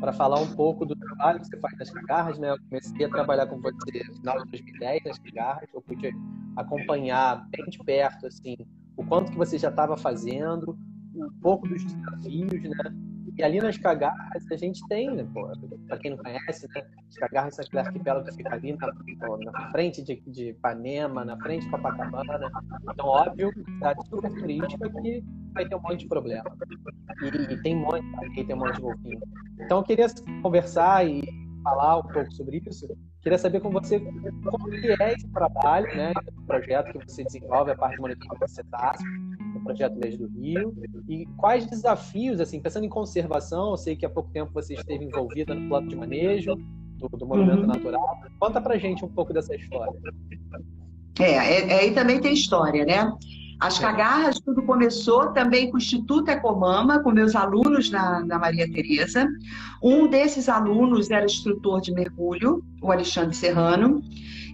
para 0.00 0.12
falar 0.14 0.40
um 0.40 0.56
pouco 0.56 0.86
do 0.86 0.96
trabalho 0.96 1.38
que 1.40 1.46
você 1.46 1.58
faz 1.58 1.76
nas 1.78 1.90
cagarras, 1.90 2.38
né? 2.38 2.50
Eu 2.50 2.58
comecei 2.68 3.04
a 3.04 3.08
trabalhar 3.10 3.46
com 3.46 3.60
você 3.60 4.02
no 4.08 4.14
final 4.16 4.42
de 4.42 4.50
2010 4.50 5.04
nas 5.04 5.18
cagarras, 5.18 5.68
eu 5.74 5.82
pude 5.82 6.10
acompanhar 6.56 7.46
bem 7.50 7.66
de 7.66 7.78
perto, 7.78 8.26
assim, 8.26 8.56
o 8.96 9.04
quanto 9.04 9.30
que 9.30 9.36
você 9.36 9.58
já 9.58 9.68
estava 9.68 9.96
fazendo, 9.96 10.76
um 11.14 11.30
pouco 11.42 11.68
dos 11.68 11.84
desafios, 11.84 12.62
né? 12.62 12.96
E 13.40 13.42
ali 13.42 13.58
nas 13.58 13.78
cagarras 13.78 14.44
a 14.52 14.56
gente 14.56 14.86
tem, 14.86 15.10
né, 15.10 15.26
para 15.88 15.96
quem 15.96 16.10
não 16.10 16.18
conhece, 16.18 16.68
né, 16.74 16.82
as 17.08 17.16
cagarras 17.16 17.54
são 17.54 17.64
aquele 17.64 17.80
arquipélago 17.80 18.26
que 18.26 18.34
fica 18.34 18.54
ali 18.54 18.76
na, 18.76 18.92
na 19.50 19.70
frente 19.70 20.04
de, 20.04 20.22
de 20.26 20.50
Ipanema, 20.50 21.24
na 21.24 21.38
frente 21.38 21.64
de 21.64 21.70
Copacabana. 21.70 22.50
Então, 22.92 23.06
óbvio, 23.06 23.50
cidade 23.64 24.06
super 24.10 24.30
turística 24.34 24.90
que 24.90 25.24
vai 25.54 25.66
ter 25.66 25.74
um 25.74 25.80
monte 25.80 26.00
de 26.00 26.08
problema. 26.08 26.54
E, 27.22 27.54
e 27.54 27.62
tem 27.62 27.76
um 27.76 27.80
monte, 27.80 28.04
e 28.38 28.44
tem 28.44 28.54
um 28.54 28.58
monte 28.58 28.74
de 28.74 28.82
golfinho. 28.82 29.20
Então, 29.58 29.78
eu 29.78 29.84
queria 29.84 30.06
conversar 30.42 31.08
e 31.08 31.22
falar 31.64 32.00
um 32.00 32.08
pouco 32.08 32.30
sobre 32.34 32.62
isso. 32.66 32.86
Queria 33.22 33.38
saber 33.38 33.60
com 33.60 33.70
você 33.70 34.00
como 34.00 34.68
que 34.68 35.02
é 35.02 35.14
esse 35.14 35.28
trabalho, 35.28 35.86
né, 35.96 36.12
o 36.36 36.46
projeto 36.46 36.98
que 36.98 37.10
você 37.10 37.24
desenvolve, 37.24 37.70
a 37.70 37.76
parte 37.76 37.94
de 37.94 38.02
monitoramento 38.02 38.50
cetáceos, 38.50 39.08
o 39.08 39.29
projeto 39.70 39.98
Leis 39.98 40.16
do 40.18 40.26
Rio, 40.28 40.74
e 41.08 41.26
quais 41.36 41.66
desafios, 41.66 42.40
assim, 42.40 42.60
pensando 42.60 42.84
em 42.84 42.88
conservação, 42.88 43.70
eu 43.70 43.76
sei 43.76 43.96
que 43.96 44.04
há 44.04 44.10
pouco 44.10 44.30
tempo 44.30 44.52
você 44.52 44.74
esteve 44.74 45.04
envolvida 45.04 45.54
no 45.54 45.68
plano 45.68 45.88
de 45.88 45.96
manejo 45.96 46.54
do, 46.96 47.08
do 47.08 47.26
movimento 47.26 47.60
uhum. 47.60 47.66
natural. 47.66 48.20
Conta 48.38 48.60
pra 48.60 48.76
gente 48.78 49.04
um 49.04 49.08
pouco 49.08 49.32
dessa 49.32 49.54
história. 49.54 49.92
É, 51.18 51.32
é, 51.32 51.80
aí 51.80 51.90
também 51.92 52.20
tem 52.20 52.32
história, 52.32 52.84
né? 52.84 53.12
As 53.60 53.78
cagarras, 53.78 54.40
tudo 54.40 54.62
começou 54.62 55.32
também 55.32 55.70
com 55.70 55.76
o 55.76 55.78
Instituto 55.78 56.30
Ecomama, 56.30 57.02
com 57.02 57.10
meus 57.10 57.36
alunos 57.36 57.90
na, 57.90 58.24
na 58.24 58.38
Maria 58.38 58.70
Tereza. 58.72 59.28
Um 59.82 60.08
desses 60.08 60.48
alunos 60.48 61.10
era 61.10 61.26
instrutor 61.26 61.82
de 61.82 61.92
mergulho, 61.92 62.64
o 62.80 62.90
Alexandre 62.90 63.36
Serrano, 63.36 64.02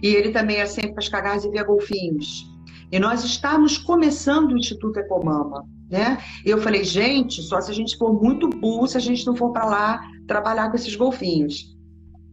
e 0.03 0.07
ele 0.07 0.31
também 0.31 0.57
ia 0.57 0.67
sempre 0.67 0.91
para 0.91 0.99
as 0.99 1.07
cagarras 1.07 1.45
e 1.45 1.49
via 1.49 1.63
golfinhos. 1.63 2.46
E 2.91 2.99
nós 2.99 3.23
estávamos 3.23 3.77
começando 3.77 4.51
o 4.51 4.57
Instituto 4.57 4.99
Ecomama, 4.99 5.65
né? 5.89 6.17
Eu 6.45 6.61
falei, 6.61 6.83
gente, 6.83 7.41
só 7.41 7.59
se 7.59 7.69
a 7.71 7.73
gente 7.73 7.97
for 7.97 8.13
muito 8.13 8.49
burro, 8.49 8.87
se 8.87 8.97
a 8.97 9.01
gente 9.01 9.25
não 9.25 9.35
for 9.35 9.51
para 9.51 9.65
lá 9.65 10.01
trabalhar 10.27 10.69
com 10.69 10.75
esses 10.75 10.95
golfinhos. 10.95 11.75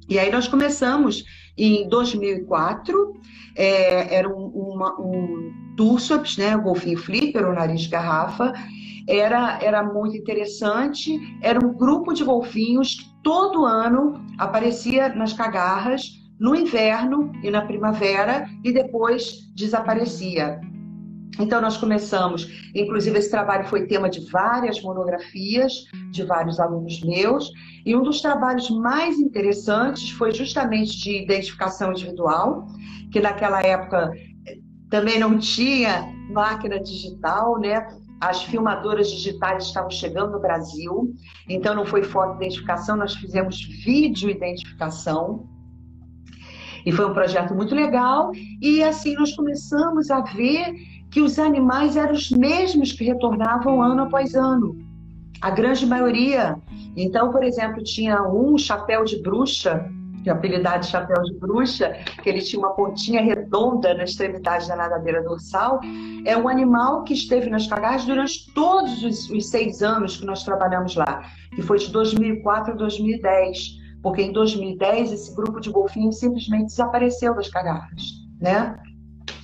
E 0.09 0.19
aí 0.19 0.31
nós 0.31 0.47
começamos 0.47 1.25
em 1.57 1.89
2004, 1.89 3.15
é, 3.57 4.17
era 4.17 4.29
um, 4.29 4.47
uma, 4.47 5.01
um 5.01 5.53
Tursops, 5.77 6.37
né, 6.37 6.57
o 6.57 6.63
golfinho 6.63 6.99
flipper, 6.99 7.49
o 7.49 7.55
nariz 7.55 7.83
de 7.83 7.89
garrafa, 7.89 8.53
era, 9.09 9.59
era 9.63 9.83
muito 9.83 10.17
interessante, 10.17 11.19
era 11.43 11.65
um 11.65 11.73
grupo 11.75 12.13
de 12.13 12.25
golfinhos 12.25 12.95
que 12.95 13.23
todo 13.23 13.65
ano 13.65 14.25
aparecia 14.39 15.09
nas 15.11 15.33
cagarras, 15.33 16.24
no 16.39 16.55
inverno 16.55 17.33
e 17.43 17.51
na 17.51 17.63
primavera, 17.63 18.49
e 18.63 18.73
depois 18.73 19.51
desaparecia. 19.55 20.61
Então, 21.39 21.61
nós 21.61 21.77
começamos, 21.77 22.71
inclusive, 22.75 23.19
esse 23.19 23.31
trabalho 23.31 23.67
foi 23.67 23.87
tema 23.87 24.09
de 24.09 24.31
várias 24.31 24.81
monografias 24.81 25.85
de 26.11 26.23
vários 26.23 26.61
alunos 26.61 27.01
meus, 27.03 27.51
e 27.85 27.95
um 27.97 28.03
dos 28.03 28.21
trabalhos 28.21 28.71
mais 28.71 29.19
interessantes 29.19 30.11
foi 30.11 30.33
justamente 30.33 30.97
de 31.01 31.23
identificação 31.23 31.91
individual, 31.91 32.67
que 33.11 33.21
naquela 33.21 33.61
época 33.63 34.13
eh, 34.47 34.59
também 34.89 35.19
não 35.19 35.39
tinha 35.39 36.09
máquina 36.31 36.81
digital, 36.81 37.59
né? 37.59 37.87
As 38.21 38.43
filmadoras 38.45 39.11
digitais 39.11 39.65
estavam 39.67 39.91
chegando 39.91 40.33
no 40.33 40.41
Brasil, 40.41 41.15
então 41.49 41.75
não 41.75 41.85
foi 41.85 42.03
foto 42.03 42.37
identificação, 42.37 42.97
nós 42.97 43.15
fizemos 43.15 43.61
vídeo 43.85 44.31
identificação. 44.31 45.49
E 46.85 46.93
foi 46.93 47.07
um 47.07 47.15
projeto 47.15 47.55
muito 47.55 47.75
legal, 47.75 48.31
e 48.61 48.83
assim 48.83 49.15
nós 49.15 49.35
começamos 49.35 50.11
a 50.11 50.21
ver 50.21 50.75
que 51.11 51.21
os 51.21 51.39
animais 51.39 51.97
eram 51.97 52.13
os 52.13 52.31
mesmos 52.31 52.93
que 52.93 53.05
retornavam 53.05 53.81
ano 53.81 54.03
após 54.03 54.35
ano. 54.35 54.77
A 55.41 55.51
grande 55.51 55.87
maioria. 55.87 56.57
Então, 56.97 57.31
por 57.31 57.43
exemplo, 57.43 57.83
tinha 57.83 58.23
um 58.23 58.59
chapéu 58.59 59.05
de 59.05 59.23
bruxa, 59.23 59.89
que 60.23 60.31
é 60.31 60.33
apelidado 60.33 60.81
de 60.81 60.87
chapéu 60.87 61.23
de 61.23 61.35
bruxa, 61.39 61.91
que 62.23 62.29
ele 62.29 62.41
tinha 62.41 62.59
uma 62.59 62.75
pontinha 62.75 63.23
redonda 63.23 63.95
na 63.95 64.05
extremidade 64.05 64.67
da 64.67 64.75
nadadeira 64.75 65.23
dorsal. 65.23 65.81
É 66.25 66.37
um 66.37 66.49
animal 66.49 67.05
que 67.05 67.15
esteve 67.15 67.49
nas 67.49 67.67
cagarras 67.67 68.05
durante 68.05 68.53
todos 68.55 69.03
os, 69.05 69.31
os 69.31 69.49
seis 69.49 69.83
anos 69.83 70.17
que 70.17 70.25
nós 70.25 70.43
trabalhamos 70.43 70.97
lá, 70.97 71.23
que 71.55 71.63
foi 71.63 71.79
de 71.79 71.93
2004 71.93 72.73
a 72.73 72.77
2010 72.77 73.84
porque 74.05 74.21
em 74.21 74.33
2010 74.33 75.13
esse 75.13 75.35
grupo 75.35 75.59
de 75.59 75.71
golfinhos 75.71 76.19
simplesmente 76.19 76.67
desapareceu 76.67 77.35
das 77.35 77.49
cagarras, 77.49 78.03
né? 78.39 78.79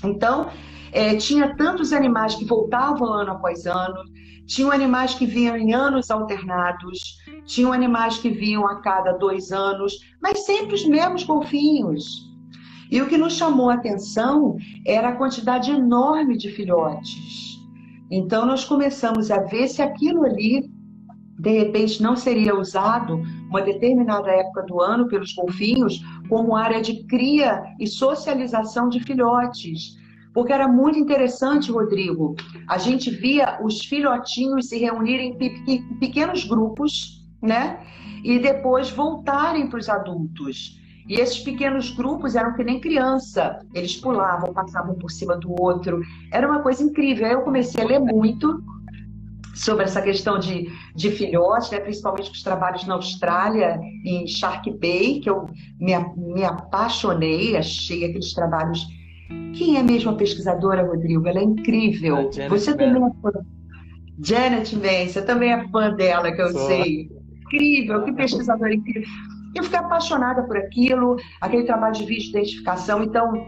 Então, 0.04 0.50
é, 0.92 1.16
tinha 1.16 1.56
tantos 1.56 1.94
animais 1.94 2.34
que 2.34 2.44
voltavam 2.44 3.10
ano 3.10 3.32
após 3.32 3.64
ano, 3.64 4.04
tinham 4.46 4.70
animais 4.70 5.14
que 5.14 5.24
vinham 5.24 5.56
em 5.56 5.72
anos 5.72 6.10
alternados, 6.10 7.16
tinham 7.46 7.72
animais 7.72 8.18
que 8.18 8.28
vinham 8.28 8.66
a 8.66 8.82
cada 8.82 9.12
dois 9.12 9.50
anos, 9.50 9.98
mas 10.20 10.44
sempre 10.44 10.74
os 10.74 10.84
mesmos 10.84 11.24
golfinhos. 11.24 12.28
E 12.90 13.00
o 13.00 13.08
que 13.08 13.16
nos 13.16 13.32
chamou 13.32 13.70
a 13.70 13.74
atenção 13.74 14.58
era 14.86 15.08
a 15.08 15.16
quantidade 15.16 15.70
enorme 15.70 16.36
de 16.36 16.50
filhotes. 16.50 17.58
Então, 18.10 18.44
nós 18.44 18.64
começamos 18.64 19.30
a 19.30 19.38
ver 19.38 19.68
se 19.68 19.80
aquilo 19.80 20.24
ali, 20.24 20.69
de 21.40 21.50
repente, 21.58 22.02
não 22.02 22.16
seria 22.16 22.54
usado 22.54 23.22
uma 23.48 23.62
determinada 23.62 24.30
época 24.30 24.62
do 24.64 24.78
ano 24.78 25.08
pelos 25.08 25.34
golfinhos 25.34 26.02
como 26.28 26.54
área 26.54 26.82
de 26.82 27.04
cria 27.04 27.62
e 27.80 27.86
socialização 27.86 28.90
de 28.90 29.00
filhotes. 29.00 29.98
Porque 30.34 30.52
era 30.52 30.68
muito 30.68 30.98
interessante, 30.98 31.72
Rodrigo. 31.72 32.36
A 32.68 32.76
gente 32.76 33.10
via 33.10 33.58
os 33.62 33.80
filhotinhos 33.80 34.68
se 34.68 34.78
reunirem 34.78 35.34
em 35.66 35.96
pequenos 35.98 36.44
grupos, 36.44 37.26
né? 37.40 37.80
E 38.22 38.38
depois 38.38 38.90
voltarem 38.90 39.66
para 39.66 39.78
os 39.78 39.88
adultos. 39.88 40.78
E 41.08 41.14
esses 41.14 41.38
pequenos 41.38 41.90
grupos 41.90 42.36
eram 42.36 42.54
que 42.54 42.62
nem 42.62 42.78
criança. 42.78 43.66
Eles 43.74 43.96
pulavam, 43.96 44.52
passavam 44.52 44.94
por 44.94 45.10
cima 45.10 45.38
do 45.38 45.58
outro. 45.58 46.02
Era 46.30 46.46
uma 46.46 46.60
coisa 46.60 46.84
incrível. 46.84 47.26
Aí 47.26 47.32
eu 47.32 47.40
comecei 47.40 47.82
a 47.82 47.86
ler 47.86 47.98
muito 47.98 48.62
sobre 49.54 49.84
essa 49.84 50.00
questão 50.00 50.38
de, 50.38 50.70
de 50.94 51.10
filhotes, 51.10 51.70
né? 51.70 51.80
principalmente 51.80 52.30
os 52.30 52.42
trabalhos 52.42 52.86
na 52.86 52.94
Austrália, 52.94 53.78
em 54.04 54.26
Shark 54.26 54.70
Bay, 54.78 55.20
que 55.20 55.28
eu 55.28 55.46
me, 55.78 55.92
me 56.16 56.44
apaixonei, 56.44 57.56
achei 57.56 58.04
aqueles 58.04 58.32
trabalhos. 58.32 58.86
Quem 59.54 59.76
é 59.76 59.82
mesmo 59.82 60.10
a 60.10 60.14
pesquisadora, 60.14 60.86
Rodrigo? 60.86 61.26
Ela 61.26 61.40
é 61.40 61.44
incrível. 61.44 62.30
Você 62.48 62.76
também 62.76 63.02
é 63.02 63.10
fã. 63.22 63.32
Janet 64.22 64.76
Vance, 64.76 65.12
você 65.12 65.22
também 65.22 65.52
é 65.52 65.68
fã 65.68 65.92
dela, 65.94 66.30
que 66.30 66.42
eu 66.42 66.50
Sou. 66.50 66.66
sei. 66.66 67.10
Incrível, 67.44 68.04
que 68.04 68.12
pesquisadora 68.12 68.74
incrível. 68.74 69.08
Eu 69.54 69.64
fiquei 69.64 69.78
apaixonada 69.78 70.42
por 70.44 70.56
aquilo, 70.56 71.16
aquele 71.40 71.64
trabalho 71.64 71.94
de 71.94 72.04
vídeo 72.04 72.30
identificação. 72.30 73.02
Então, 73.02 73.46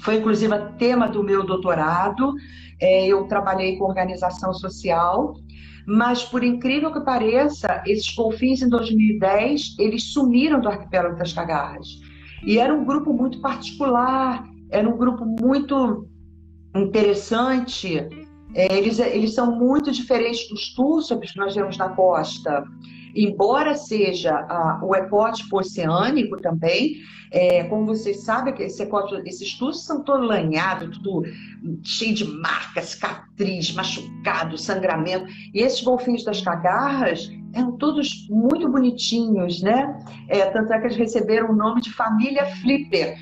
foi 0.00 0.16
inclusive 0.16 0.54
tema 0.78 1.08
do 1.08 1.22
meu 1.22 1.44
doutorado. 1.44 2.34
É, 2.80 3.06
eu 3.06 3.26
trabalhei 3.26 3.76
com 3.76 3.84
organização 3.84 4.52
social, 4.52 5.34
mas 5.86 6.24
por 6.24 6.44
incrível 6.44 6.92
que 6.92 7.00
pareça, 7.00 7.82
esses 7.86 8.14
golfinhos 8.14 8.62
em 8.62 8.68
2010 8.68 9.76
eles 9.78 10.04
sumiram 10.12 10.60
do 10.60 10.68
arquipélago 10.68 11.16
das 11.16 11.32
Cagarras. 11.32 11.88
E 12.44 12.58
era 12.58 12.72
um 12.72 12.84
grupo 12.84 13.12
muito 13.12 13.40
particular, 13.40 14.44
era 14.70 14.88
um 14.88 14.96
grupo 14.96 15.24
muito 15.24 16.06
interessante. 16.74 18.06
É, 18.54 18.76
eles, 18.76 18.98
eles 18.98 19.34
são 19.34 19.56
muito 19.56 19.90
diferentes 19.92 20.48
dos 20.48 20.74
túrsops 20.74 21.32
que 21.32 21.38
nós 21.38 21.54
vemos 21.54 21.76
na 21.76 21.90
costa 21.90 22.64
embora 23.14 23.74
seja 23.74 24.32
a, 24.32 24.80
o 24.82 24.94
ecótipo 24.94 25.58
oceânico 25.58 26.40
também, 26.40 26.96
é, 27.30 27.64
como 27.64 27.84
vocês 27.84 28.24
sabem, 28.24 28.54
esse 28.58 28.82
ecótipo, 28.82 29.20
esses 29.26 29.42
estudos 29.42 29.84
são 29.84 30.02
todos 30.02 30.26
lanhados, 30.26 30.96
tudo 30.98 31.24
cheio 31.82 32.14
de 32.14 32.24
marcas, 32.24 32.90
cicatriz, 32.90 33.74
machucado, 33.74 34.56
sangramento. 34.56 35.26
E 35.52 35.60
esses 35.60 35.82
golfinhos 35.82 36.24
das 36.24 36.40
cagarras 36.40 37.30
eram 37.52 37.72
todos 37.72 38.26
muito 38.30 38.68
bonitinhos, 38.70 39.62
né? 39.62 39.98
É, 40.28 40.46
tanto 40.46 40.72
é 40.72 40.78
que 40.78 40.86
eles 40.86 40.96
receberam 40.96 41.50
o 41.50 41.56
nome 41.56 41.80
de 41.82 41.92
família 41.92 42.46
Flipper. 42.56 43.18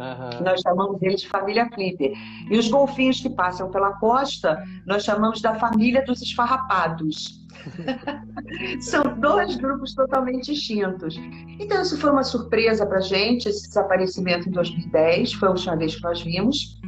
Uhum. 0.00 0.44
Nós 0.44 0.60
chamamos 0.62 1.02
eles 1.02 1.20
de 1.20 1.28
família 1.28 1.68
Flipper. 1.72 2.12
E 2.50 2.58
os 2.58 2.68
golfinhos 2.68 3.20
que 3.20 3.28
passam 3.28 3.70
pela 3.70 3.92
costa, 3.92 4.62
nós 4.86 5.04
chamamos 5.04 5.42
da 5.42 5.54
família 5.56 6.02
dos 6.04 6.22
esfarrapados. 6.22 7.38
São 8.80 9.20
dois 9.20 9.56
grupos 9.56 9.94
totalmente 9.94 10.46
distintos. 10.46 11.20
Então, 11.58 11.82
isso 11.82 11.98
foi 11.98 12.10
uma 12.10 12.24
surpresa 12.24 12.86
para 12.86 12.98
a 12.98 13.02
gente, 13.02 13.48
esse 13.48 13.68
desaparecimento 13.68 14.48
em 14.48 14.52
2010, 14.52 15.34
foi 15.34 15.48
a 15.48 15.50
última 15.50 15.76
vez 15.76 15.94
que 15.94 16.02
nós 16.02 16.22
vimos. 16.22 16.80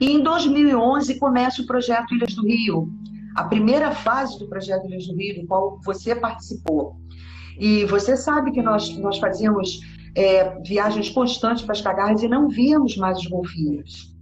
E 0.00 0.12
em 0.12 0.22
2011 0.22 1.18
começa 1.18 1.62
o 1.62 1.66
projeto 1.66 2.14
Ilhas 2.14 2.34
do 2.34 2.46
Rio, 2.46 2.88
a 3.34 3.44
primeira 3.44 3.90
fase 3.90 4.38
do 4.38 4.48
projeto 4.48 4.86
Ilhas 4.86 5.06
do 5.06 5.16
Rio, 5.16 5.40
do 5.40 5.46
qual 5.48 5.80
você 5.84 6.14
participou. 6.14 6.96
E 7.58 7.84
você 7.86 8.16
sabe 8.16 8.50
que 8.52 8.62
nós, 8.62 8.96
nós 8.98 9.18
fazíamos 9.18 9.80
é, 10.14 10.60
viagens 10.60 11.08
constantes 11.10 11.64
para 11.64 11.72
as 11.72 11.80
cagarras 11.80 12.22
e 12.22 12.28
não 12.28 12.48
víamos 12.48 12.96
mais 12.96 13.18
os 13.18 13.26
golfinhos. 13.26 14.14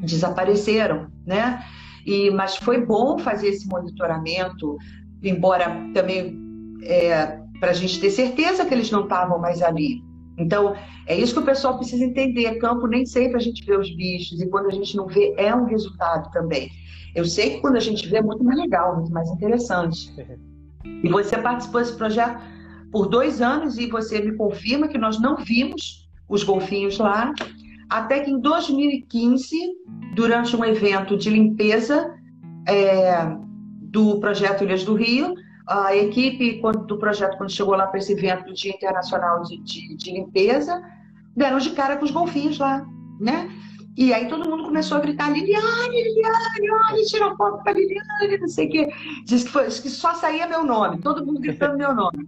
Desapareceram, 0.00 1.08
né? 1.26 1.64
E, 2.06 2.30
mas 2.30 2.56
foi 2.56 2.84
bom 2.84 3.18
fazer 3.18 3.48
esse 3.48 3.66
monitoramento, 3.66 4.76
embora 5.22 5.66
também 5.94 6.38
é, 6.82 7.38
para 7.58 7.70
a 7.70 7.74
gente 7.74 8.00
ter 8.00 8.10
certeza 8.10 8.64
que 8.64 8.74
eles 8.74 8.90
não 8.90 9.04
estavam 9.04 9.38
mais 9.38 9.62
ali. 9.62 10.02
Então, 10.36 10.74
é 11.06 11.16
isso 11.16 11.32
que 11.32 11.40
o 11.40 11.44
pessoal 11.44 11.78
precisa 11.78 12.04
entender. 12.04 12.58
Campo 12.58 12.86
nem 12.86 13.06
sempre 13.06 13.36
a 13.36 13.40
gente 13.40 13.64
vê 13.64 13.76
os 13.76 13.94
bichos, 13.94 14.40
e 14.40 14.48
quando 14.48 14.66
a 14.66 14.72
gente 14.72 14.96
não 14.96 15.06
vê, 15.06 15.34
é 15.38 15.54
um 15.54 15.64
resultado 15.64 16.30
também. 16.30 16.70
Eu 17.14 17.24
sei 17.24 17.50
que 17.50 17.60
quando 17.60 17.76
a 17.76 17.80
gente 17.80 18.08
vê 18.08 18.16
é 18.16 18.22
muito 18.22 18.42
mais 18.42 18.58
legal, 18.58 18.96
muito 18.96 19.12
mais 19.12 19.30
interessante. 19.30 20.12
E 20.84 21.08
você 21.08 21.38
participou 21.38 21.80
desse 21.80 21.96
projeto 21.96 22.42
por 22.94 23.08
dois 23.08 23.42
anos 23.42 23.76
e 23.76 23.88
você 23.88 24.20
me 24.20 24.36
confirma 24.36 24.86
que 24.86 24.96
nós 24.96 25.20
não 25.20 25.38
vimos 25.38 26.08
os 26.28 26.44
golfinhos 26.44 26.96
lá. 26.96 27.32
Até 27.90 28.20
que 28.20 28.30
em 28.30 28.38
2015, 28.38 29.56
durante 30.14 30.54
um 30.54 30.64
evento 30.64 31.16
de 31.16 31.28
limpeza 31.28 32.14
é, 32.68 33.36
do 33.80 34.20
projeto 34.20 34.62
Ilhas 34.62 34.84
do 34.84 34.94
Rio, 34.94 35.34
a 35.66 35.96
equipe 35.96 36.62
do 36.86 36.96
projeto, 36.96 37.36
quando 37.36 37.50
chegou 37.50 37.74
lá 37.74 37.88
para 37.88 37.98
esse 37.98 38.12
evento 38.12 38.44
do 38.44 38.54
Dia 38.54 38.70
Internacional 38.72 39.42
de, 39.42 39.58
de, 39.58 39.96
de, 39.96 40.12
Limpeza, 40.12 40.80
deram 41.34 41.58
de 41.58 41.70
cara 41.70 41.96
com 41.96 42.04
os 42.04 42.12
golfinhos 42.12 42.58
lá, 42.58 42.86
né? 43.18 43.50
E 43.96 44.14
aí 44.14 44.28
todo 44.28 44.48
mundo 44.48 44.64
começou 44.64 44.98
a 44.98 45.00
gritar, 45.00 45.32
Liliane, 45.32 45.64
Liliane, 45.90 46.70
olha, 46.70 47.04
tira 47.06 47.34
foto 47.34 47.60
para 47.64 47.72
Liliane, 47.72 48.38
não 48.40 48.48
sei 48.48 48.68
o 48.68 48.70
quê. 48.70 48.88
Diz 49.24 49.42
que, 49.42 49.50
foi, 49.50 49.64
que 49.64 49.90
só 49.90 50.14
saía 50.14 50.46
meu 50.46 50.64
nome, 50.64 51.00
todo 51.00 51.26
mundo 51.26 51.40
gritando 51.40 51.76
meu 51.76 51.92
nome. 51.92 52.24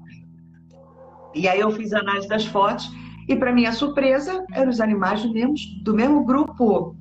E 1.36 1.46
aí 1.46 1.60
eu 1.60 1.70
fiz 1.70 1.92
a 1.92 2.00
análise 2.00 2.26
das 2.26 2.46
fotos 2.46 2.90
e, 3.28 3.36
para 3.36 3.52
minha 3.52 3.72
surpresa, 3.72 4.44
eram 4.52 4.70
os 4.70 4.80
animais 4.80 5.22
do 5.22 5.32
mesmo, 5.32 5.54
do 5.82 5.94
mesmo 5.94 6.24
grupo 6.24 6.96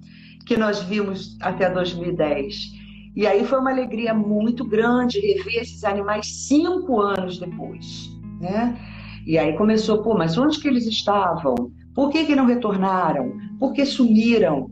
que 0.46 0.58
nós 0.58 0.82
vimos 0.82 1.38
até 1.42 1.70
2010. 1.70 2.74
E 3.16 3.26
aí 3.26 3.46
foi 3.46 3.60
uma 3.60 3.72
alegria 3.72 4.14
muito 4.14 4.66
grande 4.66 5.20
rever 5.20 5.62
esses 5.62 5.86
animais 5.86 6.48
cinco 6.48 7.00
anos 7.00 7.40
depois, 7.40 8.10
né? 8.42 8.78
E 9.26 9.38
aí 9.38 9.56
começou, 9.56 10.04
pô, 10.04 10.16
mas 10.16 10.38
onde 10.38 10.60
que 10.60 10.68
eles 10.68 10.86
estavam? 10.86 11.56
Por 11.94 12.10
que, 12.10 12.26
que 12.26 12.36
não 12.36 12.46
retornaram? 12.46 13.32
Por 13.58 13.72
que 13.72 13.86
sumiram? 13.86 14.70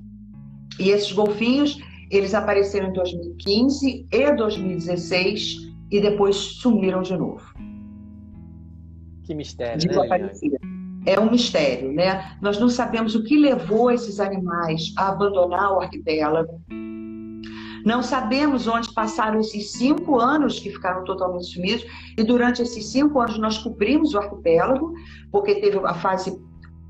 E 0.78 0.90
esses 0.90 1.12
golfinhos, 1.14 1.80
eles 2.12 2.34
apareceram 2.34 2.90
em 2.90 2.94
2015 2.94 4.08
e 4.12 4.36
2016 4.36 5.56
e 5.90 6.02
depois 6.02 6.36
sumiram 6.36 7.02
de 7.02 7.16
novo. 7.16 7.42
Que 9.24 9.34
mistério, 9.34 9.82
né, 9.82 9.88
Desapareceram. 9.88 10.58
Né, 10.62 10.84
é 11.06 11.20
um 11.20 11.30
mistério, 11.30 11.92
né? 11.92 12.38
Nós 12.42 12.60
não 12.60 12.70
sabemos 12.70 13.16
o 13.16 13.24
que 13.24 13.38
levou 13.38 13.92
esses 13.92 14.20
animais 14.20 14.94
a 14.98 15.10
abandonar 15.10 15.74
o 15.74 15.82
arquipélago. 15.82 16.62
Não 17.86 18.02
sabemos 18.02 18.68
onde 18.68 18.94
passaram 18.94 19.42
esses 19.42 19.74
cinco 19.74 20.18
anos 20.18 20.60
que 20.60 20.72
ficaram 20.72 21.04
totalmente 21.04 21.48
sumidos. 21.48 21.86
E 22.18 22.24
durante 22.24 22.62
esses 22.62 22.86
cinco 22.86 23.20
anos 23.20 23.38
nós 23.38 23.58
cobrimos 23.58 24.14
o 24.14 24.20
arquipélago, 24.20 24.94
porque 25.32 25.56
teve 25.56 25.78
a 25.80 25.94
fase 25.94 26.34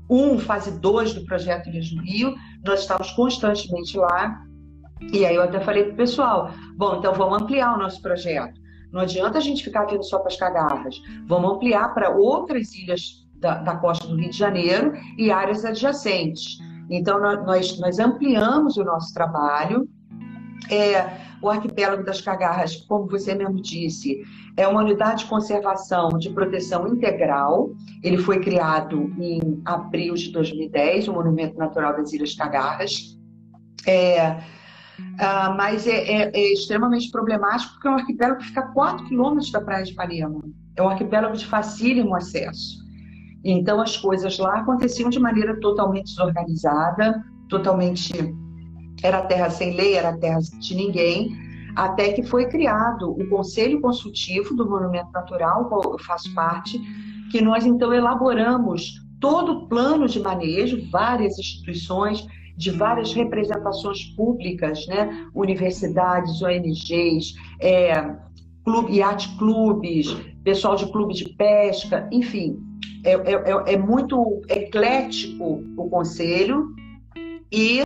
1, 0.08 0.38
fase 0.38 0.78
2 0.78 1.14
do 1.14 1.24
projeto 1.24 1.68
Ilhas 1.68 1.90
do 1.90 2.00
Rio. 2.02 2.34
Nós 2.64 2.80
estávamos 2.80 3.12
constantemente 3.12 3.96
lá. 3.96 4.40
E 5.12 5.26
aí 5.26 5.34
eu 5.34 5.42
até 5.42 5.58
falei 5.58 5.84
para 5.84 5.94
o 5.94 5.96
pessoal: 5.96 6.52
bom, 6.76 6.98
então 6.98 7.12
vamos 7.14 7.42
ampliar 7.42 7.74
o 7.74 7.78
nosso 7.78 8.00
projeto. 8.00 8.63
Não 8.94 9.00
adianta 9.00 9.38
a 9.38 9.40
gente 9.40 9.64
ficar 9.64 9.86
vindo 9.86 10.04
só 10.04 10.20
para 10.20 10.28
as 10.28 10.36
cagarras. 10.36 11.02
Vamos 11.26 11.54
ampliar 11.56 11.92
para 11.92 12.10
outras 12.10 12.72
ilhas 12.74 13.26
da, 13.40 13.56
da, 13.56 13.76
costa 13.76 14.06
do 14.06 14.14
Rio 14.14 14.30
de 14.30 14.38
Janeiro 14.38 14.92
e 15.18 15.32
áreas 15.32 15.64
adjacentes. 15.64 16.58
Então, 16.88 17.20
nós, 17.20 17.76
nós 17.80 17.98
ampliamos 17.98 18.76
o 18.76 18.84
nosso 18.84 19.12
trabalho. 19.12 19.88
É, 20.70 21.10
o 21.42 21.50
arquipélago 21.50 22.04
das 22.04 22.20
Cagarras, 22.20 22.76
como 22.76 23.08
você 23.08 23.34
mesmo 23.34 23.60
disse, 23.60 24.22
é 24.56 24.68
uma 24.68 24.82
unidade 24.82 25.24
de 25.24 25.28
conservação 25.28 26.10
de 26.10 26.30
proteção 26.30 26.86
integral. 26.86 27.72
Ele 28.00 28.16
foi 28.16 28.38
criado 28.38 29.12
em 29.18 29.60
abril 29.64 30.14
de 30.14 30.30
2010, 30.30 31.08
o 31.08 31.14
Monumento 31.14 31.58
Natural 31.58 31.96
das 31.96 32.12
Ilhas 32.12 32.36
Cagarras. 32.36 33.18
É, 33.84 34.40
ah, 35.18 35.54
mas 35.56 35.86
é, 35.86 35.96
é, 35.96 36.30
é, 36.32 36.52
extremamente 36.52 37.10
problemático 37.10 37.74
porque 37.74 37.88
é 37.88 37.90
um 37.90 37.94
arquipélago 37.94 38.40
que 38.40 38.46
fica 38.46 38.60
a 38.60 38.68
4 38.68 39.06
quilômetros 39.06 39.50
da 39.50 39.60
praia 39.60 39.84
de 39.84 39.92
Ipanema. 39.92 40.42
É 40.76 40.82
um 40.82 40.88
arquipélago 40.88 41.36
de 41.36 41.46
facílimo 41.46 42.14
acesso. 42.14 42.84
Então 43.44 43.80
as 43.80 43.96
coisas 43.96 44.38
lá 44.38 44.60
aconteciam 44.60 45.10
de 45.10 45.20
maneira 45.20 45.58
totalmente 45.60 46.06
desorganizada, 46.06 47.22
totalmente 47.48 48.12
era 49.02 49.22
terra 49.22 49.50
sem 49.50 49.76
lei, 49.76 49.94
era 49.94 50.16
terra 50.16 50.38
de 50.40 50.74
ninguém, 50.74 51.36
até 51.76 52.12
que 52.12 52.22
foi 52.22 52.46
criado 52.46 53.10
o 53.10 53.28
Conselho 53.28 53.80
Consultivo 53.80 54.54
do 54.54 54.68
Monumento 54.68 55.10
Natural, 55.12 55.66
qual 55.66 55.92
eu 55.92 55.98
faço 55.98 56.32
parte, 56.34 56.80
que 57.30 57.42
nós 57.42 57.66
então 57.66 57.92
elaboramos 57.92 58.94
todo 59.20 59.52
o 59.52 59.68
plano 59.68 60.06
de 60.06 60.20
manejo, 60.20 60.88
várias 60.90 61.38
instituições, 61.38 62.26
de 62.56 62.70
várias 62.70 63.12
representações 63.12 64.04
públicas, 64.16 64.86
né? 64.86 65.28
universidades, 65.34 66.40
ONGs, 66.40 67.34
é, 67.60 68.14
clube, 68.64 69.00
clubes, 69.38 70.16
pessoal 70.42 70.76
de 70.76 70.90
clube 70.90 71.14
de 71.14 71.28
pesca, 71.30 72.08
enfim, 72.12 72.58
é, 73.04 73.12
é, 73.12 73.32
é, 73.34 73.74
é 73.74 73.76
muito 73.76 74.40
eclético 74.48 75.62
o 75.76 75.88
conselho 75.90 76.74
e 77.52 77.82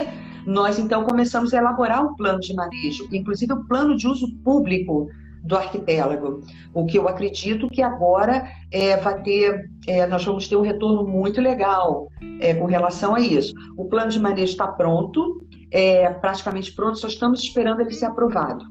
nós 0.47 0.79
então 0.79 1.05
começamos 1.05 1.53
a 1.53 1.59
elaborar 1.59 2.05
um 2.05 2.15
plano 2.15 2.41
de 2.41 2.55
manejo, 2.55 3.07
inclusive 3.13 3.53
o 3.53 3.65
plano 3.65 3.97
de 3.97 4.07
uso 4.07 4.33
público 4.43 5.09
do 5.43 5.57
arquipélago, 5.57 6.43
o 6.75 6.85
que 6.85 6.99
eu 6.99 7.09
acredito 7.09 7.69
que 7.69 7.83
agora 7.83 8.51
é, 8.71 8.97
vai 8.97 9.23
ter, 9.23 9.71
é, 9.87 10.07
nós 10.07 10.25
vamos 10.25 10.49
ter 10.49 10.57
um 10.57 10.63
retorno 10.63 11.07
muito 11.07 11.41
legal 11.41 12.09
é, 12.41 12.55
com 12.55 12.67
relação 12.67 13.15
a 13.15 13.21
isso. 13.21 13.55
O 13.77 13.87
plano 13.87 14.11
de 14.11 14.21
manejo 14.21 14.53
está 14.53 14.67
pronto, 14.67 15.47
é, 15.71 16.11
praticamente 16.11 16.73
pronto, 16.73 16.99
só 16.99 17.09
estamos 17.09 17.41
esperando 17.41 17.81
ele 17.81 17.93
ser 17.93 18.07
aprovado. 18.07 18.65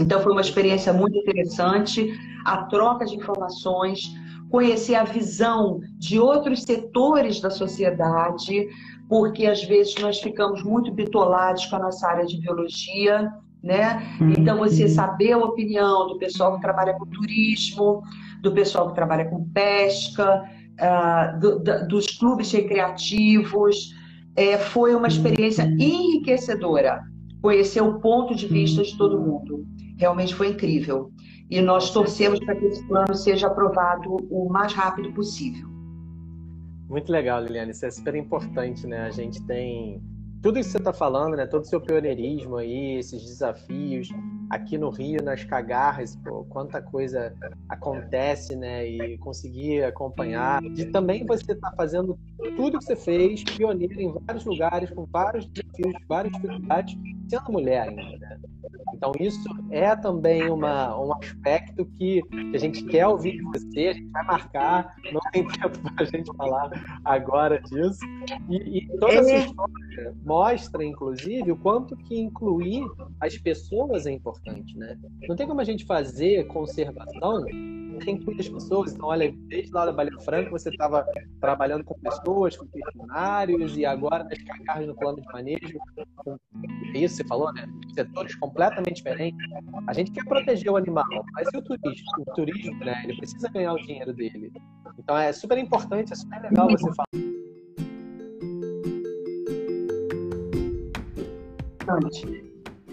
Então 0.00 0.20
foi 0.20 0.32
uma 0.32 0.40
experiência 0.40 0.92
muito 0.92 1.18
interessante, 1.18 2.12
a 2.44 2.64
troca 2.64 3.04
de 3.04 3.16
informações, 3.16 4.10
conhecer 4.50 4.94
a 4.94 5.04
visão 5.04 5.80
de 5.96 6.18
outros 6.18 6.62
setores 6.62 7.40
da 7.40 7.50
sociedade, 7.50 8.68
porque 9.08 9.46
às 9.46 9.62
vezes 9.64 9.94
nós 10.00 10.20
ficamos 10.20 10.62
muito 10.62 10.92
bitolados 10.92 11.66
com 11.66 11.76
a 11.76 11.80
nossa 11.80 12.06
área 12.06 12.26
de 12.26 12.38
biologia, 12.40 13.30
né? 13.62 14.02
Então 14.36 14.58
você 14.58 14.88
saber 14.88 15.32
a 15.32 15.38
opinião 15.38 16.08
do 16.08 16.18
pessoal 16.18 16.56
que 16.56 16.60
trabalha 16.60 16.94
com 16.94 17.06
turismo, 17.06 18.02
do 18.42 18.52
pessoal 18.52 18.88
que 18.88 18.94
trabalha 18.94 19.24
com 19.26 19.48
pesca, 19.50 20.42
uh, 20.80 21.38
do, 21.38 21.58
da, 21.60 21.84
dos 21.84 22.06
clubes 22.18 22.50
recreativos, 22.50 23.94
é, 24.34 24.58
foi 24.58 24.94
uma 24.94 25.06
experiência 25.08 25.62
enriquecedora. 25.62 27.02
Conhecer 27.40 27.82
o 27.82 28.00
ponto 28.00 28.34
de 28.34 28.46
vista 28.46 28.82
de 28.82 28.96
todo 28.96 29.20
mundo. 29.20 29.64
Realmente 29.96 30.34
foi 30.34 30.48
incrível. 30.48 31.10
E 31.50 31.60
nós 31.60 31.90
torcemos 31.90 32.40
para 32.40 32.56
que 32.56 32.64
esse 32.64 32.86
plano 32.86 33.14
seja 33.14 33.46
aprovado 33.46 34.16
o 34.30 34.48
mais 34.48 34.72
rápido 34.72 35.12
possível. 35.12 35.68
Muito 36.88 37.10
legal, 37.12 37.42
Liliane. 37.42 37.72
Isso 37.72 37.84
é 37.84 37.90
super 37.90 38.14
importante, 38.14 38.86
né? 38.86 39.02
A 39.02 39.10
gente 39.10 39.42
tem 39.46 40.00
tudo 40.42 40.58
isso 40.58 40.70
que 40.70 40.72
você 40.72 40.78
está 40.78 40.92
falando, 40.92 41.36
né? 41.36 41.46
Todo 41.46 41.62
o 41.62 41.66
seu 41.66 41.80
pioneirismo 41.80 42.56
aí, 42.56 42.98
esses 42.98 43.22
desafios 43.22 44.08
aqui 44.50 44.76
no 44.76 44.90
Rio, 44.90 45.22
nas 45.22 45.44
cagarras, 45.44 46.16
pô, 46.16 46.44
quanta 46.44 46.82
coisa 46.82 47.32
acontece, 47.68 48.56
né? 48.56 48.86
E 48.86 49.16
conseguir 49.18 49.84
acompanhar. 49.84 50.62
E 50.64 50.86
também 50.86 51.24
você 51.24 51.52
está 51.52 51.72
fazendo 51.76 52.18
tudo 52.56 52.78
que 52.78 52.84
você 52.84 52.96
fez, 52.96 53.44
pioneiro 53.44 54.00
em 54.00 54.12
vários 54.26 54.44
lugares, 54.44 54.90
com 54.90 55.06
vários 55.06 55.46
desafios, 55.46 55.94
várias 56.08 56.32
dificuldades, 56.34 56.98
sendo 57.28 57.52
mulher 57.52 57.88
ainda, 57.88 58.18
né? 58.18 58.40
Então 59.02 59.12
isso 59.18 59.48
é 59.72 59.96
também 59.96 60.48
uma, 60.48 60.96
um 60.96 61.12
aspecto 61.14 61.84
que, 61.98 62.22
que 62.22 62.52
a 62.54 62.58
gente 62.58 62.84
quer 62.84 63.08
ouvir 63.08 63.32
de 63.32 63.42
você, 63.42 63.88
a 63.88 63.92
gente 63.94 64.08
vai 64.10 64.24
marcar, 64.24 64.94
não 65.12 65.20
tem 65.32 65.44
tempo 65.58 65.76
para 65.80 66.04
a 66.04 66.04
gente 66.04 66.36
falar 66.36 67.00
agora 67.04 67.60
disso. 67.62 67.98
E, 68.48 68.78
e 68.78 68.98
toda 69.00 69.14
essa 69.14 69.32
é. 69.32 69.38
história 69.40 70.14
mostra, 70.24 70.84
inclusive, 70.84 71.50
o 71.50 71.56
quanto 71.56 71.96
que 71.96 72.16
incluir 72.16 72.84
as 73.20 73.36
pessoas 73.36 74.06
é 74.06 74.12
importante, 74.12 74.78
né? 74.78 74.96
Não 75.28 75.34
tem 75.34 75.48
como 75.48 75.60
a 75.60 75.64
gente 75.64 75.84
fazer 75.84 76.46
conservação 76.46 77.44
sem 78.00 78.14
incluir 78.14 78.40
as 78.40 78.48
pessoas. 78.48 78.92
Então, 78.92 79.08
olha, 79.08 79.34
desde 79.48 79.72
lá 79.72 79.86
da 79.86 79.92
Bahia 79.92 80.18
Franca 80.20 80.50
você 80.50 80.70
estava 80.70 81.04
trabalhando 81.40 81.84
com 81.84 81.94
pessoas, 81.94 82.56
com 82.56 82.66
funcionários, 82.66 83.76
e 83.76 83.84
agora 83.84 84.24
nas 84.24 84.38
cacarras 84.42 84.86
no 84.86 84.94
plano 84.94 85.20
de 85.20 85.32
manejo, 85.32 85.78
com... 86.16 86.36
é 86.94 86.98
isso 86.98 87.16
você 87.16 87.24
falou, 87.24 87.52
né? 87.52 87.66
Setores 87.94 88.34
completamente 88.36 88.96
diferentes. 88.96 89.38
A 89.86 89.92
gente 89.92 90.10
quer 90.10 90.24
proteger 90.24 90.70
o 90.70 90.76
animal, 90.76 91.06
mas 91.32 91.48
e 91.52 91.56
o 91.56 91.62
turismo? 91.62 92.06
O 92.18 92.34
turismo, 92.34 92.78
né? 92.84 93.02
Ele 93.04 93.16
precisa 93.16 93.48
ganhar 93.48 93.74
o 93.74 93.78
dinheiro 93.78 94.12
dele. 94.12 94.52
Então, 94.98 95.16
é 95.16 95.32
super 95.32 95.58
importante, 95.58 96.12
é 96.12 96.16
super 96.16 96.40
legal 96.42 96.68
você 96.70 96.90
falar. 96.94 97.32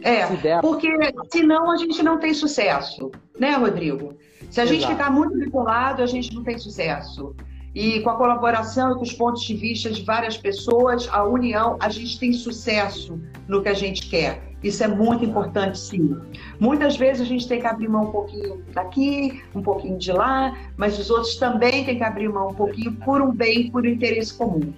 É, 0.02 0.62
porque 0.62 0.90
senão 1.32 1.72
a 1.72 1.78
gente 1.78 2.02
não 2.02 2.20
tem 2.20 2.34
sucesso, 2.34 3.12
né, 3.40 3.56
Rodrigo? 3.56 4.18
Se 4.50 4.60
a 4.60 4.64
Exato. 4.64 4.80
gente 4.80 4.88
ficar 4.88 5.12
muito 5.12 5.38
vinculado, 5.38 6.02
a 6.02 6.06
gente 6.06 6.34
não 6.34 6.44
tem 6.44 6.58
sucesso. 6.58 7.36
E 7.74 8.00
com 8.02 8.10
a 8.10 8.16
colaboração 8.16 8.92
e 8.92 8.96
com 8.96 9.04
os 9.04 9.14
pontos 9.14 9.44
de 9.44 9.56
vista 9.56 9.92
de 9.92 10.04
várias 10.04 10.38
pessoas, 10.38 11.08
a 11.12 11.24
união, 11.24 11.78
a 11.80 11.90
gente 11.90 12.20
tem 12.20 12.34
sucesso 12.34 13.20
no 13.48 13.62
que 13.62 13.70
a 13.70 13.74
gente 13.74 14.10
quer. 14.10 14.50
Isso 14.64 14.84
é 14.84 14.88
muito 14.88 15.24
importante, 15.24 15.78
sim. 15.78 16.18
Muitas 16.60 16.98
vezes 16.98 17.22
a 17.22 17.26
gente 17.26 17.48
tem 17.48 17.62
que 17.62 17.68
abrir 17.68 17.88
mão 17.88 18.06
um 18.10 18.12
pouquinho 18.12 18.66
daqui, 18.74 19.42
um 19.56 19.62
pouquinho 19.62 19.98
de 19.98 20.12
lá, 20.12 20.58
mas 20.76 21.00
os 21.00 21.10
outros 21.10 21.38
também 21.38 21.86
têm 21.86 21.98
que 21.98 22.04
abrir 22.04 22.28
mão 22.28 22.50
um 22.50 22.54
pouquinho 22.54 22.92
por 23.06 23.22
um 23.22 23.32
bem, 23.32 23.72
por 23.72 23.84
um 23.84 23.88
interesse 23.88 24.34
comum. 24.34 24.74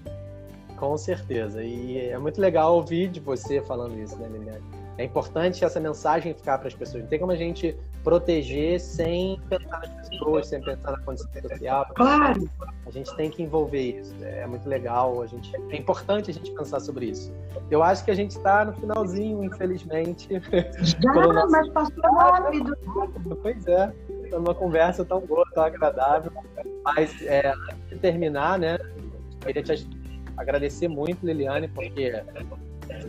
Com 0.78 0.98
certeza. 0.98 1.64
E 1.64 1.98
é 1.98 2.18
muito 2.18 2.40
legal 2.40 2.76
ouvir 2.76 3.08
de 3.08 3.20
você 3.20 3.62
falando 3.62 3.98
isso, 3.98 4.18
né, 4.18 4.28
Liliane? 4.28 4.81
É 4.98 5.04
importante 5.06 5.64
essa 5.64 5.80
mensagem 5.80 6.34
ficar 6.34 6.58
para 6.58 6.68
as 6.68 6.74
pessoas. 6.74 7.04
Não 7.04 7.10
tem 7.10 7.20
como 7.20 7.32
a 7.32 7.36
gente 7.36 7.76
proteger 8.04 8.80
sem 8.80 9.40
pensar 9.50 9.80
nas 9.80 10.10
pessoas, 10.10 10.48
sem 10.48 10.62
pensar 10.62 10.92
na 10.92 11.00
condição 11.00 11.30
social. 11.42 11.86
Claro! 11.96 12.50
A 12.86 12.92
gente 12.92 13.16
tem 13.16 13.30
que 13.30 13.44
envolver 13.44 14.00
isso. 14.00 14.14
É 14.22 14.46
muito 14.46 14.68
legal. 14.68 15.22
A 15.22 15.28
gente, 15.28 15.56
é 15.56 15.76
importante 15.78 16.32
a 16.32 16.34
gente 16.34 16.52
pensar 16.52 16.80
sobre 16.80 17.08
isso. 17.08 17.34
Eu 17.70 17.82
acho 17.82 18.04
que 18.04 18.12
a 18.12 18.16
gente 18.16 18.32
está 18.32 18.66
no 18.66 18.74
finalzinho, 18.74 19.44
infelizmente. 19.44 20.28
Já, 20.82 21.14
nosso... 21.14 21.52
mas 21.52 21.70
passou 21.70 22.04
rápido. 22.04 22.78
Pois 23.42 23.68
é. 23.68 23.94
Uma 24.34 24.56
conversa 24.56 25.04
tão 25.04 25.22
boa, 25.22 25.46
tão 25.54 25.64
agradável. 25.64 26.32
Mas, 26.84 27.22
é, 27.24 27.54
antes 27.54 27.90
de 27.90 28.00
terminar, 28.00 28.58
né? 28.58 28.78
Queria 29.42 29.64
te 29.64 29.88
agradecer 30.38 30.88
muito, 30.88 31.26
Liliane, 31.26 31.68
porque 31.68 32.14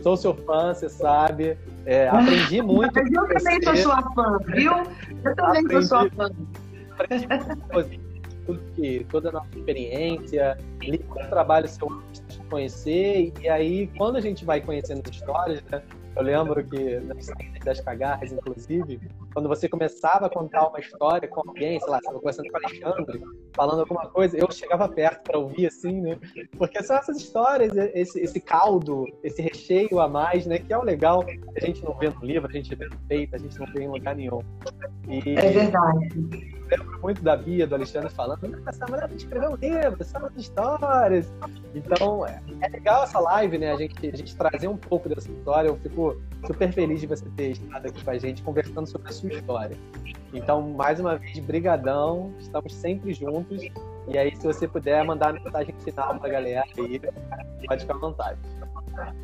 sou 0.01 0.17
seu 0.17 0.33
fã, 0.33 0.73
você 0.73 0.89
sabe. 0.89 1.57
É, 1.85 2.07
aprendi 2.07 2.61
muito. 2.63 2.93
Mas 2.95 3.11
eu 3.11 3.27
também 3.27 3.61
sou 3.61 3.75
sua 3.77 4.01
fã, 4.13 4.39
viu? 4.47 4.73
Eu 5.23 5.35
também 5.35 5.65
aprendi, 5.65 5.87
sou 5.87 5.99
sua 5.99 6.09
fã. 6.11 6.29
Tudo 8.45 8.59
que, 8.75 9.05
toda 9.09 9.29
a 9.29 9.31
nossa 9.31 9.47
experiência, 9.55 10.57
li 10.81 11.03
muito 11.07 11.29
trabalho 11.29 11.67
seu 11.67 11.89
antes 11.89 12.21
de 12.27 12.43
conhecer, 12.49 13.31
e 13.41 13.47
aí, 13.47 13.87
quando 13.97 14.17
a 14.17 14.21
gente 14.21 14.43
vai 14.43 14.59
conhecendo 14.59 15.01
as 15.09 15.15
histórias, 15.15 15.63
né, 15.71 15.81
eu 16.15 16.23
lembro 16.23 16.61
que 16.63 16.99
nas 16.99 17.27
das 17.63 17.79
cagarras, 17.79 18.33
inclusive, 18.33 18.99
quando 19.33 19.49
você 19.49 19.67
começava 19.67 20.27
a 20.27 20.29
contar 20.29 20.67
uma 20.67 20.79
história 20.79 21.27
com 21.27 21.41
alguém, 21.47 21.79
sei 21.79 21.89
lá, 21.89 21.97
você 21.97 22.01
estava 22.01 22.19
conversando 22.19 22.49
com 22.49 22.57
o 22.57 22.65
Alexandre, 22.65 23.21
falando 23.55 23.79
alguma 23.79 24.07
coisa, 24.09 24.37
eu 24.37 24.49
chegava 24.51 24.87
perto 24.87 25.23
para 25.23 25.39
ouvir 25.39 25.67
assim, 25.67 26.01
né? 26.01 26.17
Porque 26.57 26.81
são 26.83 26.95
essas 26.95 27.17
histórias, 27.17 27.75
esse, 27.93 28.19
esse 28.19 28.39
caldo, 28.39 29.05
esse 29.23 29.41
recheio 29.41 29.99
a 29.99 30.07
mais, 30.07 30.45
né? 30.45 30.59
Que 30.59 30.71
é 30.71 30.77
o 30.77 30.83
legal, 30.83 31.23
a 31.55 31.65
gente 31.65 31.83
não 31.83 31.97
vê 31.97 32.09
no 32.09 32.23
livro, 32.23 32.47
a 32.47 32.53
gente 32.53 32.73
vê 32.75 32.85
no 32.85 32.97
feito, 33.07 33.35
a 33.35 33.39
gente 33.39 33.59
não 33.59 33.65
vê 33.67 33.83
em 33.83 33.89
lugar 33.89 34.15
nenhum. 34.15 34.39
E... 35.07 35.35
É 35.37 35.49
verdade 35.51 36.53
lembro 36.77 36.99
muito 37.01 37.21
da 37.21 37.35
Bia, 37.35 37.67
do 37.67 37.75
Alexandre 37.75 38.09
falando, 38.09 38.61
essa 38.67 38.85
mulher 38.87 39.09
escreveu 39.11 39.51
um 39.51 39.55
livro, 39.55 40.03
são 40.03 40.25
as 40.25 40.35
histórias. 40.35 41.31
Então, 41.73 42.25
é, 42.25 42.41
é, 42.61 42.67
legal 42.69 43.03
essa 43.03 43.19
live, 43.19 43.57
né? 43.57 43.71
A 43.71 43.77
gente, 43.77 44.07
a 44.07 44.15
gente 44.15 44.35
trazer 44.35 44.67
um 44.67 44.77
pouco 44.77 45.09
dessa 45.09 45.29
história. 45.31 45.67
Eu 45.67 45.77
fico 45.77 46.17
super 46.45 46.71
feliz 46.71 47.01
de 47.01 47.07
você 47.07 47.25
ter 47.35 47.51
estado 47.51 47.87
aqui 47.87 48.03
com 48.03 48.11
a 48.11 48.17
gente 48.17 48.41
conversando 48.41 48.87
sobre 48.87 49.09
a 49.09 49.11
sua 49.11 49.22
história. 49.27 49.77
Então, 50.33 50.61
mais 50.61 50.99
uma 50.99 51.17
vez, 51.17 51.37
brigadão. 51.39 52.33
Estamos 52.39 52.73
sempre 52.73 53.13
juntos. 53.13 53.61
E 54.07 54.17
aí, 54.17 54.35
se 54.35 54.43
você 54.45 54.67
puder 54.67 55.03
mandar 55.05 55.33
mensagem 55.33 55.73
final 55.83 56.19
para 56.19 56.27
a 56.27 56.31
galera 56.31 56.63
aí, 56.77 56.99
pode 57.67 57.81
ficar 57.81 57.95
à 57.95 57.97
vontade. 57.97 58.39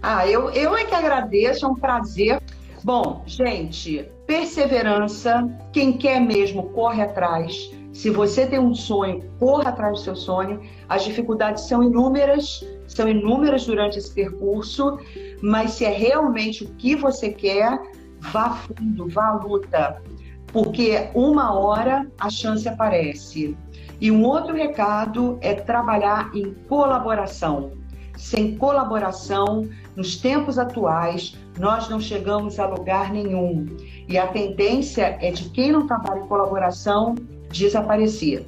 Ah, 0.02 0.28
eu, 0.28 0.50
eu 0.52 0.76
é 0.76 0.86
que 0.86 0.96
agradeço, 0.96 1.66
é 1.66 1.68
um 1.68 1.76
prazer. 1.76 2.42
Bom, 2.84 3.24
gente, 3.26 4.10
perseverança, 4.26 5.48
quem 5.74 5.98
quer 5.98 6.22
mesmo 6.22 6.70
corre 6.70 7.02
atrás. 7.02 7.72
Se 7.92 8.10
você 8.10 8.48
tem 8.48 8.60
um 8.60 8.74
sonho, 8.74 9.30
corra 9.38 9.70
atrás 9.70 10.00
do 10.00 10.04
seu 10.04 10.16
sonho. 10.16 10.62
As 10.88 11.04
dificuldades 11.04 11.68
são 11.68 11.84
inúmeras, 11.84 12.66
são 12.88 13.10
inúmeras 13.10 13.66
durante 13.66 13.98
esse 13.98 14.14
percurso, 14.14 14.98
mas 15.42 15.72
se 15.72 15.86
é 15.86 15.90
realmente 15.90 16.64
o 16.64 16.70
que 16.76 16.96
você 16.96 17.30
quer, 17.34 17.78
vá 18.20 18.52
fundo, 18.52 19.08
vá 19.10 19.28
à 19.28 19.34
luta, 19.34 20.02
porque 20.48 21.10
uma 21.14 21.54
hora 21.54 22.10
a 22.20 22.30
chance 22.30 22.68
aparece. 22.68 23.58
E 24.02 24.10
um 24.12 24.24
outro 24.24 24.56
recado 24.56 25.38
é 25.42 25.54
trabalhar 25.54 26.32
em 26.34 26.54
colaboração. 26.68 27.72
Sem 28.18 28.58
colaboração, 28.58 29.68
nos 29.96 30.18
tempos 30.18 30.58
atuais, 30.58 31.38
nós 31.58 31.90
não 31.90 32.00
chegamos 32.00 32.60
a 32.60 32.66
lugar 32.66 33.12
nenhum. 33.12 33.66
E 34.08 34.18
a 34.18 34.28
tendência 34.28 35.18
é 35.22 35.32
de 35.32 35.50
quem 35.50 35.72
não 35.72 35.86
trabalha 35.86 36.22
em 36.22 36.28
colaboração 36.28 37.16
desaparecer. 37.52 38.46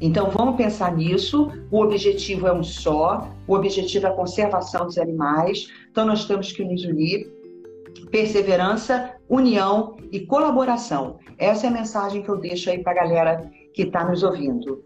Então 0.00 0.30
vamos 0.30 0.56
pensar 0.56 0.94
nisso. 0.94 1.50
O 1.70 1.82
objetivo 1.82 2.46
é 2.46 2.52
um 2.52 2.62
só, 2.62 3.28
o 3.46 3.54
objetivo 3.54 4.06
é 4.06 4.10
a 4.10 4.12
conservação 4.12 4.86
dos 4.86 4.98
animais. 4.98 5.68
Então 5.90 6.06
nós 6.06 6.24
temos 6.24 6.52
que 6.52 6.64
nos 6.64 6.84
unir. 6.84 7.30
Perseverança, 8.10 9.14
união 9.28 9.96
e 10.10 10.20
colaboração. 10.20 11.18
Essa 11.38 11.66
é 11.66 11.70
a 11.70 11.72
mensagem 11.72 12.22
que 12.22 12.28
eu 12.28 12.36
deixo 12.36 12.70
aí 12.70 12.82
para 12.82 12.92
a 12.92 12.94
galera 12.94 13.50
que 13.72 13.82
está 13.82 14.04
nos 14.04 14.22
ouvindo. 14.22 14.84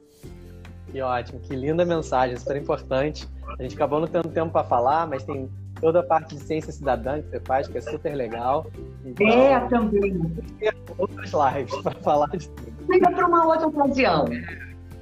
Que 0.90 1.00
ótimo, 1.00 1.40
que 1.40 1.56
linda 1.56 1.84
mensagem, 1.84 2.36
super 2.36 2.56
importante. 2.56 3.28
A 3.58 3.62
gente 3.62 3.74
acabou 3.74 4.00
não 4.00 4.06
tendo 4.06 4.28
tempo 4.28 4.52
para 4.52 4.64
falar, 4.64 5.06
mas 5.08 5.24
tem 5.24 5.50
toda 5.80 6.00
a 6.00 6.02
parte 6.02 6.36
de 6.36 6.40
ciência 6.40 6.72
cidadã 6.72 7.20
que 7.20 7.30
você 7.30 7.40
faz, 7.40 7.66
que 7.66 7.78
é 7.78 7.80
super 7.80 8.14
legal. 8.14 8.66
Então, 9.04 9.26
é, 9.26 9.60
também. 9.68 10.20
Outras 10.96 11.32
lives 11.32 11.76
para 11.82 11.98
falar 12.00 12.28
de 12.28 12.48
tudo. 12.48 12.72
Fica 12.86 13.10
para 13.10 13.26
uma 13.26 13.46
outra 13.46 13.66
ocasião. 13.66 14.26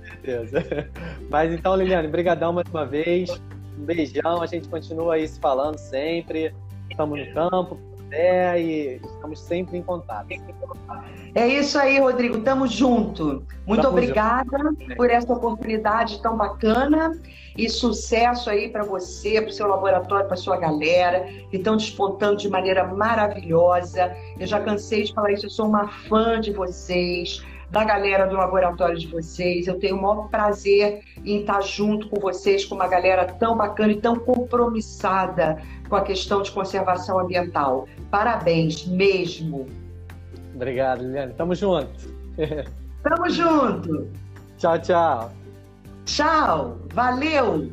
Certeza. 0.05 0.65
Mas 1.29 1.53
então, 1.53 1.77
Liliane, 1.77 2.09
brigadão 2.09 2.53
mais 2.53 2.69
uma 2.71 2.87
vez. 2.87 3.31
Um 3.79 3.85
beijão, 3.85 4.41
a 4.41 4.47
gente 4.47 4.69
continua 4.69 5.15
aí 5.15 5.29
se 5.29 5.39
falando 5.41 5.77
sempre. 5.77 6.55
Estamos 6.91 7.19
no 7.19 7.35
campo, 7.35 7.79
e 8.13 9.01
estamos 9.03 9.41
sempre 9.41 9.79
em 9.79 9.83
contato. 9.83 10.29
É 11.35 11.47
isso 11.47 11.79
aí, 11.79 11.99
Rodrigo. 11.99 12.41
Tamo 12.41 12.67
junto. 12.67 13.43
Muito 13.67 13.83
Tamo 13.83 13.97
obrigada 13.97 14.59
junto. 14.59 14.97
por 14.97 15.11
essa 15.11 15.33
oportunidade 15.33 16.21
tão 16.21 16.37
bacana 16.37 17.19
e 17.57 17.69
sucesso 17.69 18.51
aí 18.51 18.69
para 18.69 18.85
você, 18.85 19.41
para 19.41 19.51
o 19.51 19.53
seu 19.53 19.67
laboratório, 19.67 20.27
para 20.27 20.37
sua 20.37 20.59
galera 20.59 21.25
que 21.51 21.57
estão 21.57 21.77
despontando 21.77 22.37
de 22.37 22.49
maneira 22.51 22.85
maravilhosa. 22.85 24.15
Eu 24.39 24.47
já 24.47 24.61
cansei 24.61 25.05
de 25.05 25.15
falar 25.15 25.33
isso. 25.33 25.47
Eu 25.47 25.51
sou 25.51 25.67
uma 25.67 25.89
fã 25.89 26.39
de 26.39 26.53
vocês 26.53 27.43
da 27.73 27.83
galera 27.85 28.27
do 28.27 28.37
laboratório 28.37 28.99
de 28.99 29.07
vocês. 29.07 29.67
Eu 29.67 29.79
tenho 29.79 29.97
o 29.97 30.03
maior 30.03 30.29
prazer 30.29 31.01
em 31.25 31.41
estar 31.41 31.63
junto 31.63 32.07
com 32.11 32.21
vocês, 32.21 32.67
com 32.67 32.75
uma 32.75 32.87
galera 32.87 33.25
tão 33.25 33.57
bacana 33.57 33.93
e 33.93 34.01
tão 34.01 34.17
compromissada 34.17 35.57
com 35.93 35.97
a 35.97 36.01
questão 36.01 36.41
de 36.41 36.51
conservação 36.51 37.19
ambiental. 37.19 37.87
Parabéns 38.11 38.87
mesmo. 38.87 39.67
Obrigado, 40.55 41.03
Liliane. 41.03 41.35
Tamo 41.35 41.55
junto. 41.55 42.09
Tamo 43.05 43.29
junto. 43.29 44.09
Tchau, 44.57 44.79
tchau. 44.79 45.31
Tchau. 46.07 46.79
Valeu. 46.95 47.71